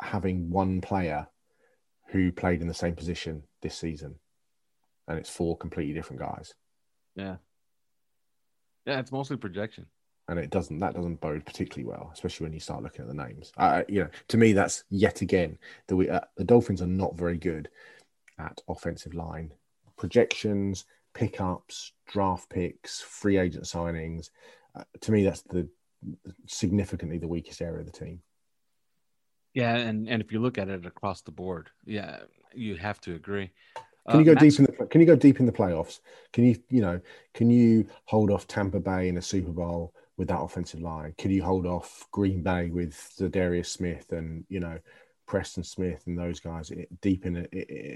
having 0.00 0.50
one 0.50 0.80
player 0.80 1.28
who 2.08 2.32
played 2.32 2.60
in 2.60 2.68
the 2.68 2.74
same 2.74 2.94
position 2.94 3.42
this 3.62 3.76
season, 3.76 4.18
and 5.06 5.18
it's 5.18 5.30
four 5.30 5.56
completely 5.56 5.94
different 5.94 6.20
guys. 6.20 6.54
Yeah, 7.14 7.36
yeah, 8.84 8.98
it's 9.00 9.12
mostly 9.12 9.36
projection. 9.36 9.86
And 10.28 10.38
it 10.40 10.50
doesn't 10.50 10.80
that 10.80 10.94
doesn't 10.94 11.20
bode 11.20 11.44
particularly 11.46 11.88
well, 11.88 12.10
especially 12.12 12.44
when 12.46 12.52
you 12.52 12.58
start 12.60 12.82
looking 12.82 13.02
at 13.02 13.08
the 13.08 13.14
names. 13.14 13.52
Uh, 13.56 13.82
you 13.88 14.00
know, 14.02 14.08
to 14.28 14.36
me, 14.36 14.52
that's 14.52 14.82
yet 14.90 15.20
again 15.20 15.56
that 15.86 15.94
we 15.96 16.08
uh, 16.10 16.20
the 16.36 16.44
Dolphins 16.44 16.82
are 16.82 16.86
not 16.88 17.16
very 17.16 17.38
good 17.38 17.68
at 18.38 18.60
offensive 18.68 19.14
line 19.14 19.52
projections, 19.96 20.84
pickups, 21.14 21.92
draft 22.06 22.50
picks, 22.50 23.00
free 23.00 23.38
agent 23.38 23.64
signings. 23.64 24.30
Uh, 24.74 24.82
to 25.00 25.12
me, 25.12 25.22
that's 25.24 25.42
the 25.42 25.68
significantly 26.46 27.18
the 27.18 27.28
weakest 27.28 27.62
area 27.62 27.80
of 27.80 27.86
the 27.86 27.92
team. 27.92 28.20
Yeah, 29.54 29.76
and 29.76 30.08
and 30.08 30.20
if 30.20 30.32
you 30.32 30.40
look 30.40 30.58
at 30.58 30.68
it 30.68 30.84
across 30.86 31.22
the 31.22 31.30
board, 31.30 31.70
yeah, 31.84 32.18
you 32.52 32.76
have 32.76 33.00
to 33.02 33.14
agree. 33.14 33.50
Can 34.10 34.20
you 34.20 34.32
Uh, 34.32 34.34
go 34.34 34.34
Max- 34.34 34.56
deep 34.56 34.58
in 34.68 34.76
the 34.76 34.86
Can 34.86 35.00
you 35.00 35.06
go 35.06 35.16
deep 35.16 35.40
in 35.40 35.46
the 35.46 35.52
playoffs? 35.52 36.00
Can 36.32 36.44
you 36.44 36.56
you 36.68 36.80
know 36.82 37.00
Can 37.32 37.48
you 37.50 37.88
hold 38.04 38.30
off 38.30 38.46
Tampa 38.46 38.80
Bay 38.80 39.08
in 39.08 39.16
a 39.16 39.22
Super 39.22 39.52
Bowl 39.52 39.94
with 40.16 40.28
that 40.28 40.40
offensive 40.40 40.80
line? 40.80 41.14
Can 41.18 41.30
you 41.30 41.42
hold 41.42 41.66
off 41.66 42.06
Green 42.10 42.42
Bay 42.42 42.70
with 42.70 43.16
the 43.16 43.28
Darius 43.28 43.70
Smith 43.70 44.12
and 44.12 44.44
you 44.48 44.60
know 44.60 44.78
Preston 45.26 45.64
Smith 45.64 46.02
and 46.06 46.18
those 46.18 46.40
guys 46.40 46.72
deep 47.00 47.26
in 47.26 47.36
a 47.36 47.44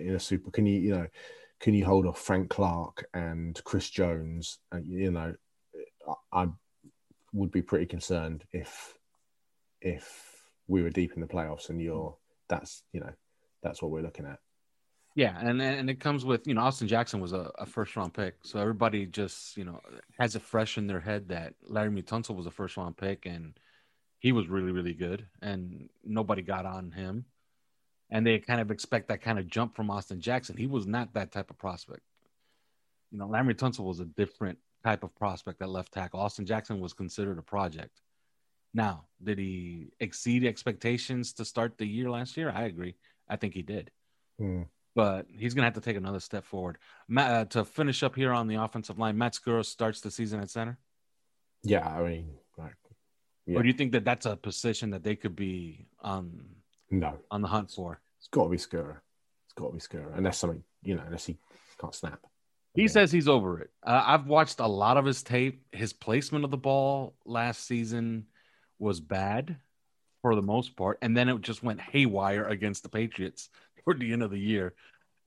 in 0.06 0.14
a 0.14 0.20
Super? 0.20 0.50
Can 0.50 0.66
you 0.66 0.80
you 0.80 0.90
know 0.90 1.06
Can 1.60 1.74
you 1.74 1.84
hold 1.84 2.06
off 2.06 2.18
Frank 2.18 2.48
Clark 2.48 3.06
and 3.12 3.62
Chris 3.64 3.90
Jones? 3.90 4.58
And, 4.72 4.86
you 4.86 5.10
know, 5.10 5.34
I 6.32 6.48
would 7.32 7.50
be 7.50 7.62
pretty 7.62 7.86
concerned 7.86 8.44
if 8.52 8.94
if 9.80 10.42
we 10.68 10.82
were 10.82 10.90
deep 10.90 11.12
in 11.14 11.20
the 11.20 11.26
playoffs 11.26 11.68
and 11.68 11.80
you're 11.80 12.16
that's 12.48 12.82
you 12.92 13.00
know 13.00 13.12
that's 13.62 13.82
what 13.82 13.90
we're 13.90 14.02
looking 14.02 14.26
at. 14.26 14.38
Yeah, 15.16 15.36
and 15.40 15.60
and 15.60 15.90
it 15.90 15.98
comes 15.98 16.24
with 16.24 16.46
you 16.46 16.54
know 16.54 16.60
Austin 16.60 16.86
Jackson 16.86 17.20
was 17.20 17.32
a, 17.32 17.50
a 17.58 17.66
first 17.66 17.96
round 17.96 18.14
pick, 18.14 18.36
so 18.42 18.60
everybody 18.60 19.06
just 19.06 19.56
you 19.56 19.64
know 19.64 19.80
has 20.18 20.36
it 20.36 20.42
fresh 20.42 20.78
in 20.78 20.86
their 20.86 21.00
head 21.00 21.28
that 21.28 21.54
Larry 21.62 21.90
Tunsil 22.02 22.36
was 22.36 22.46
a 22.46 22.50
first 22.50 22.76
round 22.76 22.96
pick 22.96 23.26
and 23.26 23.58
he 24.20 24.32
was 24.32 24.48
really 24.48 24.70
really 24.70 24.94
good, 24.94 25.26
and 25.42 25.88
nobody 26.04 26.42
got 26.42 26.64
on 26.64 26.92
him, 26.92 27.24
and 28.10 28.24
they 28.24 28.38
kind 28.38 28.60
of 28.60 28.70
expect 28.70 29.08
that 29.08 29.20
kind 29.20 29.38
of 29.38 29.48
jump 29.48 29.74
from 29.74 29.90
Austin 29.90 30.20
Jackson. 30.20 30.56
He 30.56 30.66
was 30.66 30.86
not 30.86 31.12
that 31.14 31.32
type 31.32 31.50
of 31.50 31.58
prospect. 31.58 32.02
You 33.10 33.18
know, 33.18 33.26
Larry 33.26 33.54
Tunsil 33.54 33.84
was 33.84 33.98
a 33.98 34.04
different 34.04 34.58
type 34.84 35.02
of 35.02 35.14
prospect 35.16 35.60
at 35.60 35.68
left 35.68 35.92
tackle. 35.92 36.20
Austin 36.20 36.46
Jackson 36.46 36.78
was 36.78 36.92
considered 36.92 37.38
a 37.38 37.42
project. 37.42 38.00
Now, 38.72 39.06
did 39.22 39.38
he 39.38 39.88
exceed 39.98 40.44
expectations 40.44 41.32
to 41.32 41.44
start 41.44 41.76
the 41.76 41.86
year 41.86 42.08
last 42.08 42.36
year? 42.36 42.52
I 42.54 42.66
agree. 42.66 42.94
I 43.28 43.34
think 43.34 43.54
he 43.54 43.62
did 43.62 43.90
Hmm. 44.40 44.62
But 44.94 45.26
he's 45.30 45.54
going 45.54 45.62
to 45.62 45.66
have 45.66 45.74
to 45.74 45.80
take 45.80 45.96
another 45.96 46.20
step 46.20 46.44
forward. 46.44 46.78
Matt, 47.08 47.30
uh, 47.30 47.44
to 47.46 47.64
finish 47.64 48.02
up 48.02 48.14
here 48.16 48.32
on 48.32 48.46
the 48.48 48.56
offensive 48.56 48.98
line, 48.98 49.16
Matt 49.16 49.34
Skura 49.34 49.64
starts 49.64 50.00
the 50.00 50.10
season 50.10 50.40
at 50.40 50.50
center. 50.50 50.78
Yeah, 51.62 51.86
I 51.86 52.02
mean, 52.02 52.30
like, 52.56 52.74
yeah. 53.46 53.58
Or 53.58 53.62
do 53.62 53.68
you 53.68 53.74
think 53.74 53.92
that 53.92 54.04
that's 54.04 54.26
a 54.26 54.36
position 54.36 54.90
that 54.90 55.02
they 55.02 55.16
could 55.16 55.36
be 55.36 55.86
on 56.00 56.44
no, 56.90 57.18
on 57.30 57.42
the 57.42 57.48
hunt 57.48 57.70
for? 57.70 58.00
it's 58.18 58.28
got 58.28 58.44
to 58.44 58.50
be 58.50 58.56
Skura. 58.56 58.96
It's 59.46 59.54
got 59.54 59.68
to 59.68 59.72
be 59.72 59.78
Skura, 59.80 60.16
unless 60.16 60.38
something, 60.38 60.62
you 60.82 60.94
know, 60.96 61.02
unless 61.06 61.26
he 61.26 61.36
can't 61.80 61.94
snap. 61.94 62.20
He 62.74 62.82
Yeah. 62.82 62.88
says 62.88 63.10
he's 63.10 63.28
over 63.28 63.60
it. 63.60 63.70
Uh, 63.82 64.02
I've 64.06 64.26
watched 64.26 64.60
a 64.60 64.66
lot 64.66 64.96
of 64.96 65.04
his 65.04 65.22
tape. 65.22 65.64
His 65.72 65.92
placement 65.92 66.44
of 66.44 66.50
the 66.50 66.56
ball 66.56 67.14
last 67.24 67.66
season 67.66 68.26
was 68.78 69.00
bad 69.00 69.56
for 70.22 70.34
the 70.34 70.42
most 70.42 70.76
part, 70.76 70.98
and 71.02 71.16
then 71.16 71.28
it 71.28 71.40
just 71.40 71.62
went 71.62 71.80
haywire 71.80 72.44
against 72.44 72.82
the 72.82 72.88
Patriots 72.88 73.48
toward 73.84 74.00
the 74.00 74.12
end 74.12 74.22
of 74.22 74.30
the 74.30 74.38
year. 74.38 74.74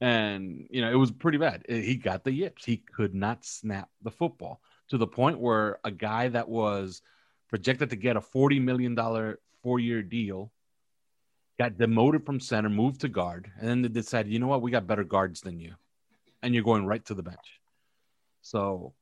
And 0.01 0.67
you 0.69 0.81
know, 0.81 0.91
it 0.91 0.95
was 0.95 1.11
pretty 1.11 1.37
bad. 1.37 1.65
Uh, 1.69 1.75
He 1.75 1.95
got 1.95 2.23
the 2.23 2.31
yips. 2.31 2.65
He 2.65 2.77
could 2.77 3.13
not 3.13 3.45
snap 3.45 3.89
the 4.01 4.11
football 4.11 4.61
to 4.89 4.97
the 4.97 5.07
point 5.07 5.39
where 5.39 5.79
a 5.83 5.91
guy 5.91 6.27
that 6.29 6.49
was 6.49 7.01
projected 7.49 7.89
to 7.91 7.95
get 7.95 8.17
a 8.17 8.21
forty 8.21 8.59
million 8.59 8.95
dollar 8.95 9.39
four 9.61 9.79
year 9.79 10.01
deal 10.01 10.51
got 11.59 11.77
demoted 11.77 12.25
from 12.25 12.39
center, 12.39 12.69
moved 12.69 13.01
to 13.01 13.07
guard, 13.07 13.51
and 13.59 13.69
then 13.69 13.81
they 13.81 13.87
decided, 13.87 14.31
you 14.31 14.39
know 14.39 14.47
what, 14.47 14.61
we 14.61 14.71
got 14.71 14.87
better 14.87 15.03
guards 15.03 15.41
than 15.41 15.59
you, 15.59 15.73
and 16.41 16.53
you're 16.53 16.63
going 16.63 16.85
right 16.85 17.05
to 17.05 17.13
the 17.13 17.23
bench. 17.23 17.61
So, 18.41 18.93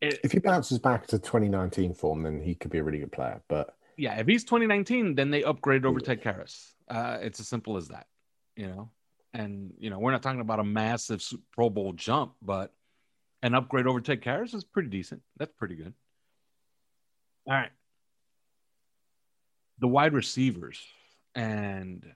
it, 0.00 0.20
If 0.22 0.32
he 0.32 0.38
bounces 0.38 0.78
back 0.78 1.06
to 1.08 1.18
2019 1.18 1.94
form, 1.94 2.22
then 2.22 2.40
he 2.40 2.54
could 2.54 2.70
be 2.70 2.78
a 2.78 2.84
really 2.84 2.98
good 2.98 3.12
player. 3.12 3.40
But 3.48 3.74
yeah, 3.96 4.18
if 4.18 4.26
he's 4.26 4.44
2019, 4.44 5.14
then 5.14 5.30
they 5.30 5.42
upgrade 5.42 5.86
over 5.86 6.00
Ted 6.00 6.22
Karras. 6.22 6.72
Uh, 6.88 7.18
it's 7.20 7.40
as 7.40 7.48
simple 7.48 7.76
as 7.76 7.88
that, 7.88 8.06
you 8.56 8.66
know. 8.68 8.90
And 9.32 9.74
you 9.78 9.90
know, 9.90 9.98
we're 9.98 10.12
not 10.12 10.22
talking 10.22 10.40
about 10.40 10.60
a 10.60 10.64
massive 10.64 11.22
Pro 11.52 11.68
Bowl 11.68 11.92
jump, 11.92 12.34
but 12.40 12.72
an 13.42 13.54
upgrade 13.54 13.86
over 13.86 14.00
Ted 14.00 14.22
Karras 14.22 14.54
is 14.54 14.64
pretty 14.64 14.88
decent. 14.88 15.22
That's 15.36 15.52
pretty 15.52 15.74
good. 15.74 15.92
All 17.46 17.54
right, 17.54 17.72
the 19.80 19.88
wide 19.88 20.14
receivers, 20.14 20.80
and 21.34 22.06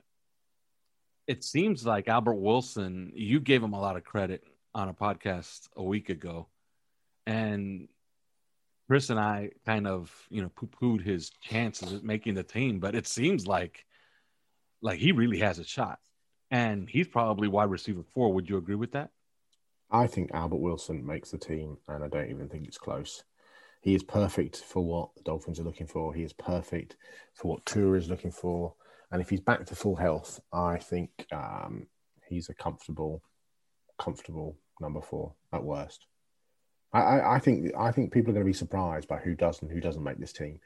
it 1.27 1.45
seems 1.45 1.85
like 1.85 2.09
Albert 2.09 2.37
Wilson. 2.37 3.13
You 3.15 3.41
gave 3.41 3.63
him 3.63 3.73
a 3.73 3.81
lot 3.81 3.97
of 3.97 4.05
credit 4.05 4.45
on 4.75 4.89
a 4.89 4.95
podcast 4.95 5.69
a 5.77 5.83
week 5.83 6.09
ago, 6.09 6.47
and 7.27 7.89
Chris 8.89 9.11
and 9.11 9.21
I 9.21 9.51
kind 9.67 9.87
of, 9.87 10.11
you 10.31 10.41
know, 10.41 10.51
poo-pooed 10.57 11.03
his 11.03 11.31
chances 11.43 11.93
at 11.93 12.03
making 12.05 12.35
the 12.35 12.43
team, 12.43 12.81
but 12.81 12.95
it 12.95 13.07
seems 13.07 13.47
like 13.47 13.85
like 14.81 14.99
he 14.99 15.13
really 15.13 15.41
has 15.41 15.59
a 15.59 15.65
shot. 15.65 15.99
And 16.51 16.89
he's 16.89 17.09
probably 17.09 17.49
wide 17.49 17.71
receiver 17.71 18.03
four. 18.03 18.33
Would 18.33 18.49
you 18.49 18.57
agree 18.57 18.75
with 18.75 18.93
that? 18.93 19.11
I 19.91 20.07
think 20.07 20.31
Albert 20.33 20.57
Wilson 20.57 21.07
makes 21.07 21.31
the 21.31 21.39
team, 21.39 21.79
and 21.89 22.05
I 22.05 22.09
don't 22.09 22.31
even 22.31 22.49
think 22.49 22.67
it's 22.67 22.79
close. 22.79 23.25
He 23.81 23.95
is 23.95 24.03
perfect 24.03 24.59
for 24.59 24.85
what 24.85 25.15
the 25.17 25.23
Dolphins 25.23 25.61
are 25.61 25.65
looking 25.65 25.87
for. 25.87 26.13
He 26.13 26.23
is 26.23 26.33
perfect 26.33 26.97
for 27.35 27.49
what 27.49 27.65
Tua 27.65 27.97
is 27.97 28.11
looking 28.11 28.33
for. 28.33 28.75
And 29.11 29.21
if 29.23 29.31
he's 29.31 29.41
back 29.41 29.65
to 29.67 29.77
full 29.77 29.97
health, 29.97 30.41
I 30.53 30.77
think 30.79 31.11
um, 31.33 31.87
he's 32.29 32.49
a 32.49 32.55
comfortable, 32.55 33.23
comfortable 33.99 34.59
number 34.81 35.01
four 35.01 35.35
at 35.53 35.63
worst. 35.65 36.07
I, 36.93 37.01
I, 37.01 37.37
I 37.37 37.39
think 37.39 37.73
I 37.79 37.93
think 37.93 38.13
people 38.13 38.31
are 38.31 38.35
going 38.35 38.47
to 38.47 38.51
be 38.51 38.53
surprised 38.53 39.09
by 39.09 39.19
who 39.19 39.35
does 39.35 39.63
and 39.63 39.71
who 39.71 39.81
doesn't 39.81 40.03
make 40.03 40.19
this 40.19 40.33
team 40.33 40.61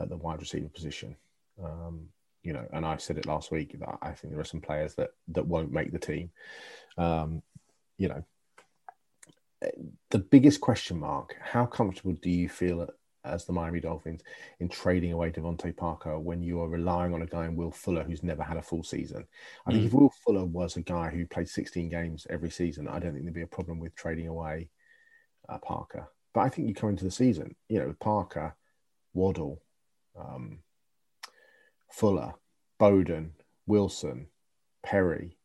at 0.00 0.08
the 0.08 0.16
wide 0.16 0.40
receiver 0.40 0.68
position. 0.68 1.16
Um, 1.62 2.08
you 2.42 2.52
know, 2.52 2.66
and 2.72 2.84
I 2.84 2.96
said 2.96 3.18
it 3.18 3.26
last 3.26 3.50
week 3.50 3.78
that 3.78 3.98
I 4.02 4.12
think 4.12 4.32
there 4.32 4.40
are 4.40 4.44
some 4.44 4.60
players 4.60 4.94
that 4.94 5.10
that 5.28 5.46
won't 5.46 5.72
make 5.72 5.92
the 5.92 5.98
team. 5.98 6.30
Um, 6.98 7.42
you 7.98 8.08
know, 8.08 8.24
the 10.10 10.18
biggest 10.18 10.60
question 10.60 10.98
mark: 10.98 11.36
How 11.40 11.66
comfortable 11.66 12.14
do 12.14 12.30
you 12.30 12.48
feel 12.48 12.88
as 13.24 13.44
the 13.44 13.52
Miami 13.52 13.78
Dolphins 13.78 14.22
in 14.58 14.68
trading 14.68 15.12
away 15.12 15.30
DeVante 15.30 15.76
Parker 15.76 16.18
when 16.18 16.42
you 16.42 16.60
are 16.60 16.68
relying 16.68 17.14
on 17.14 17.22
a 17.22 17.26
guy 17.26 17.44
in 17.46 17.54
Will 17.54 17.70
Fuller 17.70 18.02
who's 18.02 18.24
never 18.24 18.42
had 18.42 18.56
a 18.56 18.62
full 18.62 18.82
season? 18.82 19.24
I 19.64 19.70
think 19.70 19.84
Mm. 19.84 19.86
if 19.86 19.92
Will 19.94 20.12
Fuller 20.24 20.44
was 20.44 20.76
a 20.76 20.82
guy 20.82 21.10
who 21.10 21.24
played 21.26 21.48
16 21.48 21.88
games 21.88 22.26
every 22.28 22.50
season, 22.50 22.88
I 22.88 22.98
don't 22.98 23.12
think 23.12 23.22
there'd 23.24 23.34
be 23.34 23.42
a 23.42 23.46
problem 23.46 23.78
with 23.78 23.94
trading 23.94 24.26
away 24.26 24.70
uh, 25.48 25.58
Parker. 25.58 26.10
But 26.34 26.40
I 26.40 26.48
think 26.48 26.66
you 26.66 26.74
come 26.74 26.90
into 26.90 27.04
the 27.04 27.10
season, 27.12 27.54
you 27.68 27.78
know, 27.78 27.86
with 27.88 28.00
Parker, 28.00 28.56
Waddle, 29.14 29.62
um, 30.18 30.58
Fuller, 31.92 32.34
Bowden, 32.78 33.32
Wilson, 33.66 34.26
Perry, 34.82 35.36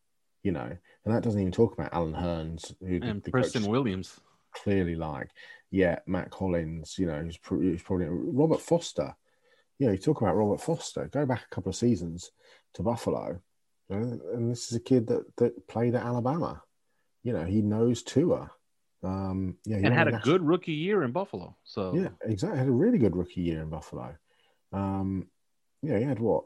you 0.44 0.52
know, 0.52 0.78
and 1.06 1.14
that 1.16 1.24
doesn't 1.24 1.40
even 1.40 1.52
talk 1.52 1.74
about 1.74 1.94
Allen 1.94 2.14
Hurns, 2.14 2.74
who 2.82 3.00
And 3.02 3.22
the 3.24 3.32
Preston 3.32 3.66
Williams. 3.68 4.20
clearly 4.54 4.96
like. 4.96 5.30
Yeah, 5.70 6.00
Mack 6.08 6.34
Hollins, 6.34 6.98
you 6.98 7.06
know, 7.08 7.22
who's, 7.22 7.38
pr- 7.38 7.56
who's 7.58 7.82
probably 7.82 8.08
Robert 8.10 8.62
Foster. 8.62 9.16
You 9.80 9.88
know, 9.88 9.92
you 9.92 9.98
talk 9.98 10.22
about 10.22 10.36
Robert 10.36 10.62
Foster. 10.62 11.08
Go 11.12 11.26
back 11.26 11.44
a 11.44 11.54
couple 11.54 11.70
of 11.70 11.76
seasons 11.76 12.32
to 12.74 12.84
Buffalo, 12.84 13.40
and 13.90 14.50
this 14.50 14.72
is 14.72 14.78
a 14.78 14.80
kid 14.80 15.08
that 15.08 15.36
that 15.38 15.68
played 15.68 15.94
at 15.96 16.04
Alabama. 16.06 16.64
You 17.24 17.34
know, 17.34 17.44
he 17.44 17.62
knows 17.62 18.02
Tua. 18.04 18.50
Um, 19.04 19.58
yeah, 19.66 19.78
he 19.78 19.84
And 19.84 19.94
had 19.94 20.08
a 20.08 20.12
national- 20.12 20.34
good 20.40 20.48
rookie 20.48 20.72
year 20.74 21.04
in 21.04 21.12
Buffalo. 21.12 21.56
So 21.64 21.94
yeah, 21.94 22.10
exactly. 22.24 22.58
Had 22.58 22.68
a 22.70 22.72
really 22.72 22.98
good 22.98 23.16
rookie 23.16 23.42
year 23.42 23.62
in 23.62 23.70
Buffalo. 23.70 24.16
Um, 24.74 25.28
yeah, 25.88 25.97
he 26.00 26.04
had 26.04 26.19
what? 26.19 26.45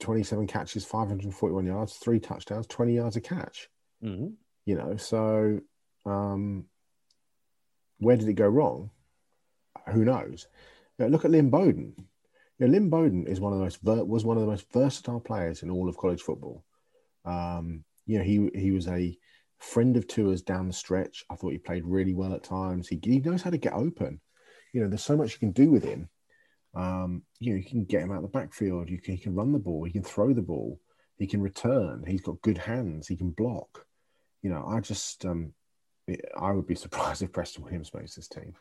27 0.00 0.46
catches, 0.46 0.84
541 0.84 1.66
yards, 1.66 1.94
three 1.94 2.20
touchdowns, 2.20 2.66
20 2.66 2.94
yards 2.94 3.16
a 3.16 3.20
catch. 3.20 3.68
Mhm. 4.02 4.34
You 4.64 4.76
know, 4.76 4.96
so 4.96 5.60
um, 6.04 6.66
where 7.98 8.16
did 8.16 8.28
it 8.28 8.34
go 8.34 8.46
wrong? 8.46 8.90
Who 9.92 10.04
knows? 10.04 10.46
Look 10.98 11.24
at 11.24 11.30
Lynn 11.30 11.50
Bowden. 11.50 11.94
You 12.58 12.66
know, 12.66 12.72
Lynn 12.72 12.90
Bowden 12.90 13.26
is 13.26 13.40
one 13.40 13.52
of 13.52 13.58
the 13.58 13.64
most 13.64 13.80
ver- 13.82 14.04
was 14.04 14.24
one 14.24 14.36
of 14.36 14.42
the 14.42 14.48
most 14.50 14.70
versatile 14.72 15.20
players 15.20 15.62
in 15.62 15.70
all 15.70 15.88
of 15.88 15.96
college 15.96 16.22
football. 16.22 16.64
Um, 17.24 17.84
you 18.06 18.18
know, 18.18 18.24
he 18.24 18.50
he 18.54 18.72
was 18.72 18.88
a 18.88 19.16
friend 19.58 19.96
of 19.96 20.06
Tua's 20.06 20.42
down 20.42 20.66
the 20.66 20.72
stretch. 20.72 21.24
I 21.30 21.36
thought 21.36 21.52
he 21.52 21.58
played 21.58 21.84
really 21.84 22.14
well 22.14 22.34
at 22.34 22.42
times. 22.42 22.88
He, 22.88 22.98
he 23.02 23.20
knows 23.20 23.42
how 23.42 23.50
to 23.50 23.58
get 23.58 23.72
open. 23.72 24.20
You 24.72 24.82
know, 24.82 24.88
there's 24.88 25.04
so 25.04 25.16
much 25.16 25.32
you 25.32 25.38
can 25.38 25.52
do 25.52 25.70
with 25.70 25.84
him. 25.84 26.08
Um, 26.78 27.22
you 27.40 27.50
know, 27.52 27.58
you 27.58 27.64
can 27.64 27.84
get 27.84 28.02
him 28.02 28.12
out 28.12 28.18
of 28.18 28.22
the 28.22 28.28
backfield. 28.28 28.88
You 28.88 28.98
can, 29.00 29.16
he 29.16 29.20
can 29.22 29.34
run 29.34 29.52
the 29.52 29.58
ball. 29.58 29.84
He 29.84 29.90
can 29.92 30.02
throw 30.02 30.32
the 30.32 30.42
ball. 30.42 30.80
He 31.18 31.26
can 31.26 31.40
return. 31.42 32.04
He's 32.06 32.20
got 32.20 32.40
good 32.42 32.58
hands. 32.58 33.08
He 33.08 33.16
can 33.16 33.30
block. 33.30 33.84
You 34.42 34.50
know, 34.50 34.64
I 34.66 34.78
just, 34.80 35.24
um, 35.24 35.52
I 36.38 36.52
would 36.52 36.66
be 36.66 36.76
surprised 36.76 37.22
if 37.22 37.32
Preston 37.32 37.64
Williams 37.64 37.92
makes 37.92 38.14
this 38.14 38.28
team. 38.28 38.54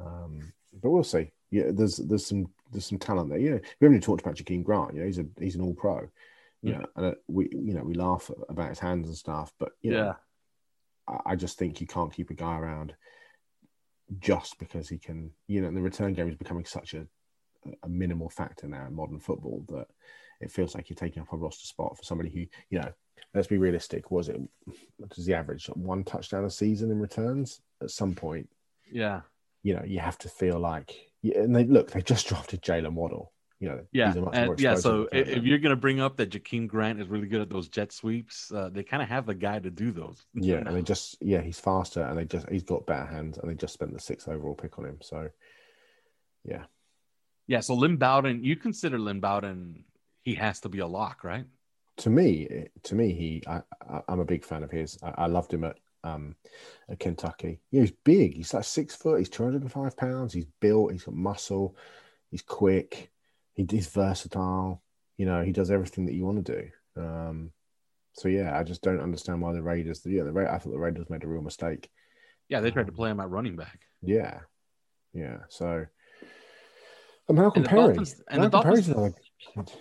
Um, 0.00 0.52
but 0.82 0.90
we'll 0.90 1.04
see. 1.04 1.30
Yeah, 1.50 1.70
there's 1.70 1.98
there's 1.98 2.26
some 2.26 2.48
there's 2.72 2.86
some 2.86 2.98
talent 2.98 3.28
there. 3.28 3.38
You 3.38 3.50
know, 3.50 3.56
we 3.78 3.84
haven't 3.84 3.96
even 3.96 4.00
talked 4.00 4.22
about 4.22 4.36
Jakeem 4.36 4.64
Grant. 4.64 4.94
You 4.94 5.00
know, 5.00 5.06
he's 5.06 5.18
a 5.18 5.26
he's 5.38 5.54
an 5.54 5.60
All 5.60 5.74
Pro. 5.74 6.08
You 6.62 6.72
Mm. 6.74 6.80
know, 6.80 6.86
and 6.96 7.06
uh, 7.06 7.14
we 7.28 7.48
you 7.52 7.74
know 7.74 7.82
we 7.84 7.94
laugh 7.94 8.30
about 8.48 8.70
his 8.70 8.78
hands 8.78 9.06
and 9.06 9.16
stuff, 9.16 9.52
but 9.58 9.72
you 9.82 9.90
know, 9.92 9.96
Yeah. 10.04 10.14
I- 11.06 11.32
I 11.32 11.36
just 11.36 11.58
think 11.58 11.80
you 11.80 11.86
can't 11.86 12.12
keep 12.12 12.30
a 12.30 12.34
guy 12.34 12.58
around 12.58 12.94
just 14.18 14.58
because 14.58 14.88
he 14.88 14.98
can. 14.98 15.30
You 15.46 15.60
know, 15.60 15.70
the 15.70 15.80
return 15.82 16.14
game 16.14 16.28
is 16.28 16.36
becoming 16.36 16.64
such 16.64 16.94
a 16.94 17.06
a 17.82 17.88
minimal 17.88 18.28
factor 18.28 18.66
now 18.68 18.86
in 18.86 18.94
modern 18.94 19.18
football 19.18 19.64
that 19.68 19.86
it 20.40 20.50
feels 20.50 20.74
like 20.74 20.90
you're 20.90 20.96
taking 20.96 21.22
up 21.22 21.32
a 21.32 21.36
roster 21.36 21.66
spot 21.66 21.96
for 21.96 22.02
somebody 22.02 22.28
who, 22.30 22.40
you 22.70 22.80
know, 22.80 22.92
let's 23.34 23.46
be 23.46 23.58
realistic. 23.58 24.10
Was 24.10 24.28
it 24.28 24.40
what 24.96 25.10
does 25.10 25.26
the 25.26 25.34
average 25.34 25.66
one 25.66 26.04
touchdown 26.04 26.44
a 26.44 26.50
season 26.50 26.90
in 26.90 26.98
returns? 27.00 27.60
At 27.80 27.90
some 27.90 28.14
point, 28.14 28.48
Yeah. 28.90 29.22
you 29.62 29.74
know, 29.74 29.84
you 29.84 30.00
have 30.00 30.18
to 30.18 30.28
feel 30.28 30.58
like. 30.58 30.94
And 31.22 31.54
they 31.54 31.64
look, 31.64 31.92
they 31.92 32.02
just 32.02 32.26
drafted 32.28 32.62
Jaylen 32.62 32.94
Waddle. 32.94 33.32
You 33.60 33.68
know, 33.68 33.86
Yeah. 33.92 34.08
he's 34.08 34.16
a 34.16 34.22
much 34.22 34.34
more 34.34 34.44
And, 34.54 34.60
yeah. 34.60 34.74
So 34.74 35.08
if, 35.12 35.28
if 35.28 35.44
you're 35.44 35.58
going 35.60 35.70
to 35.70 35.80
bring 35.80 36.00
up 36.00 36.16
that 36.16 36.30
Jakeem 36.30 36.66
Grant 36.66 37.00
is 37.00 37.06
really 37.06 37.28
good 37.28 37.40
at 37.40 37.48
those 37.48 37.68
jet 37.68 37.92
sweeps, 37.92 38.50
uh, 38.50 38.70
they 38.70 38.82
kind 38.82 39.04
of 39.04 39.08
have 39.08 39.24
the 39.24 39.34
guy 39.34 39.60
to 39.60 39.70
do 39.70 39.92
those. 39.92 40.26
Yeah, 40.34 40.56
and 40.56 40.74
they 40.74 40.82
just 40.82 41.16
yeah, 41.22 41.40
he's 41.40 41.60
faster 41.60 42.02
and 42.02 42.18
they 42.18 42.24
just 42.24 42.48
he's 42.48 42.64
got 42.64 42.86
better 42.86 43.06
hands 43.06 43.38
and 43.38 43.48
they 43.48 43.54
just 43.54 43.74
spent 43.74 43.92
the 43.92 44.00
sixth 44.00 44.26
overall 44.26 44.56
pick 44.56 44.80
on 44.80 44.86
him. 44.86 44.98
So 45.00 45.28
yeah. 46.44 46.64
Yeah. 47.52 47.60
So 47.60 47.74
Lynn 47.74 47.98
Bowden, 47.98 48.42
you 48.42 48.56
consider 48.56 48.98
Lynn 48.98 49.20
Bowden, 49.20 49.84
he 50.22 50.34
has 50.36 50.60
to 50.60 50.70
be 50.70 50.78
a 50.78 50.86
lock, 50.86 51.22
right? 51.22 51.44
To 51.98 52.08
me, 52.08 52.48
to 52.84 52.94
me, 52.94 53.12
he 53.12 53.42
I, 53.46 53.60
I 53.82 54.00
I'm 54.08 54.20
a 54.20 54.24
big 54.24 54.42
fan 54.42 54.62
of 54.62 54.70
his. 54.70 54.98
I, 55.02 55.24
I 55.24 55.26
loved 55.26 55.52
him 55.52 55.64
at 55.64 55.76
um 56.02 56.34
at 56.88 56.98
Kentucky. 56.98 57.60
Yeah, 57.70 57.82
he's 57.82 57.92
big. 58.04 58.36
He's 58.36 58.54
like 58.54 58.64
six 58.64 58.96
foot, 58.96 59.18
he's 59.18 59.28
two 59.28 59.42
hundred 59.42 59.60
and 59.60 59.70
five 59.70 59.94
pounds, 59.98 60.32
he's 60.32 60.46
built, 60.60 60.92
he's 60.92 61.04
got 61.04 61.14
muscle, 61.14 61.76
he's 62.30 62.40
quick, 62.40 63.10
he, 63.52 63.66
he's 63.70 63.86
versatile, 63.86 64.82
you 65.18 65.26
know, 65.26 65.42
he 65.42 65.52
does 65.52 65.70
everything 65.70 66.06
that 66.06 66.14
you 66.14 66.24
want 66.24 66.46
to 66.46 66.52
do. 66.56 67.02
Um 67.02 67.52
so 68.14 68.28
yeah, 68.28 68.58
I 68.58 68.62
just 68.62 68.80
don't 68.80 69.00
understand 69.02 69.42
why 69.42 69.52
the 69.52 69.62
Raiders 69.62 70.00
yeah, 70.06 70.22
the 70.22 70.32
Ra- 70.32 70.54
I 70.54 70.58
thought 70.58 70.72
the 70.72 70.78
Raiders 70.78 71.10
made 71.10 71.22
a 71.22 71.28
real 71.28 71.42
mistake. 71.42 71.90
Yeah. 72.48 72.60
They 72.60 72.70
tried 72.70 72.86
to 72.86 72.92
Um, 72.92 72.96
play 72.96 73.10
him 73.10 73.20
at 73.20 73.28
running 73.28 73.56
back. 73.56 73.80
Yeah, 74.00 74.40
yeah. 75.12 75.40
So, 75.50 75.84
and 77.28 77.38
Malcolm 77.38 77.58
And 77.62 77.64
the 77.64 77.68
Perry. 77.68 77.86
Dolphins- 77.88 78.22
and 78.28 78.42
the 78.42 78.48
Dolphins- 78.48 78.86
kid. 78.88 79.72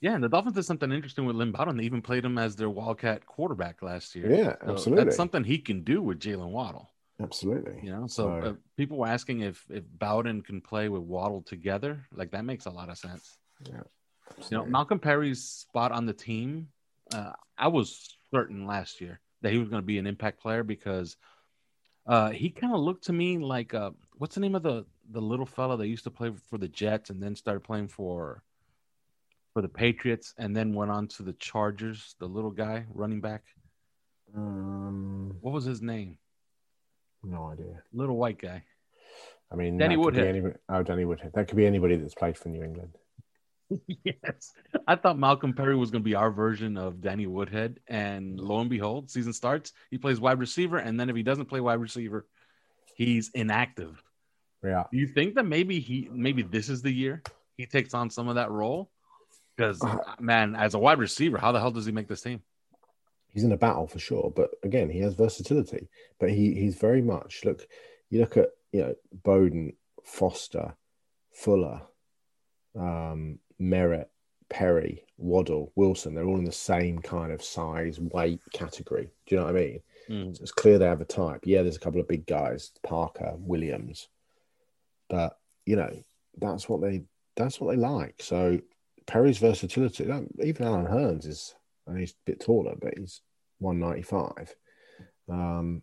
Yeah, 0.00 0.14
and 0.14 0.22
the 0.22 0.28
Dolphins 0.28 0.54
did 0.54 0.64
something 0.64 0.92
interesting 0.92 1.24
with 1.24 1.36
Lynn 1.36 1.50
Bowden. 1.52 1.76
They 1.78 1.84
even 1.84 2.02
played 2.02 2.24
him 2.24 2.36
as 2.36 2.56
their 2.56 2.68
Wildcat 2.68 3.24
quarterback 3.24 3.80
last 3.82 4.14
year. 4.14 4.30
Yeah, 4.30 4.56
So 4.64 4.72
absolutely, 4.72 5.04
That's 5.04 5.16
something 5.16 5.44
he 5.44 5.58
can 5.58 5.82
do 5.82 6.02
with 6.02 6.20
Jaylen 6.20 6.50
Waddle. 6.50 6.90
absolutely. 7.20 7.80
You 7.82 7.90
know, 7.90 8.06
so 8.06 8.40
So- 8.42 8.48
uh, 8.50 8.54
people 8.76 8.98
were 8.98 9.06
asking 9.06 9.40
if 9.40 9.64
if 9.70 9.84
Bowden 9.98 10.42
can 10.42 10.60
play 10.60 10.88
with 10.88 11.02
Waddle 11.02 11.42
together. 11.42 12.04
Like 12.12 12.32
that 12.32 12.44
makes 12.44 12.66
a 12.66 12.70
lot 12.70 12.88
of 12.90 12.98
sense. 12.98 13.38
Yeah. 13.68 13.82
You 14.50 14.58
know. 14.58 14.66
Malcolm 14.66 14.98
Perry's 14.98 15.42
spot 15.44 15.90
on 15.92 16.06
the 16.06 16.12
team. 16.12 16.68
Uh, 17.14 17.32
I 17.56 17.68
was 17.68 18.16
certain 18.30 18.66
last 18.66 19.00
year 19.00 19.20
that 19.42 19.52
he 19.52 19.58
was 19.58 19.68
going 19.68 19.82
to 19.82 19.86
be 19.86 19.98
an 19.98 20.06
impact 20.06 20.40
player 20.40 20.62
because 20.64 21.16
uh, 22.06 22.30
he 22.30 22.50
kind 22.50 22.74
of 22.74 22.80
looked 22.80 23.04
to 23.04 23.12
me 23.12 23.38
like 23.38 23.74
uh, 23.74 23.90
what's 24.18 24.34
the 24.34 24.40
name 24.40 24.54
of 24.54 24.62
the 24.62 24.84
the 25.10 25.20
little 25.20 25.46
fella 25.46 25.76
that 25.76 25.86
used 25.86 26.04
to 26.04 26.10
play 26.10 26.32
for 26.48 26.58
the 26.58 26.68
Jets 26.68 27.10
and 27.10 27.22
then 27.22 27.34
started 27.36 27.60
playing 27.60 27.88
for 27.88 28.42
for 29.52 29.62
the 29.62 29.68
Patriots 29.68 30.34
and 30.36 30.54
then 30.56 30.74
went 30.74 30.90
on 30.90 31.06
to 31.08 31.22
the 31.22 31.32
Chargers. 31.34 32.16
The 32.18 32.26
little 32.26 32.50
guy, 32.50 32.84
running 32.92 33.20
back. 33.20 33.44
Um, 34.36 35.36
What 35.40 35.54
was 35.54 35.64
his 35.64 35.80
name? 35.80 36.18
no 37.22 37.46
idea. 37.46 37.82
Little 37.92 38.16
white 38.18 38.38
guy. 38.38 38.62
I 39.50 39.56
mean, 39.56 39.78
Danny 39.78 39.96
Woodhead. 39.96 40.26
Anybody, 40.26 40.56
oh, 40.68 40.82
Danny 40.82 41.04
Woodhead. 41.06 41.32
That 41.34 41.48
could 41.48 41.56
be 41.56 41.66
anybody 41.66 41.96
that's 41.96 42.14
played 42.14 42.36
for 42.36 42.48
New 42.50 42.62
England. 42.62 42.98
yes. 44.04 44.52
I 44.86 44.96
thought 44.96 45.18
Malcolm 45.18 45.52
Perry 45.52 45.76
was 45.76 45.90
going 45.90 46.02
to 46.02 46.08
be 46.08 46.14
our 46.14 46.30
version 46.30 46.76
of 46.76 47.00
Danny 47.00 47.26
Woodhead. 47.26 47.80
And 47.88 48.38
lo 48.38 48.60
and 48.60 48.70
behold, 48.70 49.10
season 49.10 49.32
starts. 49.32 49.72
He 49.90 49.98
plays 49.98 50.20
wide 50.20 50.38
receiver. 50.38 50.78
And 50.78 50.98
then 50.98 51.10
if 51.10 51.16
he 51.16 51.22
doesn't 51.22 51.46
play 51.46 51.60
wide 51.60 51.80
receiver, 51.80 52.26
he's 52.94 53.30
inactive. 53.34 54.02
Yeah. 54.62 54.84
Do 54.90 54.98
you 54.98 55.08
think 55.08 55.34
that 55.34 55.44
maybe 55.46 55.80
he, 55.80 56.08
maybe 56.12 56.42
this 56.42 56.68
is 56.68 56.82
the 56.82 56.92
year 56.92 57.22
he 57.56 57.66
takes 57.66 57.94
on 57.94 58.10
some 58.10 58.28
of 58.28 58.36
that 58.36 58.50
role? 58.50 58.90
Because, 59.56 59.82
Uh, 59.84 59.98
man, 60.18 60.56
as 60.56 60.74
a 60.74 60.78
wide 60.78 60.98
receiver, 60.98 61.38
how 61.38 61.52
the 61.52 61.60
hell 61.60 61.70
does 61.70 61.86
he 61.86 61.92
make 61.92 62.08
this 62.08 62.22
team? 62.22 62.42
he's 63.34 63.44
in 63.44 63.52
a 63.52 63.56
battle 63.56 63.86
for 63.86 63.98
sure. 63.98 64.32
But 64.34 64.50
again, 64.62 64.88
he 64.88 65.00
has 65.00 65.14
versatility. 65.14 65.88
But 66.18 66.30
he 66.30 66.54
he's 66.54 66.76
very 66.76 67.02
much 67.02 67.44
look. 67.44 67.66
You 68.08 68.20
look 68.20 68.36
at 68.38 68.50
you 68.72 68.80
know 68.80 68.94
Bowden, 69.12 69.74
Foster, 70.04 70.76
Fuller, 71.32 71.82
um, 72.78 73.40
Merritt, 73.68 74.10
Perry, 74.48 75.04
Waddle, 75.16 75.72
Wilson. 75.74 76.14
They're 76.14 76.26
all 76.26 76.38
in 76.38 76.44
the 76.44 76.52
same 76.52 76.98
kind 76.98 77.32
of 77.32 77.42
size, 77.42 77.98
weight 77.98 78.40
category. 78.52 79.10
Do 79.26 79.34
you 79.34 79.40
know 79.40 79.46
what 79.46 79.56
I 79.56 79.58
mean? 79.58 79.80
Mm. 80.08 80.36
So 80.36 80.42
it's 80.42 80.52
clear 80.52 80.78
they 80.78 80.86
have 80.86 81.00
a 81.00 81.06
type. 81.06 81.40
Yeah, 81.44 81.62
there's 81.62 81.76
a 81.76 81.80
couple 81.80 82.00
of 82.00 82.08
big 82.08 82.26
guys, 82.26 82.72
Parker, 82.82 83.34
Williams, 83.38 84.08
but 85.08 85.38
you 85.66 85.76
know 85.76 85.90
that's 86.38 86.68
what 86.68 86.82
they 86.82 87.02
that's 87.36 87.60
what 87.60 87.70
they 87.70 87.76
like. 87.76 88.16
So 88.20 88.60
Perry's 89.06 89.38
versatility. 89.38 90.04
Even 90.42 90.66
Allen 90.66 90.86
Hurns 90.86 91.26
is, 91.26 91.54
and 91.86 91.98
he's 91.98 92.12
a 92.12 92.30
bit 92.30 92.40
taller, 92.40 92.74
but 92.80 92.96
he's 92.96 93.20
195. 93.58 94.54
Um, 95.28 95.82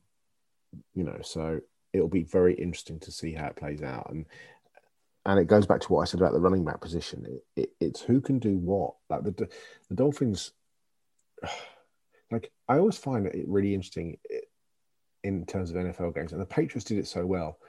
you 0.93 1.03
know, 1.03 1.19
so 1.21 1.59
it'll 1.93 2.07
be 2.07 2.23
very 2.23 2.53
interesting 2.53 2.99
to 2.99 3.11
see 3.11 3.33
how 3.33 3.47
it 3.47 3.55
plays 3.55 3.81
out. 3.81 4.09
And 4.11 4.25
and 5.25 5.39
it 5.39 5.45
goes 5.45 5.65
back 5.65 5.81
to 5.81 5.93
what 5.93 6.01
I 6.01 6.05
said 6.05 6.19
about 6.19 6.33
the 6.33 6.39
running 6.39 6.65
back 6.65 6.81
position. 6.81 7.25
It, 7.27 7.61
it, 7.61 7.69
it's 7.79 8.01
who 8.01 8.21
can 8.21 8.39
do 8.39 8.57
what. 8.57 8.95
Like 9.09 9.23
the 9.23 9.49
the 9.89 9.95
Dolphins, 9.95 10.51
like 12.31 12.51
I 12.67 12.77
always 12.77 12.97
find 12.97 13.25
it 13.27 13.45
really 13.47 13.73
interesting 13.73 14.17
in 15.23 15.45
terms 15.45 15.69
of 15.69 15.77
NFL 15.77 16.15
games, 16.15 16.31
and 16.31 16.41
the 16.41 16.45
Patriots 16.45 16.85
did 16.85 16.97
it 16.97 17.07
so 17.07 17.25
well 17.25 17.59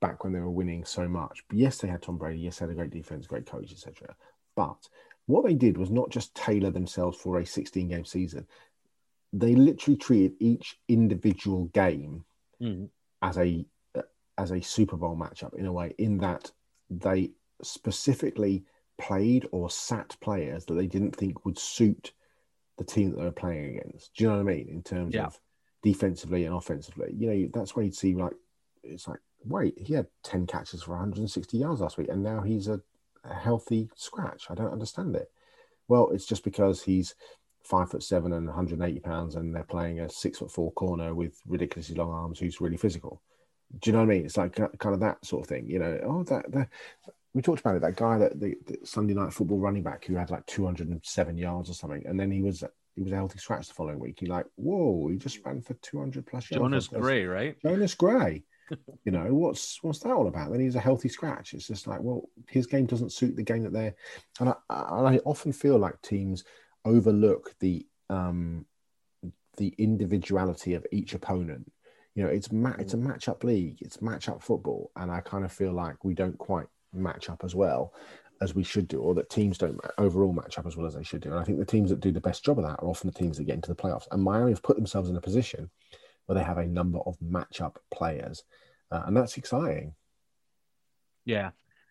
back 0.00 0.22
when 0.24 0.32
they 0.32 0.40
were 0.40 0.50
winning 0.50 0.84
so 0.84 1.08
much. 1.08 1.42
But 1.48 1.58
yes, 1.58 1.78
they 1.78 1.88
had 1.88 2.02
Tom 2.02 2.18
Brady. 2.18 2.40
Yes, 2.40 2.58
they 2.58 2.64
had 2.64 2.70
a 2.70 2.74
great 2.74 2.90
defense, 2.90 3.26
great 3.26 3.46
coach, 3.46 3.72
etc. 3.72 4.14
But 4.56 4.88
what 5.26 5.44
they 5.44 5.54
did 5.54 5.76
was 5.76 5.90
not 5.90 6.10
just 6.10 6.34
tailor 6.34 6.70
themselves 6.70 7.18
for 7.18 7.38
a 7.38 7.46
16 7.46 7.88
game 7.88 8.04
season. 8.04 8.46
They 9.32 9.54
literally 9.54 9.96
treated 9.96 10.32
each 10.40 10.78
individual 10.88 11.66
game 11.66 12.24
Mm. 12.60 12.88
as 13.22 13.38
a 13.38 13.64
as 14.36 14.50
a 14.50 14.60
Super 14.60 14.96
Bowl 14.96 15.16
matchup 15.16 15.54
in 15.54 15.66
a 15.66 15.72
way, 15.72 15.94
in 15.98 16.18
that 16.18 16.50
they 16.90 17.30
specifically 17.62 18.64
played 18.98 19.46
or 19.52 19.70
sat 19.70 20.16
players 20.20 20.64
that 20.66 20.74
they 20.74 20.86
didn't 20.86 21.14
think 21.14 21.44
would 21.44 21.58
suit 21.58 22.12
the 22.76 22.84
team 22.84 23.10
that 23.10 23.16
they 23.16 23.24
were 23.24 23.32
playing 23.32 23.76
against. 23.76 24.14
Do 24.14 24.24
you 24.24 24.30
know 24.30 24.36
what 24.36 24.52
I 24.52 24.54
mean? 24.54 24.68
In 24.68 24.82
terms 24.82 25.14
Yeah. 25.14 25.26
of 25.26 25.38
defensively 25.82 26.44
and 26.44 26.54
offensively, 26.54 27.12
you 27.16 27.30
know, 27.30 27.50
that's 27.52 27.74
where 27.76 27.84
you'd 27.84 27.94
see 27.96 28.14
like 28.14 28.34
it's 28.82 29.08
like, 29.08 29.20
wait, 29.44 29.78
he 29.78 29.94
had 29.94 30.06
10 30.22 30.46
catches 30.46 30.82
for 30.82 30.92
160 30.92 31.58
yards 31.58 31.80
last 31.80 31.98
week, 31.98 32.08
and 32.08 32.22
now 32.22 32.40
he's 32.40 32.68
a, 32.68 32.80
a 33.24 33.34
healthy 33.34 33.90
scratch. 33.94 34.46
I 34.50 34.54
don't 34.54 34.72
understand 34.72 35.14
it. 35.16 35.30
Well, 35.88 36.10
it's 36.10 36.26
just 36.26 36.44
because 36.44 36.82
he's 36.82 37.14
five 37.62 37.90
foot 37.90 38.02
seven 38.02 38.32
and 38.32 38.46
180 38.46 39.00
pounds, 39.00 39.34
and 39.34 39.54
they're 39.54 39.62
playing 39.64 40.00
a 40.00 40.08
six 40.08 40.38
foot 40.38 40.50
four 40.50 40.72
corner 40.72 41.14
with 41.14 41.40
ridiculously 41.46 41.96
long 41.96 42.10
arms 42.12 42.38
who's 42.38 42.60
really 42.60 42.76
physical. 42.76 43.20
Do 43.80 43.90
you 43.90 43.92
know 43.92 43.98
what 43.98 44.10
I 44.10 44.14
mean? 44.14 44.24
It's 44.24 44.36
like 44.36 44.54
kind 44.54 44.94
of 44.94 45.00
that 45.00 45.24
sort 45.24 45.42
of 45.42 45.48
thing. 45.48 45.68
You 45.68 45.78
know, 45.78 46.00
oh, 46.04 46.22
that, 46.24 46.50
that 46.52 46.68
we 47.34 47.42
talked 47.42 47.60
about 47.60 47.76
it. 47.76 47.82
That 47.82 47.96
guy 47.96 48.18
that 48.18 48.40
the, 48.40 48.56
the 48.66 48.78
Sunday 48.84 49.14
night 49.14 49.32
football 49.32 49.58
running 49.58 49.82
back 49.82 50.04
who 50.04 50.14
had 50.14 50.30
like 50.30 50.46
207 50.46 51.36
yards 51.36 51.70
or 51.70 51.74
something, 51.74 52.02
and 52.06 52.18
then 52.18 52.30
he 52.30 52.42
was 52.42 52.64
he 52.94 53.02
was 53.02 53.12
a 53.12 53.16
healthy 53.16 53.38
scratch 53.38 53.68
the 53.68 53.74
following 53.74 54.00
week. 54.00 54.20
You're 54.20 54.34
like, 54.34 54.46
whoa, 54.56 55.08
he 55.08 55.16
just 55.16 55.44
ran 55.44 55.60
for 55.60 55.74
200 55.74 56.26
plus 56.26 56.50
yards. 56.50 56.62
Jonas 56.62 56.88
Gray, 56.88 57.24
right? 57.26 57.56
Jonas 57.62 57.94
Gray. 57.94 58.42
you 59.04 59.12
know 59.12 59.32
what's 59.32 59.82
what's 59.82 60.00
that 60.00 60.12
all 60.12 60.26
about? 60.26 60.50
Then 60.50 60.60
he's 60.60 60.74
a 60.74 60.80
healthy 60.80 61.08
scratch. 61.08 61.54
It's 61.54 61.68
just 61.68 61.86
like, 61.86 62.00
well, 62.00 62.28
his 62.48 62.66
game 62.66 62.86
doesn't 62.86 63.12
suit 63.12 63.36
the 63.36 63.42
game 63.42 63.62
that 63.62 63.72
they're. 63.72 63.94
And 64.40 64.48
I, 64.48 64.54
I 64.68 65.14
I 65.14 65.18
often 65.18 65.52
feel 65.52 65.78
like 65.78 66.00
teams 66.02 66.44
overlook 66.84 67.54
the 67.60 67.86
um 68.10 68.66
the 69.56 69.74
individuality 69.78 70.74
of 70.74 70.86
each 70.92 71.14
opponent. 71.14 71.70
You 72.18 72.24
know, 72.24 72.30
it's 72.30 72.50
ma- 72.50 72.74
it's 72.80 72.94
a 72.94 72.96
matchup 72.96 73.44
league. 73.44 73.80
It's 73.80 73.98
matchup 73.98 74.42
football, 74.42 74.90
and 74.96 75.08
I 75.08 75.20
kind 75.20 75.44
of 75.44 75.52
feel 75.52 75.70
like 75.70 76.04
we 76.04 76.14
don't 76.14 76.36
quite 76.36 76.66
match 76.92 77.30
up 77.30 77.44
as 77.44 77.54
well 77.54 77.94
as 78.40 78.56
we 78.56 78.64
should 78.64 78.88
do, 78.88 78.98
or 78.98 79.14
that 79.14 79.30
teams 79.30 79.56
don't 79.56 79.78
overall 79.98 80.32
match 80.32 80.58
up 80.58 80.66
as 80.66 80.76
well 80.76 80.88
as 80.88 80.94
they 80.94 81.04
should 81.04 81.20
do. 81.20 81.30
And 81.30 81.38
I 81.38 81.44
think 81.44 81.60
the 81.60 81.64
teams 81.64 81.90
that 81.90 82.00
do 82.00 82.10
the 82.10 82.20
best 82.20 82.44
job 82.44 82.58
of 82.58 82.64
that 82.64 82.82
are 82.82 82.88
often 82.88 83.08
the 83.08 83.16
teams 83.16 83.36
that 83.36 83.44
get 83.44 83.54
into 83.54 83.68
the 83.68 83.80
playoffs. 83.80 84.08
And 84.10 84.20
Miami 84.20 84.50
have 84.50 84.64
put 84.64 84.74
themselves 84.74 85.08
in 85.08 85.14
a 85.14 85.20
position 85.20 85.70
where 86.26 86.34
they 86.34 86.42
have 86.42 86.58
a 86.58 86.66
number 86.66 86.98
of 87.06 87.16
matchup 87.20 87.76
players, 87.94 88.42
uh, 88.90 89.04
and 89.06 89.16
that's 89.16 89.36
exciting. 89.36 89.94
Yeah. 91.24 91.50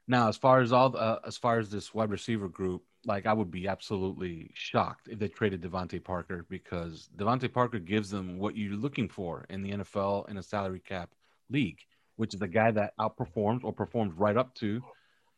Now, 0.10 0.28
as 0.28 0.36
far 0.36 0.60
as 0.60 0.74
all 0.74 0.90
the, 0.90 0.98
uh, 0.98 1.20
as 1.26 1.38
far 1.38 1.58
as 1.58 1.70
this 1.70 1.94
wide 1.94 2.12
receiver 2.12 2.50
group, 2.50 2.84
like 3.06 3.26
I 3.26 3.34
would 3.34 3.52
be 3.52 3.68
absolutely 3.68 4.52
shocked 4.54 5.08
if 5.08 5.20
they 5.20 5.28
traded 5.28 5.62
DeVante 5.62 6.04
Parker 6.04 6.46
because 6.50 7.10
DeVante 7.18 7.52
Parker 7.52 7.80
gives 7.80 8.10
them 8.10 8.38
what 8.38 8.58
you're 8.58 8.76
looking 8.76 9.08
for 9.08 9.46
in 9.50 9.62
the 9.62 9.72
NFL 9.72 10.30
in 10.30 10.38
a 10.38 10.44
salary 10.44 10.82
cap 10.86 11.12
league, 11.50 11.80
which 12.16 12.34
is 12.34 12.42
a 12.42 12.48
guy 12.48 12.72
that 12.72 12.94
outperforms 13.00 13.64
or 13.64 13.72
performs 13.72 14.14
right 14.16 14.38
up 14.38 14.54
to 14.56 14.82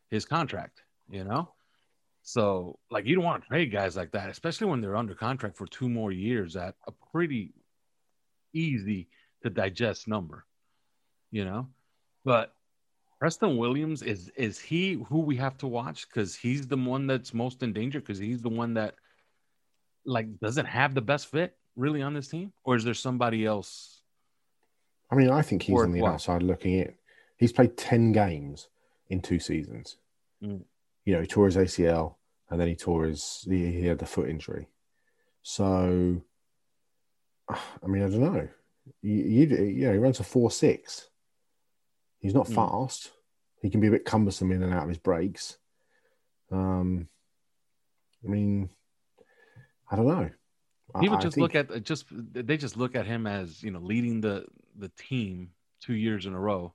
his 0.09 0.25
contract. 0.25 0.81
You 1.09 1.23
know, 1.23 1.51
so 2.21 2.79
like 2.89 3.05
you 3.05 3.15
don't 3.15 3.23
want 3.23 3.43
to 3.43 3.47
trade 3.47 3.71
guys 3.71 3.95
like 3.95 4.11
that, 4.11 4.29
especially 4.29 4.67
when 4.67 4.81
they're 4.81 4.95
under 4.95 5.15
contract 5.15 5.57
for 5.57 5.67
two 5.67 5.89
more 5.89 6.11
years 6.11 6.55
at 6.55 6.75
a 6.87 6.91
pretty 7.11 7.53
easy 8.53 9.07
to 9.43 9.49
digest 9.49 10.07
number. 10.07 10.45
You 11.31 11.45
know, 11.45 11.67
but 12.25 12.53
Preston 13.19 13.57
Williams 13.57 14.01
is 14.01 14.29
is 14.35 14.59
he 14.59 14.93
who 15.09 15.19
we 15.19 15.35
have 15.35 15.57
to 15.57 15.67
watch 15.67 16.07
because 16.07 16.35
he's 16.35 16.67
the 16.67 16.77
one 16.77 17.05
that's 17.05 17.33
most 17.33 17.61
in 17.63 17.73
danger 17.73 17.99
because 17.99 18.17
he's 18.17 18.41
the 18.41 18.49
one 18.49 18.73
that 18.75 18.95
like 20.05 20.39
doesn't 20.39 20.65
have 20.65 20.95
the 20.95 21.01
best 21.01 21.27
fit 21.27 21.57
really 21.75 22.01
on 22.01 22.13
this 22.13 22.29
team, 22.29 22.53
or 22.63 22.75
is 22.75 22.83
there 22.83 22.93
somebody 22.93 23.45
else? 23.45 24.01
I 25.11 25.15
mean, 25.15 25.29
I 25.29 25.41
think 25.41 25.63
he's 25.63 25.77
on 25.77 25.91
the 25.91 26.01
what? 26.01 26.13
outside 26.13 26.43
looking 26.43 26.73
in. 26.73 26.93
He's 27.37 27.51
played 27.51 27.77
10 27.77 28.11
games 28.11 28.67
in 29.09 29.21
two 29.21 29.39
seasons. 29.39 29.97
Mm. 30.43 30.61
You 31.05 31.13
know, 31.13 31.21
he 31.21 31.27
tore 31.27 31.45
his 31.45 31.55
ACL 31.55 32.15
and 32.49 32.59
then 32.59 32.67
he 32.67 32.75
tore 32.75 33.05
his, 33.05 33.45
he, 33.49 33.71
he 33.71 33.85
had 33.85 33.99
the 33.99 34.05
foot 34.05 34.29
injury. 34.29 34.67
So, 35.41 36.21
I 37.49 37.87
mean, 37.87 38.03
I 38.03 38.09
don't 38.09 38.19
know. 38.19 38.47
You, 39.01 39.13
you, 39.13 39.47
you 39.47 39.87
know, 39.87 39.93
he 39.93 39.99
runs 39.99 40.19
a 40.19 40.23
4 40.23 40.51
6. 40.51 41.08
He's 42.19 42.33
not 42.33 42.47
Mm. 42.47 42.55
fast. 42.55 43.11
He 43.61 43.69
can 43.69 43.81
be 43.81 43.87
a 43.87 43.91
bit 43.91 44.05
cumbersome 44.05 44.51
in 44.51 44.63
and 44.63 44.73
out 44.73 44.83
of 44.83 44.89
his 44.89 44.97
breaks. 44.97 45.57
Um, 46.51 47.09
I 48.23 48.27
mean, 48.27 48.69
I 49.89 49.95
don't 49.95 50.07
know. 50.07 50.29
People 50.99 51.17
I 51.17 51.21
just 51.21 51.35
think- 51.35 51.53
look 51.53 51.55
at 51.55 51.83
just 51.83 52.05
they 52.09 52.57
just 52.57 52.75
look 52.75 52.95
at 52.95 53.05
him 53.05 53.27
as 53.27 53.61
you 53.61 53.69
know 53.71 53.79
leading 53.79 54.21
the 54.21 54.47
the 54.75 54.89
team 54.89 55.53
two 55.79 55.93
years 55.93 56.25
in 56.25 56.33
a 56.33 56.39
row 56.39 56.73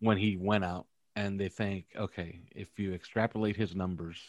when 0.00 0.18
he 0.18 0.36
went 0.36 0.64
out, 0.64 0.86
and 1.14 1.38
they 1.40 1.48
think, 1.48 1.86
okay, 1.96 2.40
if 2.50 2.78
you 2.78 2.92
extrapolate 2.92 3.56
his 3.56 3.74
numbers, 3.74 4.20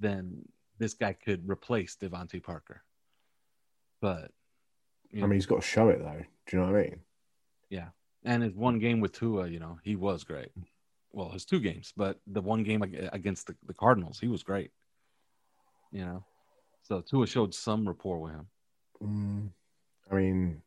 then 0.00 0.48
this 0.78 0.94
guy 0.94 1.12
could 1.12 1.48
replace 1.48 1.96
DeVante 1.96 2.42
Parker. 2.42 2.82
But 4.00 4.32
you 5.10 5.18
I 5.18 5.20
know, 5.22 5.26
mean, 5.28 5.36
he's 5.36 5.46
got 5.46 5.56
to 5.56 5.66
show 5.66 5.88
it 5.90 5.98
though. 5.98 6.24
Do 6.46 6.56
you 6.56 6.62
know 6.62 6.72
what 6.72 6.80
I 6.80 6.82
mean? 6.84 7.00
Yeah. 7.68 7.90
And 8.26 8.42
his 8.42 8.54
one 8.54 8.78
game 8.78 9.00
with 9.00 9.12
Tua, 9.12 9.48
you 9.48 9.60
know, 9.60 9.78
he 9.84 9.96
was 9.96 10.24
great. 10.24 10.50
Well, 11.12 11.30
his 11.30 11.46
two 11.46 11.60
games, 11.60 11.92
but 11.96 12.20
the 12.26 12.42
one 12.42 12.64
game 12.64 12.82
against 12.82 13.46
the, 13.46 13.54
the 13.66 13.72
Cardinals, 13.72 14.18
he 14.18 14.28
was 14.28 14.42
great. 14.42 14.70
You 15.92 16.04
know, 16.04 16.24
so 16.82 17.00
Tua 17.00 17.26
showed 17.26 17.54
some 17.54 17.86
rapport 17.86 18.18
with 18.18 18.32
him. 18.32 18.46
Mm, 19.02 19.50
I 20.10 20.14
mean, 20.16 20.62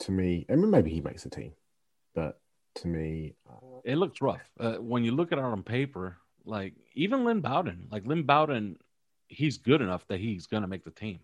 to 0.00 0.12
me, 0.12 0.46
I 0.48 0.54
mean, 0.56 0.70
maybe 0.70 0.90
he 0.90 1.00
makes 1.00 1.24
the 1.24 1.30
team, 1.30 1.52
but 2.14 2.38
to 2.76 2.86
me, 2.86 3.34
uh, 3.48 3.80
It 3.84 3.96
looks 3.96 4.20
rough. 4.20 4.48
Uh, 4.58 4.74
when 4.74 5.02
you 5.02 5.12
look 5.12 5.32
at 5.32 5.38
it 5.38 5.44
on 5.44 5.62
paper, 5.62 6.18
like 6.44 6.74
even 6.94 7.24
Lynn 7.24 7.40
Bowden, 7.40 7.88
like 7.90 8.06
Lynn 8.06 8.24
Bowden, 8.24 8.76
he's 9.28 9.58
good 9.58 9.80
enough 9.80 10.06
that 10.08 10.20
he's 10.20 10.46
going 10.46 10.62
to 10.62 10.68
make 10.68 10.84
the 10.84 10.90
team. 10.90 11.20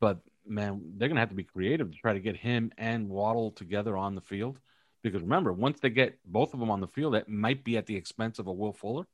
But 0.00 0.18
man, 0.46 0.94
they're 0.96 1.08
going 1.08 1.16
to 1.16 1.20
have 1.20 1.30
to 1.30 1.34
be 1.34 1.44
creative 1.44 1.90
to 1.90 1.96
try 1.96 2.12
to 2.12 2.20
get 2.20 2.36
him 2.36 2.72
and 2.76 3.08
Waddle 3.08 3.52
together 3.52 3.96
on 3.96 4.14
the 4.14 4.20
field. 4.20 4.58
Because 5.02 5.22
remember, 5.22 5.52
once 5.52 5.80
they 5.80 5.90
get 5.90 6.18
both 6.24 6.54
of 6.54 6.60
them 6.60 6.70
on 6.70 6.80
the 6.80 6.88
field, 6.88 7.14
it 7.14 7.28
might 7.28 7.64
be 7.64 7.76
at 7.76 7.86
the 7.86 7.96
expense 7.96 8.38
of 8.38 8.46
a 8.46 8.52
Will 8.52 8.72
Fuller. 8.72 9.06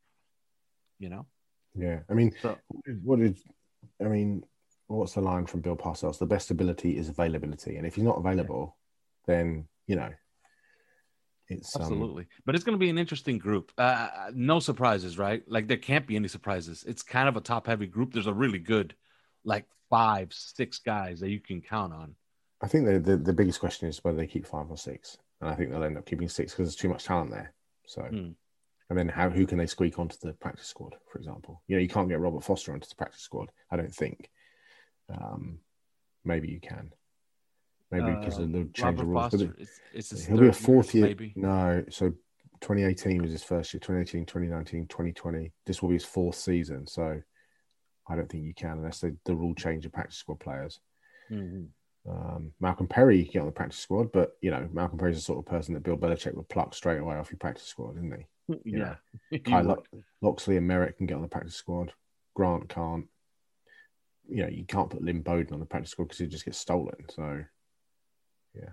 You 0.98 1.08
know? 1.10 1.26
yeah. 1.74 2.00
I 2.08 2.14
mean, 2.14 2.32
So- 2.40 2.58
what 3.02 3.18
did 3.18 3.38
I 4.00 4.04
mean? 4.04 4.44
What's 4.86 5.14
the 5.14 5.20
line 5.22 5.46
from 5.46 5.60
Bill 5.60 5.76
Parcells? 5.76 6.18
The 6.18 6.26
best 6.26 6.50
ability 6.50 6.96
is 6.96 7.08
availability, 7.08 7.76
and 7.76 7.86
if 7.86 7.94
he's 7.94 8.04
not 8.04 8.18
available, 8.18 8.76
then 9.26 9.66
you 9.86 9.96
know, 9.96 10.10
it's 11.48 11.74
um, 11.76 11.82
Absolutely. 11.82 12.26
but 12.44 12.54
it's 12.54 12.64
going 12.64 12.74
to 12.78 12.80
be 12.80 12.90
an 12.90 12.98
interesting 12.98 13.38
group. 13.38 13.72
Uh, 13.76 14.30
no 14.34 14.60
surprises, 14.60 15.18
right? 15.18 15.42
Like 15.46 15.68
there 15.68 15.76
can't 15.76 16.06
be 16.06 16.16
any 16.16 16.28
surprises. 16.28 16.84
It's 16.86 17.02
kind 17.02 17.28
of 17.28 17.36
a 17.36 17.40
top 17.40 17.66
heavy 17.66 17.86
group. 17.86 18.12
There's 18.12 18.26
a 18.26 18.32
really 18.32 18.58
good, 18.58 18.94
like 19.44 19.66
five, 19.90 20.32
six 20.32 20.78
guys 20.78 21.20
that 21.20 21.30
you 21.30 21.40
can 21.40 21.60
count 21.60 21.92
on. 21.92 22.14
I 22.62 22.68
think 22.68 22.86
the, 22.86 22.98
the, 22.98 23.16
the 23.16 23.32
biggest 23.32 23.60
question 23.60 23.88
is 23.88 24.02
whether 24.02 24.16
they 24.16 24.26
keep 24.26 24.46
five 24.46 24.70
or 24.70 24.78
six. 24.78 25.18
And 25.40 25.50
I 25.50 25.54
think 25.54 25.70
they'll 25.70 25.84
end 25.84 25.98
up 25.98 26.06
keeping 26.06 26.28
six 26.28 26.52
because 26.52 26.66
there's 26.68 26.76
too 26.76 26.88
much 26.88 27.04
talent 27.04 27.30
there. 27.30 27.52
So, 27.86 28.02
Hmm. 28.02 28.30
and 28.90 28.98
then 28.98 29.08
how 29.08 29.30
who 29.30 29.46
can 29.46 29.58
they 29.58 29.66
squeak 29.66 29.98
onto 29.98 30.16
the 30.20 30.32
practice 30.34 30.66
squad, 30.66 30.94
for 31.10 31.18
example? 31.18 31.62
You 31.66 31.76
know, 31.76 31.82
you 31.82 31.88
can't 31.88 32.08
get 32.08 32.20
Robert 32.20 32.44
Foster 32.44 32.72
onto 32.72 32.88
the 32.88 32.94
practice 32.94 33.20
squad, 33.20 33.50
I 33.70 33.76
don't 33.76 33.94
think. 33.94 34.30
Um, 35.08 35.58
maybe 36.24 36.48
you 36.48 36.60
can. 36.60 36.92
Maybe 37.90 38.12
because 38.14 38.38
Uh, 38.38 38.42
of 38.42 38.52
the 38.52 38.64
change 38.72 39.00
of 39.00 39.06
Robert 39.06 39.06
rules. 39.06 39.30
But 39.30 39.40
Foster, 39.40 39.54
it's, 39.58 39.80
it's 39.92 40.26
He'll 40.26 40.38
be 40.38 40.48
a 40.48 40.52
fourth 40.52 40.94
year. 40.94 41.06
maybe. 41.06 41.32
No, 41.36 41.84
so 41.90 42.10
2018 42.60 43.22
was 43.22 43.32
his 43.32 43.44
first 43.44 43.74
year. 43.74 43.80
2018, 43.80 44.24
2019, 44.26 44.86
2020. 44.88 45.52
This 45.66 45.82
will 45.82 45.90
be 45.90 45.96
his 45.96 46.04
fourth 46.04 46.36
season. 46.36 46.86
So 46.86 47.20
I 48.08 48.16
don't 48.16 48.28
think 48.28 48.44
you 48.44 48.54
can 48.54 48.78
unless 48.78 49.00
they, 49.00 49.12
the 49.24 49.34
rule 49.36 49.54
change 49.54 49.84
of 49.86 49.92
practice 49.92 50.16
squad 50.18 50.40
players. 50.40 50.80
Mhm. 51.30 51.68
Um, 52.08 52.52
Malcolm 52.60 52.86
Perry 52.86 53.18
you 53.18 53.24
get 53.24 53.40
on 53.40 53.46
the 53.46 53.52
practice 53.52 53.78
squad, 53.78 54.12
but 54.12 54.36
you 54.42 54.50
know 54.50 54.68
Malcolm 54.72 54.98
Perry's 54.98 55.16
the 55.16 55.22
sort 55.22 55.38
of 55.38 55.46
person 55.46 55.74
that 55.74 55.82
Bill 55.82 55.96
Belichick 55.96 56.34
would 56.34 56.48
pluck 56.48 56.74
straight 56.74 56.98
away 56.98 57.16
off 57.16 57.30
your 57.30 57.38
practice 57.38 57.64
squad, 57.64 57.96
isn't 57.96 58.14
he? 58.14 58.26
Yeah. 58.64 58.96
Kai 59.44 59.62
would. 59.62 59.66
Lo- 59.66 60.02
Locksley 60.20 60.58
and 60.58 60.66
Merritt 60.66 60.98
can 60.98 61.06
get 61.06 61.14
on 61.14 61.22
the 61.22 61.28
practice 61.28 61.54
squad. 61.54 61.92
Grant 62.34 62.68
can't. 62.68 63.06
You 64.28 64.42
know, 64.42 64.48
you 64.48 64.64
can't 64.64 64.90
put 64.90 65.02
Lynn 65.02 65.22
Bowden 65.22 65.54
on 65.54 65.60
the 65.60 65.66
practice 65.66 65.92
squad 65.92 66.06
because 66.06 66.18
he 66.18 66.26
just 66.26 66.44
gets 66.44 66.58
stolen. 66.58 67.06
So 67.08 67.42
yeah, 68.54 68.70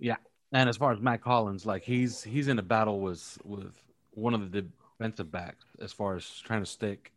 yeah. 0.00 0.16
And 0.52 0.68
as 0.68 0.76
far 0.76 0.92
as 0.92 1.00
Mack 1.00 1.22
Hollins, 1.22 1.66
like 1.66 1.84
he's 1.84 2.22
he's 2.22 2.48
in 2.48 2.58
a 2.58 2.62
battle 2.62 3.00
with 3.00 3.38
with 3.44 3.76
one 4.10 4.34
of 4.34 4.50
the 4.50 4.66
defensive 4.98 5.30
backs 5.30 5.64
as 5.80 5.92
far 5.92 6.16
as 6.16 6.28
trying 6.44 6.60
to 6.60 6.66
stick 6.66 7.12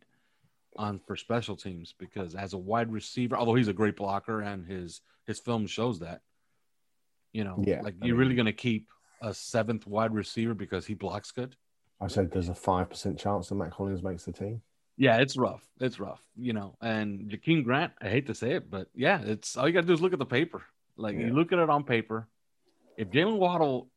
on 0.76 1.00
for 1.06 1.16
special 1.16 1.56
teams 1.56 1.94
because 1.98 2.34
as 2.34 2.52
a 2.52 2.58
wide 2.58 2.92
receiver, 2.92 3.36
although 3.36 3.54
he's 3.54 3.68
a 3.68 3.72
great 3.72 3.96
blocker 3.96 4.40
and 4.40 4.66
his 4.66 5.00
his 5.26 5.38
film 5.38 5.66
shows 5.66 6.00
that, 6.00 6.22
you 7.32 7.44
know, 7.44 7.62
Yeah, 7.66 7.82
like 7.82 7.94
I 8.02 8.06
you're 8.06 8.16
mean- 8.16 8.20
really 8.26 8.34
gonna 8.36 8.52
keep 8.52 8.88
a 9.20 9.34
seventh 9.34 9.86
wide 9.86 10.14
receiver 10.14 10.54
because 10.54 10.86
he 10.86 10.94
blocks 10.94 11.30
good. 11.32 11.56
I 12.00 12.06
said 12.06 12.30
there's 12.30 12.48
a 12.48 12.54
five 12.54 12.88
percent 12.88 13.18
chance 13.18 13.48
that 13.48 13.54
Mack 13.56 13.72
Hollins 13.72 14.02
makes 14.02 14.24
the 14.24 14.32
team. 14.32 14.62
Yeah, 14.96 15.16
it's 15.18 15.36
rough. 15.36 15.66
It's 15.80 15.98
rough, 16.00 16.22
you 16.36 16.52
know. 16.52 16.76
And 16.82 17.30
Jakeem 17.30 17.64
Grant, 17.64 17.92
I 18.00 18.08
hate 18.08 18.26
to 18.26 18.34
say 18.34 18.52
it, 18.52 18.70
but 18.70 18.88
yeah, 18.94 19.20
it's 19.22 19.56
all 19.56 19.66
you 19.66 19.74
gotta 19.74 19.86
do 19.86 19.92
is 19.92 20.00
look 20.00 20.12
at 20.12 20.18
the 20.18 20.26
paper. 20.26 20.62
Like 20.96 21.16
Yeah. 21.16 21.26
you 21.26 21.32
look 21.34 21.52
at 21.52 21.58
it 21.58 21.70
on 21.70 21.84
paper. 21.84 22.28
If 22.96 23.10
Jaylen 23.10 23.38
Waddle, 23.38 23.90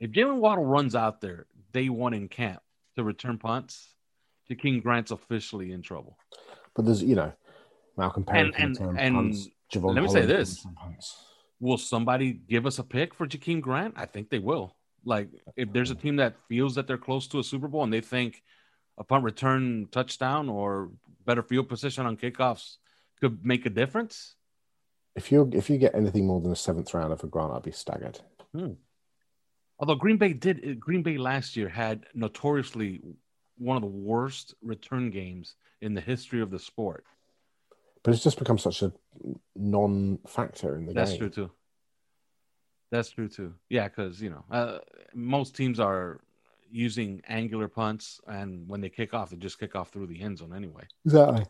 if 0.00 0.10
Jaylen 0.12 0.38
Waddle 0.38 0.64
runs 0.64 0.94
out 0.94 1.20
there 1.20 1.46
day 1.72 1.88
one 1.88 2.14
in 2.14 2.28
camp 2.28 2.62
to 2.96 3.04
return 3.04 3.38
punts, 3.38 3.94
Jakeem 4.50 4.82
Grant's 4.82 5.10
officially 5.10 5.72
in 5.72 5.82
trouble. 5.82 6.18
But 6.74 6.84
there's 6.84 7.02
you 7.02 7.14
know 7.16 7.32
Malcolm 7.96 8.24
Perry 8.24 8.52
And- 8.58 8.78
and- 8.78 8.98
and 8.98 9.14
punts. 9.16 9.48
Let 9.74 10.02
me 10.02 10.08
say 10.08 10.20
Holland 10.20 10.30
this. 10.30 10.66
Will 11.58 11.78
somebody 11.78 12.32
give 12.32 12.66
us 12.66 12.78
a 12.78 12.84
pick 12.84 13.14
for 13.14 13.26
Jakeem 13.26 13.60
Grant? 13.60 13.94
I 13.96 14.06
think 14.06 14.28
they 14.30 14.38
will. 14.38 14.76
Like 15.04 15.28
if 15.56 15.72
there's 15.72 15.90
a 15.90 15.94
team 15.94 16.16
that 16.16 16.34
feels 16.48 16.74
that 16.74 16.86
they're 16.86 16.98
close 16.98 17.26
to 17.28 17.38
a 17.38 17.44
Super 17.44 17.66
Bowl 17.68 17.82
and 17.82 17.92
they 17.92 18.00
think 18.00 18.42
a 18.98 19.04
punt 19.04 19.24
return 19.24 19.86
touchdown 19.90 20.48
or 20.48 20.90
better 21.24 21.42
field 21.42 21.68
position 21.68 22.06
on 22.06 22.16
kickoffs 22.16 22.76
could 23.20 23.44
make 23.44 23.66
a 23.66 23.70
difference, 23.70 24.34
If 25.16 25.32
you 25.32 25.48
if 25.54 25.70
you 25.70 25.78
get 25.78 25.94
anything 25.94 26.26
more 26.26 26.40
than 26.40 26.52
a 26.52 26.56
seventh 26.56 26.92
rounder 26.94 27.16
for 27.16 27.26
Grant, 27.28 27.52
I'd 27.52 27.62
be 27.62 27.72
staggered. 27.72 28.20
Hmm. 28.52 28.74
Although 29.78 29.94
Green 29.96 30.16
Bay 30.18 30.32
did, 30.32 30.78
Green 30.80 31.02
Bay 31.02 31.16
last 31.18 31.56
year 31.56 31.68
had 31.68 32.04
notoriously 32.14 33.00
one 33.58 33.76
of 33.76 33.82
the 33.82 33.88
worst 33.88 34.54
return 34.62 35.10
games 35.10 35.54
in 35.80 35.94
the 35.94 36.00
history 36.00 36.40
of 36.40 36.50
the 36.50 36.58
sport. 36.58 37.04
But 38.02 38.14
it's 38.14 38.22
just 38.22 38.38
become 38.38 38.58
such 38.58 38.82
a 38.82 38.92
non-factor 39.56 40.76
in 40.76 40.86
the 40.86 40.92
That's 40.92 41.12
game. 41.12 41.20
That's 41.20 41.34
true 41.34 41.44
too. 41.46 41.52
That's 42.90 43.10
true 43.10 43.28
too. 43.28 43.54
Yeah, 43.68 43.88
because 43.88 44.20
you 44.20 44.30
know 44.30 44.44
uh, 44.50 44.78
most 45.14 45.56
teams 45.56 45.80
are 45.80 46.20
using 46.70 47.22
angular 47.28 47.68
punts, 47.68 48.20
and 48.26 48.68
when 48.68 48.80
they 48.80 48.88
kick 48.88 49.14
off, 49.14 49.30
they 49.30 49.36
just 49.36 49.58
kick 49.58 49.74
off 49.74 49.90
through 49.90 50.06
the 50.06 50.22
end 50.22 50.38
zone 50.38 50.54
anyway. 50.54 50.84
Exactly. 51.04 51.46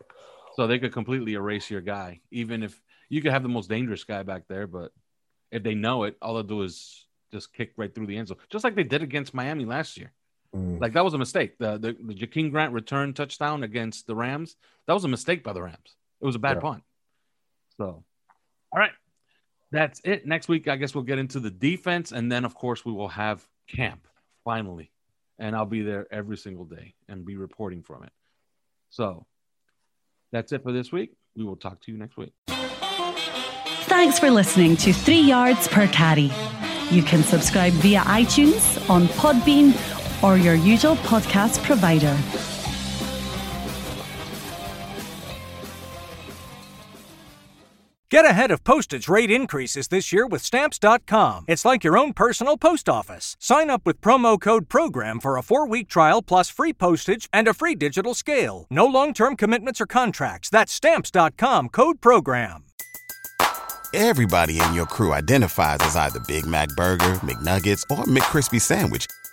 So 0.54 0.66
they 0.66 0.78
could 0.78 0.92
completely 0.92 1.34
erase 1.34 1.70
your 1.70 1.82
guy, 1.82 2.20
even 2.30 2.62
if 2.62 2.80
you 3.10 3.20
could 3.20 3.32
have 3.32 3.42
the 3.42 3.48
most 3.48 3.68
dangerous 3.68 4.04
guy 4.04 4.22
back 4.22 4.44
there. 4.48 4.66
But 4.66 4.92
if 5.50 5.62
they 5.62 5.74
know 5.74 6.04
it, 6.04 6.16
all 6.22 6.34
they'll 6.34 6.42
do 6.42 6.62
is 6.62 7.06
just 7.32 7.52
kick 7.52 7.72
right 7.76 7.94
through 7.94 8.06
the 8.06 8.16
end 8.16 8.28
zone, 8.28 8.38
just 8.48 8.64
like 8.64 8.74
they 8.74 8.84
did 8.84 9.02
against 9.02 9.34
Miami 9.34 9.66
last 9.66 9.98
year. 9.98 10.12
Mm. 10.54 10.80
Like 10.80 10.92
that 10.94 11.04
was 11.04 11.14
a 11.14 11.18
mistake. 11.18 11.58
The 11.58 11.78
the, 11.78 11.96
the 12.00 12.14
Jakeem 12.14 12.50
Grant 12.50 12.72
return 12.72 13.12
touchdown 13.14 13.62
against 13.62 14.06
the 14.06 14.14
Rams, 14.14 14.56
that 14.86 14.92
was 14.94 15.04
a 15.04 15.08
mistake 15.08 15.42
by 15.42 15.52
the 15.52 15.62
Rams. 15.62 15.96
It 16.20 16.26
was 16.26 16.34
a 16.36 16.38
bad 16.38 16.56
Yeah. 16.56 16.60
punt. 16.60 16.82
So, 17.76 18.04
all 18.72 18.78
right, 18.78 18.92
that's 19.70 20.00
it. 20.04 20.26
Next 20.26 20.48
week, 20.48 20.66
I 20.68 20.76
guess 20.76 20.94
we'll 20.94 21.04
get 21.04 21.18
into 21.18 21.40
the 21.40 21.50
defense, 21.50 22.12
and 22.12 22.30
then 22.32 22.44
of 22.44 22.54
course 22.54 22.84
we 22.84 22.92
will 22.92 23.08
have 23.08 23.46
camp 23.68 24.06
finally, 24.44 24.90
and 25.38 25.54
I'll 25.54 25.66
be 25.66 25.82
there 25.82 26.06
every 26.10 26.36
single 26.36 26.64
day 26.64 26.94
and 27.08 27.24
be 27.24 27.36
reporting 27.36 27.82
from 27.82 28.04
it. 28.04 28.12
So, 28.90 29.26
that's 30.32 30.52
it 30.52 30.62
for 30.62 30.72
this 30.72 30.90
week. 30.92 31.12
We 31.36 31.44
will 31.44 31.56
talk 31.56 31.80
to 31.82 31.92
you 31.92 31.98
next 31.98 32.16
week. 32.16 32.32
Thanks 33.88 34.18
for 34.18 34.30
listening 34.30 34.76
to 34.78 34.92
Three 34.92 35.20
Yards 35.20 35.68
Per 35.68 35.86
Carry. 35.88 36.30
You 36.90 37.02
can 37.02 37.22
subscribe 37.22 37.72
via 37.74 38.00
iTunes, 38.00 38.88
on 38.88 39.06
Podbean, 39.08 39.72
or 40.22 40.36
your 40.36 40.54
usual 40.54 40.96
podcast 40.96 41.62
provider. 41.62 42.16
Get 48.08 48.24
ahead 48.24 48.52
of 48.52 48.62
postage 48.62 49.08
rate 49.08 49.32
increases 49.32 49.88
this 49.88 50.12
year 50.12 50.28
with 50.28 50.40
Stamps.com. 50.40 51.44
It's 51.48 51.64
like 51.64 51.82
your 51.82 51.98
own 51.98 52.12
personal 52.12 52.56
post 52.56 52.88
office. 52.88 53.36
Sign 53.40 53.68
up 53.68 53.82
with 53.84 54.00
promo 54.00 54.40
code 54.40 54.68
PROGRAM 54.68 55.18
for 55.18 55.36
a 55.36 55.42
four 55.42 55.66
week 55.66 55.88
trial 55.88 56.22
plus 56.22 56.48
free 56.48 56.72
postage 56.72 57.28
and 57.32 57.48
a 57.48 57.52
free 57.52 57.74
digital 57.74 58.14
scale. 58.14 58.66
No 58.70 58.86
long 58.86 59.12
term 59.12 59.36
commitments 59.36 59.80
or 59.80 59.86
contracts. 59.86 60.48
That's 60.50 60.72
Stamps.com 60.72 61.68
code 61.70 62.00
PROGRAM. 62.00 62.62
Everybody 63.92 64.60
in 64.60 64.72
your 64.72 64.86
crew 64.86 65.12
identifies 65.12 65.78
as 65.80 65.96
either 65.96 66.20
Big 66.28 66.46
Mac 66.46 66.68
Burger, 66.70 67.14
McNuggets, 67.24 67.82
or 67.90 68.04
McCrispy 68.04 68.60
Sandwich. 68.60 69.06